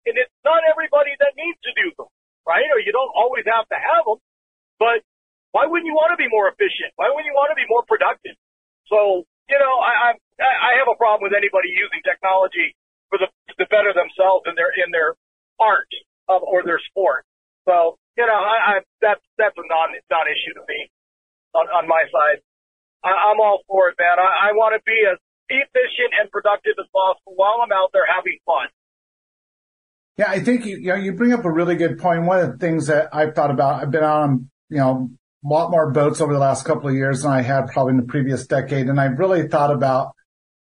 And 0.09 0.17
it's 0.17 0.33
not 0.41 0.65
everybody 0.65 1.13
that 1.21 1.37
needs 1.37 1.61
to 1.61 1.71
do 1.77 1.93
them, 2.01 2.09
right? 2.49 2.65
Or 2.73 2.81
you 2.81 2.89
don't 2.89 3.13
always 3.13 3.45
have 3.45 3.69
to 3.69 3.77
have 3.77 4.05
them, 4.09 4.17
but 4.81 5.05
why 5.53 5.69
wouldn't 5.69 5.85
you 5.85 5.93
want 5.93 6.09
to 6.13 6.19
be 6.19 6.29
more 6.29 6.49
efficient? 6.49 6.93
Why 6.97 7.13
wouldn't 7.13 7.29
you 7.29 7.37
want 7.37 7.53
to 7.53 7.57
be 7.57 7.69
more 7.69 7.85
productive? 7.85 8.33
So, 8.89 9.25
you 9.49 9.57
know, 9.61 9.75
I, 9.81 10.17
I, 10.41 10.49
I 10.49 10.71
have 10.81 10.89
a 10.89 10.97
problem 10.97 11.25
with 11.25 11.37
anybody 11.37 11.69
using 11.73 12.01
technology 12.01 12.73
for 13.15 13.23
the, 13.23 13.31
to 13.55 13.65
better 13.71 13.95
themselves 13.95 14.43
in 14.43 14.59
their, 14.59 14.67
in 14.75 14.91
their 14.91 15.15
art 15.55 15.87
of, 16.27 16.43
or 16.43 16.67
their 16.67 16.83
sport. 16.91 17.23
So, 17.63 17.95
you 18.19 18.27
know, 18.27 18.35
I, 18.35 18.55
I, 18.59 18.73
that's, 18.99 19.23
that's 19.39 19.55
a 19.55 19.63
non, 19.63 19.95
non-issue 20.11 20.59
to 20.59 20.63
me 20.67 20.91
on, 21.55 21.71
on 21.71 21.87
my 21.87 22.03
side. 22.11 22.43
I, 23.07 23.31
I'm 23.31 23.39
all 23.39 23.63
for 23.67 23.87
it, 23.89 23.95
man. 23.95 24.19
I, 24.19 24.51
I 24.51 24.51
want 24.51 24.75
to 24.75 24.83
be 24.83 24.99
as 25.07 25.15
efficient 25.47 26.11
and 26.19 26.27
productive 26.29 26.75
as 26.75 26.87
possible 26.91 27.39
while 27.39 27.63
I'm 27.63 27.71
out 27.71 27.95
there 27.95 28.03
having 28.03 28.35
fun. 28.43 28.67
Yeah, 30.17 30.29
I 30.29 30.39
think 30.39 30.65
you, 30.65 30.77
you 30.77 30.87
know, 30.87 30.95
you 30.95 31.13
bring 31.13 31.33
up 31.33 31.45
a 31.45 31.51
really 31.51 31.75
good 31.75 31.99
point. 31.99 32.23
One 32.23 32.39
of 32.39 32.51
the 32.51 32.57
things 32.57 32.87
that 32.87 33.09
I've 33.13 33.35
thought 33.35 33.51
about, 33.51 33.81
I've 33.81 33.91
been 33.91 34.03
on, 34.03 34.49
you 34.69 34.77
know, 34.77 35.09
a 35.43 35.47
lot 35.47 35.71
more 35.71 35.91
boats 35.91 36.21
over 36.21 36.33
the 36.33 36.39
last 36.39 36.65
couple 36.65 36.89
of 36.89 36.95
years 36.95 37.21
than 37.21 37.31
I 37.31 37.41
had 37.41 37.67
probably 37.67 37.91
in 37.91 37.97
the 37.97 38.07
previous 38.07 38.47
decade. 38.47 38.87
And 38.87 38.99
I've 38.99 39.19
really 39.19 39.47
thought 39.47 39.71
about 39.71 40.15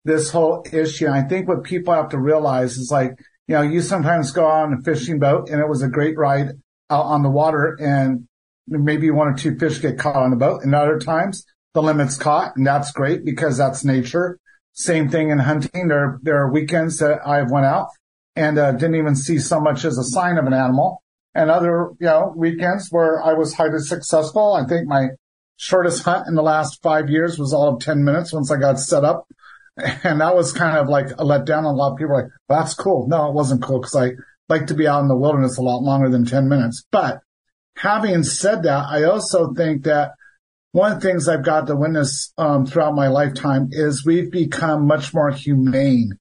this 0.05 0.31
whole 0.31 0.65
issue. 0.71 1.05
And 1.05 1.15
I 1.15 1.23
think 1.23 1.47
what 1.47 1.63
people 1.63 1.93
have 1.93 2.09
to 2.09 2.19
realize 2.19 2.77
is 2.77 2.91
like, 2.91 3.11
you 3.47 3.55
know, 3.55 3.61
you 3.61 3.81
sometimes 3.81 4.31
go 4.31 4.45
on 4.45 4.73
a 4.73 4.81
fishing 4.83 5.19
boat 5.19 5.49
and 5.49 5.59
it 5.59 5.67
was 5.67 5.81
a 5.81 5.87
great 5.87 6.17
ride 6.17 6.49
out 6.89 7.05
on 7.05 7.23
the 7.23 7.29
water 7.29 7.77
and 7.79 8.27
maybe 8.67 9.11
one 9.11 9.27
or 9.27 9.35
two 9.35 9.57
fish 9.57 9.81
get 9.81 9.97
caught 9.97 10.15
on 10.15 10.29
the 10.29 10.37
boat 10.37 10.63
and 10.63 10.73
other 10.73 10.99
times 10.99 11.45
the 11.73 11.81
limit's 11.81 12.17
caught 12.17 12.55
and 12.55 12.65
that's 12.65 12.91
great 12.91 13.25
because 13.25 13.57
that's 13.57 13.83
nature. 13.83 14.39
Same 14.73 15.09
thing 15.09 15.29
in 15.29 15.39
hunting. 15.39 15.87
There, 15.87 16.19
there 16.21 16.37
are 16.37 16.51
weekends 16.51 16.97
that 16.97 17.25
I've 17.25 17.51
went 17.51 17.65
out 17.65 17.89
and 18.35 18.57
uh, 18.57 18.71
didn't 18.71 18.95
even 18.95 19.15
see 19.15 19.39
so 19.39 19.59
much 19.59 19.85
as 19.85 19.97
a 19.97 20.03
sign 20.03 20.37
of 20.37 20.45
an 20.45 20.53
animal. 20.53 21.01
And 21.35 21.49
other, 21.49 21.89
you 21.99 22.05
know, 22.05 22.33
weekends 22.35 22.89
where 22.91 23.21
I 23.21 23.33
was 23.33 23.55
highly 23.55 23.79
successful. 23.79 24.53
I 24.53 24.67
think 24.67 24.87
my 24.87 25.09
shortest 25.57 26.03
hunt 26.03 26.27
in 26.27 26.35
the 26.35 26.43
last 26.43 26.81
five 26.81 27.09
years 27.09 27.39
was 27.39 27.53
all 27.53 27.73
of 27.73 27.81
10 27.81 28.03
minutes 28.03 28.33
once 28.33 28.51
I 28.51 28.57
got 28.57 28.79
set 28.79 29.03
up. 29.03 29.27
And 30.03 30.21
that 30.21 30.35
was 30.35 30.51
kind 30.51 30.77
of 30.77 30.87
like 30.87 31.11
a 31.11 31.23
letdown. 31.23 31.63
A 31.63 31.69
lot 31.69 31.93
of 31.93 31.97
people 31.97 32.15
like, 32.15 32.27
well, 32.47 32.59
that's 32.59 32.75
cool. 32.75 33.07
No, 33.07 33.27
it 33.27 33.33
wasn't 33.33 33.63
cool 33.63 33.79
because 33.79 33.95
I 33.95 34.11
like 34.49 34.67
to 34.67 34.73
be 34.73 34.87
out 34.87 35.01
in 35.01 35.07
the 35.07 35.17
wilderness 35.17 35.57
a 35.57 35.63
lot 35.63 35.81
longer 35.81 36.09
than 36.09 36.25
10 36.25 36.47
minutes. 36.47 36.85
But 36.91 37.21
having 37.77 38.23
said 38.23 38.63
that, 38.63 38.85
I 38.89 39.03
also 39.03 39.53
think 39.53 39.83
that 39.85 40.11
one 40.73 40.91
of 40.91 41.01
the 41.01 41.07
things 41.07 41.27
I've 41.27 41.43
got 41.43 41.67
to 41.67 41.75
witness 41.75 42.33
um, 42.37 42.65
throughout 42.65 42.95
my 42.95 43.07
lifetime 43.07 43.69
is 43.71 44.05
we've 44.05 44.31
become 44.31 44.87
much 44.87 45.13
more 45.13 45.31
humane 45.31 46.11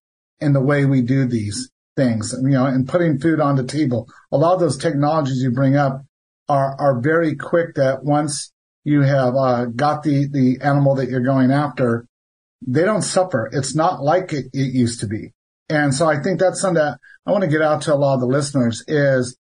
in 0.41 0.53
the 0.53 0.61
way 0.61 0.85
we 0.85 1.03
do 1.03 1.27
these 1.27 1.71
things, 1.97 2.35
you 2.43 2.51
know, 2.51 2.67
and 2.67 2.89
putting 2.89 3.19
food 3.19 3.41
on 3.41 3.57
the 3.57 3.65
table. 3.65 4.09
A 4.31 4.37
lot 4.37 4.55
of 4.55 4.61
those 4.61 4.77
technologies 4.77 5.43
you 5.43 5.51
bring 5.51 5.77
up 5.77 6.03
are, 6.49 6.77
are 6.79 7.01
very 7.01 7.35
quick 7.35 7.77
that 7.77 8.05
once 8.05 8.53
you 8.85 9.03
have 9.03 9.35
uh, 9.37 9.67
got 9.67 10.03
the, 10.03 10.27
the 10.27 10.59
animal 10.63 10.97
that 10.97 11.09
you're 11.09 11.21
going 11.21 11.51
after, 11.51 12.07
they 12.67 12.83
don't 12.83 13.03
suffer. 13.03 13.49
It's 13.53 13.75
not 13.75 14.03
like 14.03 14.33
it, 14.33 14.47
it 14.53 14.75
used 14.75 15.01
to 15.01 15.07
be. 15.07 15.33
And 15.69 15.95
so 15.95 16.09
I 16.09 16.23
think 16.23 16.39
that's 16.39 16.61
something 16.61 16.83
that 16.83 16.99
I 17.27 17.31
want 17.31 17.43
to 17.43 17.51
get 17.51 17.63
out 17.63 17.83
to 17.83 17.95
a 17.95 17.97
lot 17.97 18.15
of 18.15 18.21
the 18.21 18.27
listeners 18.27 18.85
is 18.87 19.37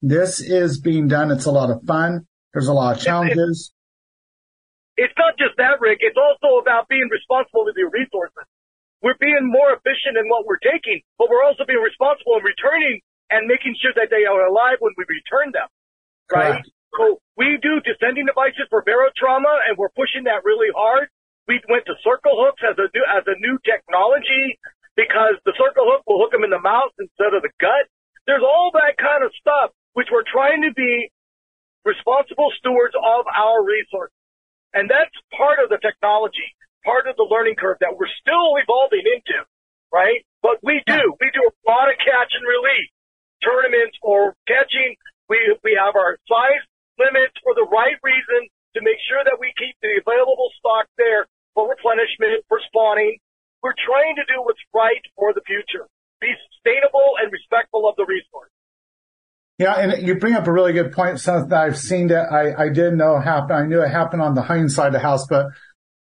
this 0.00 0.40
is 0.40 0.80
being 0.80 1.08
done. 1.08 1.30
It's 1.30 1.44
a 1.44 1.50
lot 1.50 1.70
of 1.70 1.82
fun. 1.82 2.26
There's 2.54 2.68
a 2.68 2.72
lot 2.72 2.96
of 2.96 3.02
challenges. 3.02 3.72
It's, 4.96 5.10
it's 5.10 5.18
not 5.18 5.36
just 5.38 5.56
that, 5.58 5.80
Rick. 5.80 5.98
It's 6.00 6.16
also 6.16 6.58
about 6.58 6.88
being 6.88 7.08
responsible 7.10 7.64
with 7.64 7.74
your 7.76 7.90
resources 7.90 8.46
we're 9.02 9.18
being 9.20 9.46
more 9.46 9.70
efficient 9.70 10.16
in 10.16 10.26
what 10.26 10.46
we're 10.50 10.58
taking, 10.58 10.98
but 11.18 11.28
we're 11.28 11.44
also 11.44 11.62
being 11.62 11.78
responsible 11.78 12.40
in 12.40 12.44
returning 12.44 13.00
and 13.30 13.46
making 13.46 13.76
sure 13.78 13.92
that 13.94 14.08
they 14.08 14.24
are 14.24 14.46
alive 14.46 14.80
when 14.80 14.94
we 14.96 15.04
return 15.06 15.52
them. 15.52 15.68
Right? 16.26 16.58
Correct. 16.58 16.70
So 16.96 17.20
we 17.36 17.58
do 17.60 17.78
descending 17.84 18.26
devices 18.26 18.66
for 18.66 18.80
barotrauma 18.82 19.62
and 19.68 19.76
we're 19.76 19.92
pushing 19.92 20.24
that 20.24 20.42
really 20.42 20.72
hard. 20.72 21.06
We 21.46 21.62
went 21.70 21.86
to 21.86 21.94
circle 22.02 22.34
hooks 22.34 22.62
as 22.66 22.74
a 22.78 22.90
new, 22.90 23.04
as 23.06 23.24
a 23.26 23.38
new 23.38 23.58
technology 23.62 24.58
because 24.98 25.38
the 25.46 25.54
circle 25.54 25.86
hook 25.86 26.02
will 26.06 26.18
hook 26.18 26.32
them 26.32 26.42
in 26.42 26.50
the 26.50 26.62
mouth 26.62 26.90
instead 26.98 27.34
of 27.34 27.42
the 27.42 27.52
gut. 27.60 27.86
There's 28.26 28.42
all 28.42 28.74
that 28.74 28.98
kind 28.98 29.22
of 29.22 29.30
stuff, 29.38 29.70
which 29.94 30.10
we're 30.10 30.26
trying 30.26 30.66
to 30.66 30.74
be 30.74 31.10
responsible 31.84 32.50
stewards 32.58 32.98
of 32.98 33.22
our 33.30 33.62
resources. 33.62 34.16
And 34.74 34.90
that's 34.90 35.14
part 35.30 35.62
of 35.62 35.70
the 35.70 35.78
technology 35.78 36.56
part 36.86 37.10
of 37.10 37.18
the 37.18 37.26
learning 37.26 37.58
curve 37.58 37.82
that 37.82 37.98
we're 37.98 38.08
still 38.22 38.54
evolving 38.62 39.02
into, 39.02 39.42
right? 39.90 40.22
But 40.40 40.62
we 40.62 40.78
do. 40.86 41.02
We 41.18 41.28
do 41.34 41.42
a 41.42 41.54
lot 41.66 41.90
of 41.90 41.98
catch 41.98 42.30
and 42.30 42.46
release 42.46 42.94
tournaments 43.42 43.98
or 44.06 44.38
catching. 44.46 44.94
We, 45.26 45.42
we 45.66 45.74
have 45.74 45.98
our 45.98 46.14
size 46.30 46.62
limits 46.94 47.34
for 47.42 47.58
the 47.58 47.66
right 47.66 47.98
reason 48.06 48.46
to 48.78 48.86
make 48.86 49.02
sure 49.10 49.20
that 49.26 49.42
we 49.42 49.50
keep 49.58 49.74
the 49.82 49.98
available 49.98 50.54
stock 50.62 50.86
there 50.94 51.26
for 51.56 51.68
replenishment, 51.68 52.44
for 52.46 52.60
spawning. 52.68 53.16
We're 53.64 53.74
trying 53.74 54.14
to 54.16 54.24
do 54.28 54.44
what's 54.44 54.60
right 54.72 55.00
for 55.16 55.32
the 55.32 55.40
future. 55.48 55.88
Be 56.20 56.28
sustainable 56.52 57.16
and 57.20 57.32
respectful 57.32 57.88
of 57.88 57.96
the 57.96 58.04
resource. 58.04 58.52
Yeah, 59.58 59.74
and 59.74 60.06
you 60.06 60.16
bring 60.16 60.34
up 60.34 60.46
a 60.46 60.52
really 60.52 60.74
good 60.74 60.92
point. 60.92 61.18
Something 61.18 61.48
that 61.48 61.64
I've 61.64 61.78
seen 61.78 62.08
that 62.08 62.30
I, 62.30 62.66
I 62.66 62.68
didn't 62.68 62.98
know 62.98 63.18
happen. 63.18 63.56
I 63.56 63.64
knew 63.64 63.80
it 63.80 63.88
happened 63.88 64.20
on 64.20 64.34
the 64.34 64.42
hunting 64.42 64.68
side 64.68 64.88
of 64.88 64.92
the 64.92 64.98
house, 64.98 65.26
but 65.26 65.46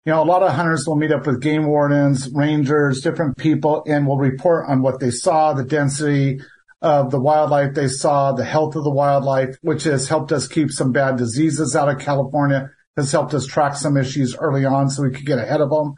you 0.06 0.12
know, 0.12 0.22
a 0.22 0.26
lot 0.26 0.44
of 0.44 0.52
hunters 0.52 0.86
will 0.86 0.98
meet 0.98 1.12
up 1.12 1.26
with 1.26 1.42
game 1.42 1.66
wardens, 1.66 2.30
rangers, 2.34 3.02
different 3.02 3.38
people, 3.38 3.84
and 3.88 4.06
will 4.06 4.18
report 4.18 4.68
on 4.68 4.82
what 4.82 5.00
they 5.00 5.12
saw, 5.12 5.54
the 5.54 5.64
density 5.64 6.42
of 6.82 7.12
the 7.12 7.20
wildlife 7.20 7.74
they 7.74 7.88
saw, 7.88 8.34
the 8.34 8.46
health 8.46 8.76
of 8.76 8.84
the 8.84 8.92
wildlife, 8.92 9.58
which 9.62 9.84
has 9.84 10.10
helped 10.10 10.32
us 10.32 10.48
keep 10.48 10.72
some 10.72 10.92
bad 10.92 11.18
diseases 11.18 11.76
out 11.76 11.90
of 11.90 12.00
California, 12.00 12.72
has 13.00 13.12
helped 13.12 13.34
us 13.34 13.45
track 13.45 13.76
some 13.76 13.97
issues 13.97 14.36
early 14.36 14.66
on 14.66 14.89
so 14.89 15.04
we 15.04 15.12
could 15.12 15.26
get 15.26 15.39
ahead 15.39 15.62
of 15.62 15.70
them. 15.70 15.95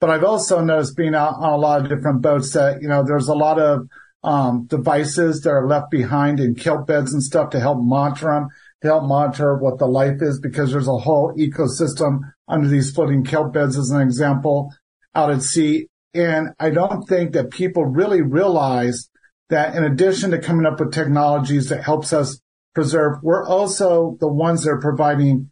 But 0.00 0.10
I've 0.10 0.24
also 0.24 0.60
noticed 0.62 0.96
being 0.96 1.14
out 1.14 1.34
on 1.38 1.52
a 1.52 1.56
lot 1.56 1.82
of 1.82 1.88
different 1.88 2.22
boats 2.22 2.52
that, 2.52 2.82
you 2.82 2.88
know, 2.88 3.04
there's 3.04 3.28
a 3.28 3.34
lot 3.34 3.58
of 3.58 3.88
um, 4.24 4.66
devices 4.66 5.40
that 5.42 5.50
are 5.50 5.66
left 5.66 5.90
behind 5.90 6.40
in 6.40 6.54
kelp 6.54 6.86
beds 6.86 7.12
and 7.12 7.22
stuff 7.22 7.50
to 7.50 7.60
help 7.60 7.78
monitor 7.80 8.26
them, 8.26 8.48
to 8.82 8.88
help 8.88 9.04
monitor 9.04 9.56
what 9.56 9.78
the 9.78 9.86
life 9.86 10.20
is 10.20 10.40
because 10.40 10.72
there's 10.72 10.88
a 10.88 10.98
whole 10.98 11.34
ecosystem 11.38 12.20
under 12.48 12.68
these 12.68 12.92
floating 12.92 13.24
kelp 13.24 13.52
beds 13.52 13.78
as 13.78 13.90
an 13.90 14.00
example 14.00 14.72
out 15.14 15.30
at 15.30 15.42
sea. 15.42 15.88
And 16.14 16.48
I 16.58 16.70
don't 16.70 17.04
think 17.04 17.32
that 17.32 17.50
people 17.50 17.84
really 17.84 18.22
realize 18.22 19.08
that 19.50 19.76
in 19.76 19.84
addition 19.84 20.32
to 20.32 20.38
coming 20.38 20.66
up 20.66 20.80
with 20.80 20.92
technologies 20.92 21.68
that 21.68 21.84
helps 21.84 22.12
us 22.12 22.40
preserve, 22.74 23.18
we're 23.22 23.46
also 23.46 24.16
the 24.18 24.28
ones 24.28 24.64
that 24.64 24.70
are 24.70 24.80
providing, 24.80 25.51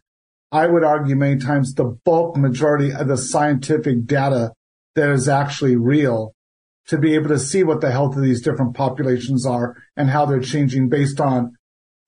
I 0.51 0.67
would 0.67 0.83
argue 0.83 1.15
many 1.15 1.37
times, 1.37 1.73
the 1.73 1.97
bulk 2.03 2.35
majority 2.35 2.91
of 2.91 3.07
the 3.07 3.17
scientific 3.17 4.05
data 4.05 4.51
that 4.95 5.09
is 5.09 5.29
actually 5.29 5.77
real 5.77 6.33
to 6.87 6.97
be 6.97 7.15
able 7.15 7.29
to 7.29 7.39
see 7.39 7.63
what 7.63 7.79
the 7.79 7.91
health 7.91 8.17
of 8.17 8.21
these 8.21 8.41
different 8.41 8.75
populations 8.75 9.45
are 9.45 9.77
and 9.95 10.09
how 10.09 10.25
they're 10.25 10.41
changing 10.41 10.89
based 10.89 11.21
on 11.21 11.55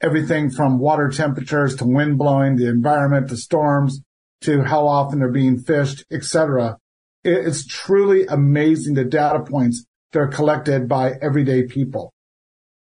everything 0.02 0.50
from 0.50 0.78
water 0.78 1.08
temperatures 1.10 1.76
to 1.78 1.86
wind 1.86 2.18
blowing, 2.18 2.58
the 2.58 2.68
environment, 2.68 3.30
to 3.30 3.38
storms, 3.38 4.02
to 4.42 4.62
how 4.64 4.86
often 4.86 5.20
they're 5.20 5.32
being 5.32 5.58
fished, 5.58 6.04
etc. 6.12 6.78
It's 7.24 7.66
truly 7.66 8.26
amazing 8.26 8.96
the 8.96 9.06
data 9.06 9.40
points 9.40 9.86
that 10.12 10.20
are 10.20 10.28
collected 10.28 10.90
by 10.90 11.14
everyday 11.22 11.64
people. 11.64 12.14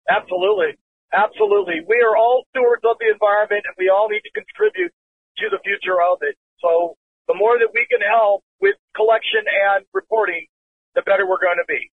Absolutely. 0.10 0.76
Absolutely. 1.14 1.76
We 1.88 2.04
are 2.06 2.18
all 2.18 2.44
stewards 2.50 2.84
of 2.84 2.98
the 3.00 3.10
environment 3.14 3.64
and 3.66 3.76
we 3.78 3.90
all 3.90 4.10
need 4.10 4.22
to 4.22 4.32
contribute 4.32 4.92
to 5.40 5.50
the 5.50 5.60
future 5.64 6.02
of 6.02 6.20
it. 6.22 6.36
So 6.60 6.96
the 7.28 7.36
more 7.36 7.58
that 7.58 7.70
we 7.74 7.86
can 7.90 8.02
help 8.02 8.44
with 8.62 8.76
collection 8.96 9.42
and 9.46 9.86
reporting, 9.94 10.48
the 10.96 11.02
better 11.02 11.28
we're 11.28 11.42
going 11.42 11.58
to 11.58 11.68
be. 11.68 11.92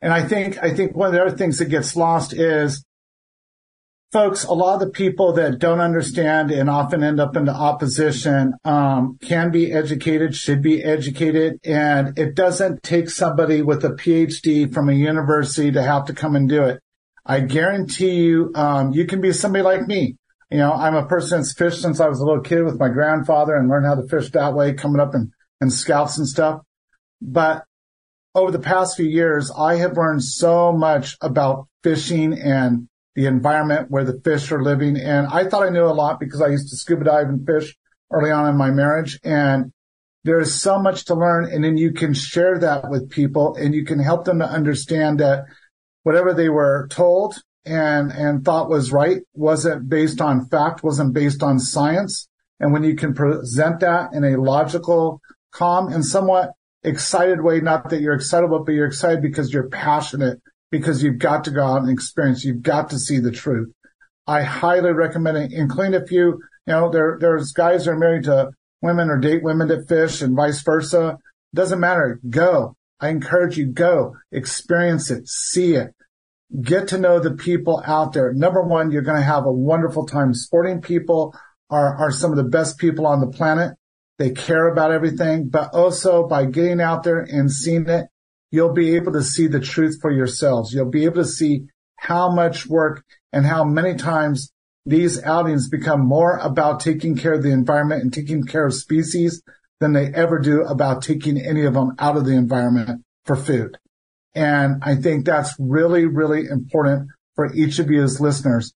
And 0.00 0.12
I 0.12 0.26
think, 0.26 0.58
I 0.62 0.74
think 0.74 0.94
one 0.94 1.08
of 1.08 1.14
the 1.14 1.22
other 1.22 1.36
things 1.36 1.58
that 1.58 1.66
gets 1.66 1.96
lost 1.96 2.32
is 2.32 2.84
folks, 4.12 4.44
a 4.44 4.52
lot 4.52 4.74
of 4.74 4.80
the 4.80 4.90
people 4.90 5.34
that 5.34 5.58
don't 5.58 5.80
understand 5.80 6.50
and 6.50 6.70
often 6.70 7.02
end 7.02 7.20
up 7.20 7.36
into 7.36 7.52
opposition 7.52 8.54
um, 8.64 9.18
can 9.20 9.50
be 9.50 9.72
educated, 9.72 10.34
should 10.34 10.62
be 10.62 10.82
educated, 10.82 11.58
and 11.64 12.18
it 12.18 12.34
doesn't 12.34 12.82
take 12.82 13.10
somebody 13.10 13.62
with 13.62 13.84
a 13.84 13.90
PhD 13.90 14.72
from 14.72 14.88
a 14.88 14.94
university 14.94 15.72
to 15.72 15.82
have 15.82 16.06
to 16.06 16.14
come 16.14 16.36
and 16.36 16.48
do 16.48 16.64
it. 16.64 16.80
I 17.24 17.40
guarantee 17.40 18.14
you, 18.14 18.52
um, 18.54 18.92
you 18.92 19.06
can 19.06 19.20
be 19.20 19.32
somebody 19.32 19.64
like 19.64 19.86
me. 19.86 20.16
You 20.50 20.58
know, 20.58 20.72
I'm 20.72 20.94
a 20.94 21.06
person 21.06 21.38
that's 21.38 21.54
fished 21.54 21.82
since 21.82 21.98
I 21.98 22.08
was 22.08 22.20
a 22.20 22.24
little 22.24 22.42
kid 22.42 22.62
with 22.62 22.78
my 22.78 22.88
grandfather 22.88 23.56
and 23.56 23.68
learned 23.68 23.86
how 23.86 23.96
to 23.96 24.06
fish 24.06 24.30
that 24.30 24.54
way, 24.54 24.74
coming 24.74 25.00
up 25.00 25.14
in, 25.14 25.32
in 25.60 25.70
scouts 25.70 26.18
and 26.18 26.26
stuff. 26.26 26.60
But 27.20 27.64
over 28.34 28.52
the 28.52 28.60
past 28.60 28.96
few 28.96 29.06
years, 29.06 29.50
I 29.50 29.76
have 29.76 29.96
learned 29.96 30.22
so 30.22 30.72
much 30.72 31.16
about 31.20 31.66
fishing 31.82 32.38
and 32.38 32.88
the 33.16 33.26
environment 33.26 33.90
where 33.90 34.04
the 34.04 34.20
fish 34.22 34.52
are 34.52 34.62
living. 34.62 34.96
And 34.96 35.26
I 35.26 35.48
thought 35.48 35.64
I 35.64 35.70
knew 35.70 35.86
a 35.86 35.88
lot 35.94 36.20
because 36.20 36.42
I 36.42 36.48
used 36.48 36.68
to 36.68 36.76
scuba 36.76 37.04
dive 37.04 37.28
and 37.28 37.46
fish 37.46 37.74
early 38.12 38.30
on 38.30 38.48
in 38.48 38.56
my 38.56 38.70
marriage. 38.70 39.18
And 39.24 39.72
there 40.22 40.38
is 40.38 40.60
so 40.60 40.78
much 40.78 41.06
to 41.06 41.14
learn. 41.14 41.50
And 41.50 41.64
then 41.64 41.76
you 41.76 41.92
can 41.92 42.12
share 42.12 42.58
that 42.58 42.90
with 42.90 43.10
people 43.10 43.56
and 43.56 43.74
you 43.74 43.84
can 43.84 43.98
help 43.98 44.26
them 44.26 44.40
to 44.40 44.44
understand 44.44 45.20
that 45.20 45.44
whatever 46.02 46.34
they 46.34 46.50
were 46.50 46.88
told 46.90 47.36
and, 47.66 48.12
and 48.12 48.44
thought 48.44 48.70
was 48.70 48.92
right 48.92 49.22
wasn't 49.34 49.88
based 49.88 50.20
on 50.20 50.46
fact, 50.46 50.84
wasn't 50.84 51.12
based 51.12 51.42
on 51.42 51.58
science. 51.58 52.28
And 52.60 52.72
when 52.72 52.84
you 52.84 52.94
can 52.94 53.12
present 53.12 53.80
that 53.80 54.14
in 54.14 54.24
a 54.24 54.40
logical, 54.40 55.20
calm 55.52 55.92
and 55.92 56.04
somewhat 56.04 56.52
excited 56.82 57.42
way, 57.42 57.60
not 57.60 57.90
that 57.90 58.00
you're 58.00 58.14
excited, 58.14 58.48
but 58.48 58.72
you're 58.72 58.86
excited 58.86 59.20
because 59.20 59.52
you're 59.52 59.68
passionate 59.68 60.40
because 60.70 61.02
you've 61.02 61.18
got 61.18 61.44
to 61.44 61.50
go 61.50 61.64
out 61.64 61.82
and 61.82 61.90
experience. 61.90 62.44
You've 62.44 62.62
got 62.62 62.90
to 62.90 62.98
see 62.98 63.18
the 63.18 63.32
truth. 63.32 63.72
I 64.26 64.42
highly 64.42 64.92
recommend 64.92 65.36
it, 65.36 65.52
including 65.52 66.00
if 66.00 66.10
you, 66.10 66.40
you 66.66 66.72
know, 66.72 66.90
there, 66.90 67.18
there's 67.20 67.52
guys 67.52 67.86
are 67.86 67.98
married 67.98 68.24
to 68.24 68.50
women 68.80 69.10
or 69.10 69.18
date 69.18 69.42
women 69.42 69.68
that 69.68 69.88
fish 69.88 70.22
and 70.22 70.36
vice 70.36 70.62
versa. 70.62 71.18
Doesn't 71.54 71.80
matter. 71.80 72.20
Go. 72.28 72.76
I 73.00 73.08
encourage 73.08 73.58
you, 73.58 73.66
go 73.66 74.16
experience 74.32 75.10
it, 75.10 75.28
see 75.28 75.74
it, 75.74 75.94
get 76.62 76.88
to 76.88 76.98
know 76.98 77.18
the 77.18 77.34
people 77.34 77.82
out 77.86 78.12
there. 78.12 78.32
Number 78.32 78.62
one, 78.62 78.90
you're 78.90 79.02
going 79.02 79.18
to 79.18 79.22
have 79.22 79.46
a 79.46 79.52
wonderful 79.52 80.06
time. 80.06 80.34
Sporting 80.34 80.80
people 80.80 81.34
are, 81.70 81.96
are 81.96 82.10
some 82.10 82.30
of 82.30 82.36
the 82.36 82.44
best 82.44 82.78
people 82.78 83.06
on 83.06 83.20
the 83.20 83.26
planet. 83.26 83.76
They 84.18 84.30
care 84.30 84.68
about 84.68 84.92
everything, 84.92 85.48
but 85.48 85.74
also 85.74 86.26
by 86.26 86.46
getting 86.46 86.80
out 86.80 87.02
there 87.02 87.20
and 87.20 87.50
seeing 87.50 87.88
it, 87.88 88.06
you'll 88.50 88.72
be 88.72 88.96
able 88.96 89.12
to 89.12 89.22
see 89.22 89.46
the 89.46 89.60
truth 89.60 89.98
for 90.00 90.10
yourselves. 90.10 90.72
You'll 90.72 90.90
be 90.90 91.04
able 91.04 91.22
to 91.22 91.28
see 91.28 91.66
how 91.96 92.30
much 92.30 92.66
work 92.66 93.04
and 93.32 93.44
how 93.44 93.64
many 93.64 93.94
times 93.94 94.52
these 94.86 95.22
outings 95.24 95.68
become 95.68 96.00
more 96.00 96.38
about 96.38 96.80
taking 96.80 97.16
care 97.16 97.34
of 97.34 97.42
the 97.42 97.50
environment 97.50 98.02
and 98.02 98.12
taking 98.12 98.44
care 98.44 98.64
of 98.64 98.74
species 98.74 99.42
than 99.80 99.92
they 99.92 100.06
ever 100.14 100.38
do 100.38 100.62
about 100.62 101.02
taking 101.02 101.38
any 101.38 101.64
of 101.64 101.74
them 101.74 101.92
out 101.98 102.16
of 102.16 102.24
the 102.24 102.32
environment 102.32 103.02
for 103.24 103.36
food. 103.36 103.76
And 104.36 104.82
I 104.84 104.94
think 104.96 105.24
that's 105.24 105.54
really, 105.58 106.06
really 106.06 106.46
important 106.46 107.08
for 107.34 107.52
each 107.54 107.78
of 107.78 107.90
you 107.90 108.02
as 108.02 108.20
listeners. 108.20 108.72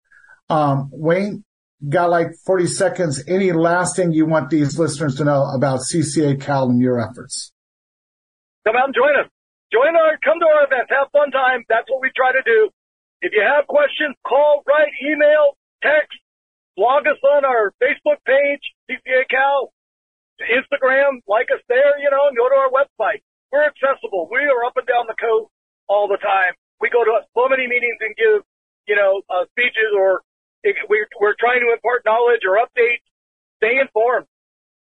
Um, 0.48 0.90
Wayne, 0.92 1.44
got 1.88 2.10
like 2.10 2.32
40 2.44 2.66
seconds. 2.66 3.22
Any 3.28 3.52
last 3.52 3.96
thing 3.96 4.12
you 4.12 4.26
want 4.26 4.50
these 4.50 4.78
listeners 4.78 5.14
to 5.16 5.24
know 5.24 5.44
about 5.44 5.80
CCA 5.80 6.40
Cal 6.40 6.68
and 6.68 6.80
your 6.80 7.00
efforts? 7.00 7.52
Come 8.66 8.76
out 8.76 8.86
and 8.86 8.94
join 8.94 9.18
us 9.18 9.30
join 9.72 9.94
our, 9.94 10.18
come 10.22 10.38
to 10.42 10.46
our 10.46 10.66
events, 10.66 10.90
have 10.90 11.10
fun 11.14 11.30
time. 11.30 11.64
That's 11.70 11.86
what 11.88 12.02
we 12.02 12.10
try 12.14 12.34
to 12.34 12.42
do. 12.42 12.70
If 13.22 13.32
you 13.32 13.42
have 13.42 13.66
questions, 13.66 14.14
call, 14.26 14.62
write, 14.66 14.92
email, 15.02 15.56
text, 15.82 16.18
blog 16.76 17.06
us 17.06 17.18
on 17.22 17.46
our 17.46 17.72
Facebook 17.78 18.18
page, 18.26 18.62
CCA 18.90 19.30
Cal, 19.30 19.72
Instagram, 20.42 21.22
like 21.28 21.48
us 21.54 21.62
there, 21.68 21.98
you 22.02 22.10
know, 22.10 22.28
and 22.28 22.36
go 22.36 22.48
to 22.48 22.56
our 22.58 22.72
website. 22.74 23.22
We're 23.52 23.66
accessible. 23.66 24.30
We 24.30 24.46
are 24.46 24.64
up 24.64 24.78
and 24.78 24.86
down 24.86 25.10
the 25.10 25.18
coast 25.18 25.50
all 25.88 26.06
the 26.06 26.18
time. 26.22 26.54
We 26.80 26.88
go 26.88 27.02
to 27.04 27.26
so 27.34 27.50
many 27.50 27.66
meetings 27.66 27.98
and 28.00 28.14
give, 28.14 28.46
you 28.86 28.96
know, 28.96 29.22
uh, 29.28 29.44
speeches 29.50 29.90
or 29.92 30.22
we're, 30.64 31.08
we're 31.20 31.38
trying 31.38 31.60
to 31.66 31.72
impart 31.72 32.04
knowledge 32.04 32.46
or 32.46 32.56
updates. 32.62 33.02
Stay 33.58 33.80
informed. 33.80 34.26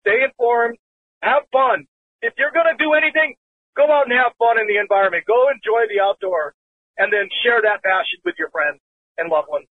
Stay 0.02 0.24
informed. 0.24 0.78
Have 1.22 1.44
fun. 1.52 1.88
If 2.22 2.34
you're 2.38 2.52
going 2.52 2.70
to 2.70 2.78
do 2.78 2.94
anything, 2.94 3.36
go 3.76 3.86
out 3.92 4.10
and 4.10 4.14
have 4.14 4.34
fun 4.38 4.60
in 4.60 4.68
the 4.68 4.78
environment. 4.78 5.24
Go 5.26 5.50
enjoy 5.50 5.88
the 5.90 6.02
outdoor 6.02 6.54
and 6.98 7.14
then 7.14 7.30
share 7.44 7.62
that 7.62 7.84
passion 7.84 8.20
with 8.26 8.36
your 8.38 8.50
friends 8.50 8.80
and 9.18 9.30
loved 9.30 9.48
ones. 9.50 9.68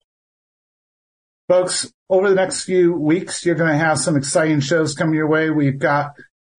Folks, 1.49 1.93
over 2.11 2.29
the 2.29 2.35
next 2.35 2.65
few 2.65 2.93
weeks, 2.93 3.45
you're 3.47 3.55
going 3.55 3.71
to 3.71 3.79
have 3.79 3.99
some 3.99 4.17
exciting 4.17 4.61
shows 4.61 4.95
coming 4.95 5.15
your 5.15 5.29
way. 5.29 5.51
We've 5.51 5.79
got 5.79 6.13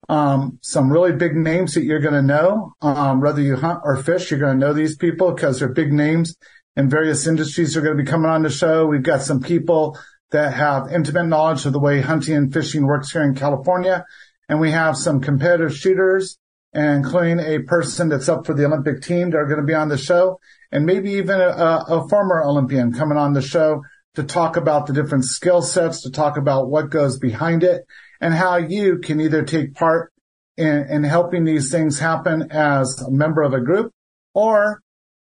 um, 0.08 0.58
some 0.62 0.90
really 0.90 1.12
big 1.12 1.34
names 1.34 1.74
that 1.74 1.84
you're 1.84 2.00
going 2.00 2.14
to 2.14 2.22
know. 2.22 2.72
Um, 2.80 3.20
whether 3.20 3.40
you 3.40 3.56
hunt 3.56 3.80
or 3.84 3.96
fish, 3.96 4.30
you're 4.30 4.40
going 4.40 4.58
to 4.58 4.66
know 4.66 4.72
these 4.72 4.96
people 4.96 5.32
because 5.32 5.58
they're 5.58 5.68
big 5.68 5.92
names 5.92 6.36
in 6.76 6.88
various 6.88 7.26
industries 7.26 7.76
are 7.76 7.80
going 7.80 7.96
to 7.96 8.02
be 8.02 8.08
coming 8.08 8.30
on 8.30 8.42
the 8.42 8.50
show. 8.50 8.86
We've 8.86 9.02
got 9.02 9.22
some 9.22 9.40
people 9.40 9.98
that 10.30 10.54
have 10.54 10.92
intimate 10.92 11.26
knowledge 11.26 11.66
of 11.66 11.72
the 11.72 11.80
way 11.80 12.00
hunting 12.00 12.36
and 12.36 12.52
fishing 12.52 12.86
works 12.86 13.10
here 13.12 13.22
in 13.22 13.34
California. 13.34 14.04
And 14.48 14.60
we 14.60 14.70
have 14.70 14.96
some 14.96 15.20
competitive 15.20 15.76
shooters 15.76 16.38
including 16.72 17.40
a 17.40 17.60
person 17.60 18.08
that's 18.08 18.28
up 18.28 18.46
for 18.46 18.54
the 18.54 18.64
Olympic 18.64 19.02
team 19.02 19.30
that 19.30 19.38
are 19.38 19.46
going 19.46 19.60
to 19.60 19.66
be 19.66 19.74
on 19.74 19.88
the 19.88 19.98
show, 19.98 20.38
and 20.70 20.84
maybe 20.84 21.12
even 21.12 21.40
a, 21.40 21.84
a 21.88 22.06
former 22.08 22.42
Olympian 22.42 22.92
coming 22.92 23.18
on 23.18 23.32
the 23.32 23.42
show 23.42 23.82
to 24.14 24.22
talk 24.22 24.56
about 24.56 24.86
the 24.86 24.92
different 24.92 25.24
skill 25.24 25.62
sets, 25.62 26.02
to 26.02 26.10
talk 26.10 26.36
about 26.36 26.68
what 26.68 26.90
goes 26.90 27.18
behind 27.18 27.62
it, 27.62 27.84
and 28.20 28.34
how 28.34 28.56
you 28.56 28.98
can 28.98 29.20
either 29.20 29.44
take 29.44 29.74
part 29.74 30.12
in, 30.56 30.86
in 30.90 31.04
helping 31.04 31.44
these 31.44 31.70
things 31.70 31.98
happen 31.98 32.50
as 32.50 33.00
a 33.00 33.10
member 33.10 33.42
of 33.42 33.54
a 33.54 33.60
group, 33.60 33.92
or 34.34 34.82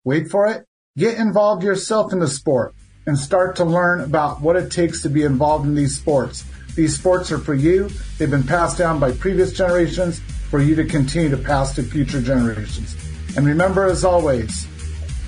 wait 0.03 0.29
for 0.29 0.47
it, 0.47 0.65
get 0.97 1.17
involved 1.17 1.63
yourself 1.63 2.13
in 2.13 2.19
the 2.19 2.27
sport 2.27 2.73
and 3.05 3.17
start 3.17 3.55
to 3.57 3.65
learn 3.65 4.01
about 4.01 4.41
what 4.41 4.55
it 4.55 4.71
takes 4.71 5.01
to 5.01 5.09
be 5.09 5.23
involved 5.23 5.65
in 5.65 5.75
these 5.75 5.97
sports. 5.97 6.45
These 6.75 6.97
sports 6.97 7.31
are 7.31 7.39
for 7.39 7.53
you. 7.53 7.89
They've 8.17 8.29
been 8.29 8.43
passed 8.43 8.77
down 8.77 8.99
by 8.99 9.11
previous 9.11 9.51
generations 9.51 10.19
for 10.49 10.61
you 10.61 10.75
to 10.75 10.85
continue 10.85 11.29
to 11.29 11.37
pass 11.37 11.75
to 11.75 11.83
future 11.83 12.21
generations. 12.21 12.95
And 13.35 13.45
remember, 13.45 13.85
as 13.85 14.05
always, 14.05 14.67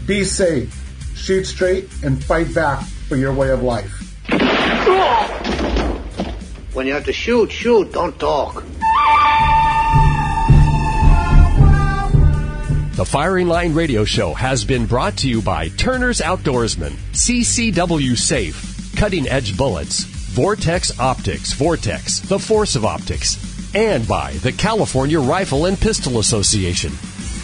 be 0.05 0.23
safe, 0.23 0.73
shoot 1.15 1.45
straight, 1.45 1.89
and 2.03 2.23
fight 2.23 2.53
back 2.53 2.83
for 2.83 3.15
your 3.17 3.33
way 3.33 3.49
of 3.49 3.61
life. 3.61 4.07
When 6.73 6.87
you 6.87 6.93
have 6.93 7.05
to 7.05 7.13
shoot, 7.13 7.51
shoot, 7.51 7.91
don't 7.91 8.17
talk. 8.17 8.63
The 12.95 13.05
Firing 13.05 13.47
Line 13.47 13.73
Radio 13.73 14.05
Show 14.05 14.33
has 14.33 14.63
been 14.63 14.85
brought 14.85 15.17
to 15.17 15.29
you 15.29 15.41
by 15.41 15.67
Turner's 15.69 16.21
Outdoorsman, 16.21 16.91
CCW 17.11 18.17
Safe, 18.17 18.95
Cutting 18.95 19.27
Edge 19.27 19.57
Bullets, 19.57 20.03
Vortex 20.03 20.97
Optics, 20.97 21.51
Vortex, 21.51 22.19
the 22.19 22.39
Force 22.39 22.77
of 22.77 22.85
Optics, 22.85 23.75
and 23.75 24.07
by 24.07 24.31
the 24.43 24.51
California 24.53 25.19
Rifle 25.19 25.65
and 25.65 25.77
Pistol 25.77 26.19
Association. 26.19 26.91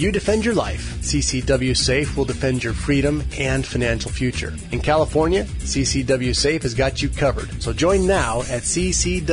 You 0.00 0.10
defend 0.10 0.46
your 0.46 0.54
life. 0.54 0.96
CCW 1.02 1.76
Safe 1.76 2.16
will 2.16 2.24
defend 2.24 2.64
your 2.64 2.72
freedom 2.72 3.22
and 3.36 3.66
financial 3.66 4.10
future. 4.10 4.54
In 4.72 4.80
California, 4.80 5.44
CCW 5.44 6.34
Safe 6.34 6.62
has 6.62 6.72
got 6.72 7.02
you 7.02 7.10
covered. 7.10 7.62
So 7.62 7.74
join 7.74 8.06
now 8.06 8.40
at 8.40 8.62
ccwsafe.com. 8.62 9.30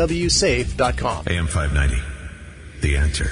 AM 1.30 1.48
590. 1.48 2.04
The 2.82 2.98
answer. 2.98 3.32